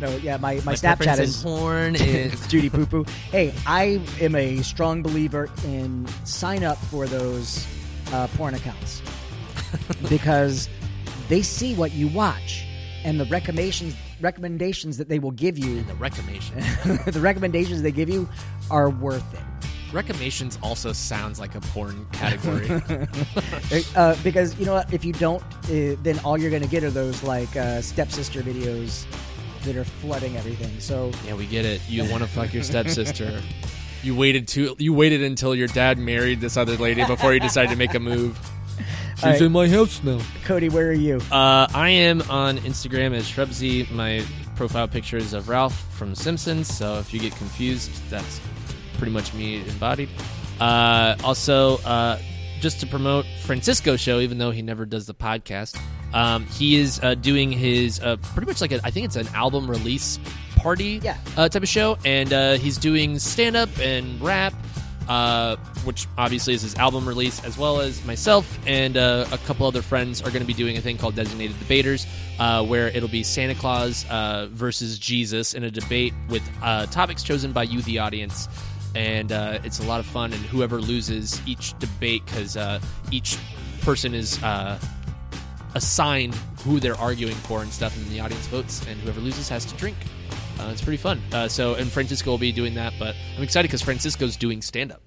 no, 0.00 0.14
yeah, 0.16 0.36
my, 0.36 0.54
my, 0.64 0.74
Snapchat 0.74 1.18
is. 1.18 1.42
porn 1.42 1.96
is 1.96 2.46
Judy 2.48 2.68
Poo 2.68 2.86
Poo. 2.86 3.04
Hey, 3.30 3.54
I 3.66 4.00
am 4.20 4.34
a 4.34 4.62
strong 4.62 5.02
believer 5.02 5.48
in 5.64 6.06
sign 6.24 6.64
up 6.64 6.76
for 6.76 7.06
those 7.06 7.66
uh, 8.12 8.26
porn 8.36 8.54
accounts 8.54 9.02
because 10.08 10.68
they 11.28 11.42
see 11.42 11.74
what 11.74 11.92
you 11.92 12.08
watch 12.08 12.64
and 13.04 13.18
the 13.18 13.24
recommendations 13.26 13.94
recommendations 14.20 14.96
that 14.96 15.08
they 15.08 15.18
will 15.18 15.30
give 15.30 15.58
you. 15.58 15.82
the 15.82 15.94
recommendation. 15.94 16.58
the 17.06 17.20
recommendations 17.20 17.82
they 17.82 17.92
give 17.92 18.08
you 18.08 18.28
are 18.70 18.88
worth 18.88 19.34
it. 19.34 19.40
Recommendations 19.92 20.58
also 20.62 20.92
sounds 20.92 21.38
like 21.38 21.54
a 21.54 21.60
porn 21.60 22.06
category. 22.12 22.68
uh, 23.94 24.16
because 24.24 24.58
you 24.58 24.66
know 24.66 24.74
what? 24.74 24.92
If 24.92 25.04
you 25.04 25.12
don't, 25.12 25.42
uh, 25.42 25.96
then 26.02 26.18
all 26.24 26.36
you're 26.38 26.50
going 26.50 26.62
to 26.62 26.68
get 26.68 26.82
are 26.82 26.90
those 26.90 27.22
like 27.22 27.54
uh, 27.56 27.80
stepsister 27.80 28.42
videos 28.42 29.06
that 29.66 29.76
are 29.76 29.84
flooding 29.84 30.36
everything. 30.36 30.80
So 30.80 31.12
yeah, 31.26 31.34
we 31.34 31.46
get 31.46 31.64
it. 31.64 31.80
You 31.88 32.10
want 32.10 32.22
to 32.22 32.28
fuck 32.28 32.52
your 32.54 32.62
stepsister. 32.62 33.40
You 34.02 34.14
waited 34.16 34.48
too. 34.48 34.74
You 34.78 34.94
waited 34.94 35.22
until 35.22 35.54
your 35.54 35.68
dad 35.68 35.98
married 35.98 36.40
this 36.40 36.56
other 36.56 36.76
lady 36.76 37.04
before 37.04 37.34
you 37.34 37.40
decided 37.40 37.70
to 37.70 37.76
make 37.76 37.94
a 37.94 38.00
move. 38.00 38.38
She's 39.16 39.24
All 39.24 39.30
right. 39.30 39.40
in 39.42 39.52
my 39.52 39.68
house 39.68 40.02
now. 40.04 40.20
Cody, 40.44 40.68
where 40.68 40.88
are 40.88 40.92
you? 40.92 41.16
Uh, 41.32 41.66
I 41.74 41.88
am 41.88 42.20
on 42.30 42.58
Instagram 42.58 43.14
as 43.14 43.24
Shrubsy. 43.26 43.90
My 43.90 44.22
profile 44.56 44.86
picture 44.86 45.16
is 45.16 45.32
of 45.32 45.48
Ralph 45.48 45.74
from 45.94 46.14
Simpsons. 46.14 46.68
So 46.68 46.98
if 46.98 47.14
you 47.14 47.20
get 47.20 47.34
confused, 47.36 47.90
that's 48.10 48.40
pretty 48.98 49.12
much 49.12 49.32
me 49.32 49.66
embodied. 49.68 50.10
Uh, 50.60 51.16
also, 51.24 51.78
uh, 51.78 52.18
just 52.60 52.78
to 52.80 52.86
promote 52.86 53.24
Francisco's 53.44 54.00
show, 54.00 54.20
even 54.20 54.36
though 54.38 54.50
he 54.50 54.60
never 54.62 54.84
does 54.84 55.06
the 55.06 55.14
podcast, 55.14 55.80
um, 56.16 56.46
he 56.46 56.76
is 56.76 56.98
uh, 57.02 57.14
doing 57.14 57.52
his 57.52 58.00
uh, 58.00 58.16
pretty 58.34 58.46
much 58.46 58.60
like 58.60 58.72
a, 58.72 58.80
I 58.84 58.90
think 58.90 59.04
it's 59.06 59.16
an 59.16 59.28
album 59.34 59.68
release 59.70 60.18
party 60.56 61.00
Yeah. 61.02 61.16
uh, 61.36 61.48
type 61.48 61.62
of 61.62 61.68
show, 61.68 61.98
and 62.04 62.32
uh, 62.32 62.54
he's 62.54 62.78
doing 62.78 63.18
stand 63.18 63.54
up 63.56 63.68
and 63.80 64.20
rap. 64.20 64.54
Uh, 65.08 65.54
which 65.84 66.08
obviously 66.18 66.52
is 66.52 66.62
his 66.62 66.74
album 66.74 67.06
release, 67.06 67.38
as 67.44 67.56
well 67.56 67.78
as 67.80 68.04
myself 68.04 68.58
and 68.66 68.96
uh, 68.96 69.24
a 69.30 69.38
couple 69.46 69.64
other 69.64 69.80
friends 69.80 70.20
are 70.20 70.30
going 70.34 70.40
to 70.40 70.46
be 70.46 70.52
doing 70.52 70.76
a 70.76 70.80
thing 70.80 70.98
called 70.98 71.14
Designated 71.14 71.56
Debaters, 71.60 72.08
uh, 72.40 72.64
where 72.66 72.88
it'll 72.88 73.08
be 73.08 73.22
Santa 73.22 73.54
Claus 73.54 74.04
uh, 74.10 74.48
versus 74.50 74.98
Jesus 74.98 75.54
in 75.54 75.62
a 75.62 75.70
debate 75.70 76.12
with 76.28 76.42
uh, 76.60 76.86
topics 76.86 77.22
chosen 77.22 77.52
by 77.52 77.62
you, 77.62 77.82
the 77.82 78.00
audience. 78.00 78.48
And 78.96 79.30
uh, 79.30 79.60
it's 79.62 79.78
a 79.78 79.84
lot 79.84 80.00
of 80.00 80.06
fun, 80.06 80.32
and 80.32 80.42
whoever 80.46 80.80
loses 80.80 81.40
each 81.46 81.78
debate, 81.78 82.26
because 82.26 82.56
uh, 82.56 82.80
each 83.12 83.38
person 83.82 84.12
is 84.12 84.42
uh, 84.42 84.76
assigned 85.76 86.34
who 86.64 86.80
they're 86.80 86.96
arguing 86.96 87.34
for 87.34 87.62
and 87.62 87.70
stuff, 87.72 87.96
and 87.96 88.04
then 88.06 88.12
the 88.12 88.20
audience 88.20 88.46
votes, 88.48 88.84
and 88.88 88.98
whoever 89.00 89.20
loses 89.20 89.48
has 89.48 89.64
to 89.66 89.74
drink. 89.76 89.96
Uh, 90.58 90.70
it's 90.72 90.82
pretty 90.82 90.96
fun. 90.96 91.20
Uh, 91.32 91.46
so, 91.46 91.74
and 91.74 91.90
Francisco 91.92 92.30
will 92.30 92.38
be 92.38 92.50
doing 92.50 92.74
that, 92.74 92.92
but 92.98 93.14
I'm 93.36 93.42
excited 93.42 93.68
because 93.68 93.82
Francisco's 93.82 94.36
doing 94.36 94.62
stand 94.62 94.90
up. 94.92 95.02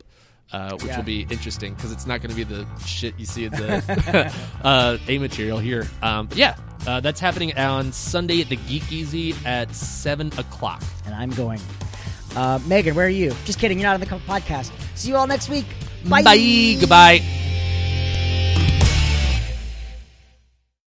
Uh, 0.51 0.71
which 0.77 0.85
Yeah. 0.85 0.97
will 0.97 1.03
be 1.03 1.27
interesting 1.29 1.75
because 1.75 1.91
it's 1.91 2.07
not 2.07 2.21
going 2.21 2.31
to 2.31 2.35
be 2.35 2.43
the 2.43 2.65
shit 2.83 3.13
you 3.19 3.25
see 3.27 3.45
in 3.45 3.51
the 3.51 4.33
uh, 4.63 4.97
A 5.07 5.19
material 5.19 5.59
here. 5.59 5.87
Um, 6.01 6.25
but 6.25 6.39
yeah, 6.39 6.55
uh, 6.87 6.99
that's 7.01 7.19
happening 7.19 7.55
on 7.55 7.91
Sunday 7.91 8.41
at 8.41 8.49
the 8.49 8.55
Geek 8.55 8.91
Easy 8.91 9.35
at 9.45 9.75
7 9.75 10.31
o'clock. 10.39 10.81
And 11.05 11.13
I'm 11.13 11.29
going. 11.29 11.61
Uh, 12.35 12.57
Megan, 12.65 12.95
where 12.95 13.05
are 13.05 13.09
you? 13.09 13.31
Just 13.45 13.59
kidding. 13.59 13.77
You're 13.79 13.89
not 13.89 13.93
on 13.93 13.99
the 13.99 14.07
podcast. 14.07 14.71
See 14.95 15.09
you 15.09 15.17
all 15.17 15.27
next 15.27 15.49
week. 15.49 15.67
Bye. 16.05 16.23
Bye. 16.23 16.77
Goodbye. 16.79 17.48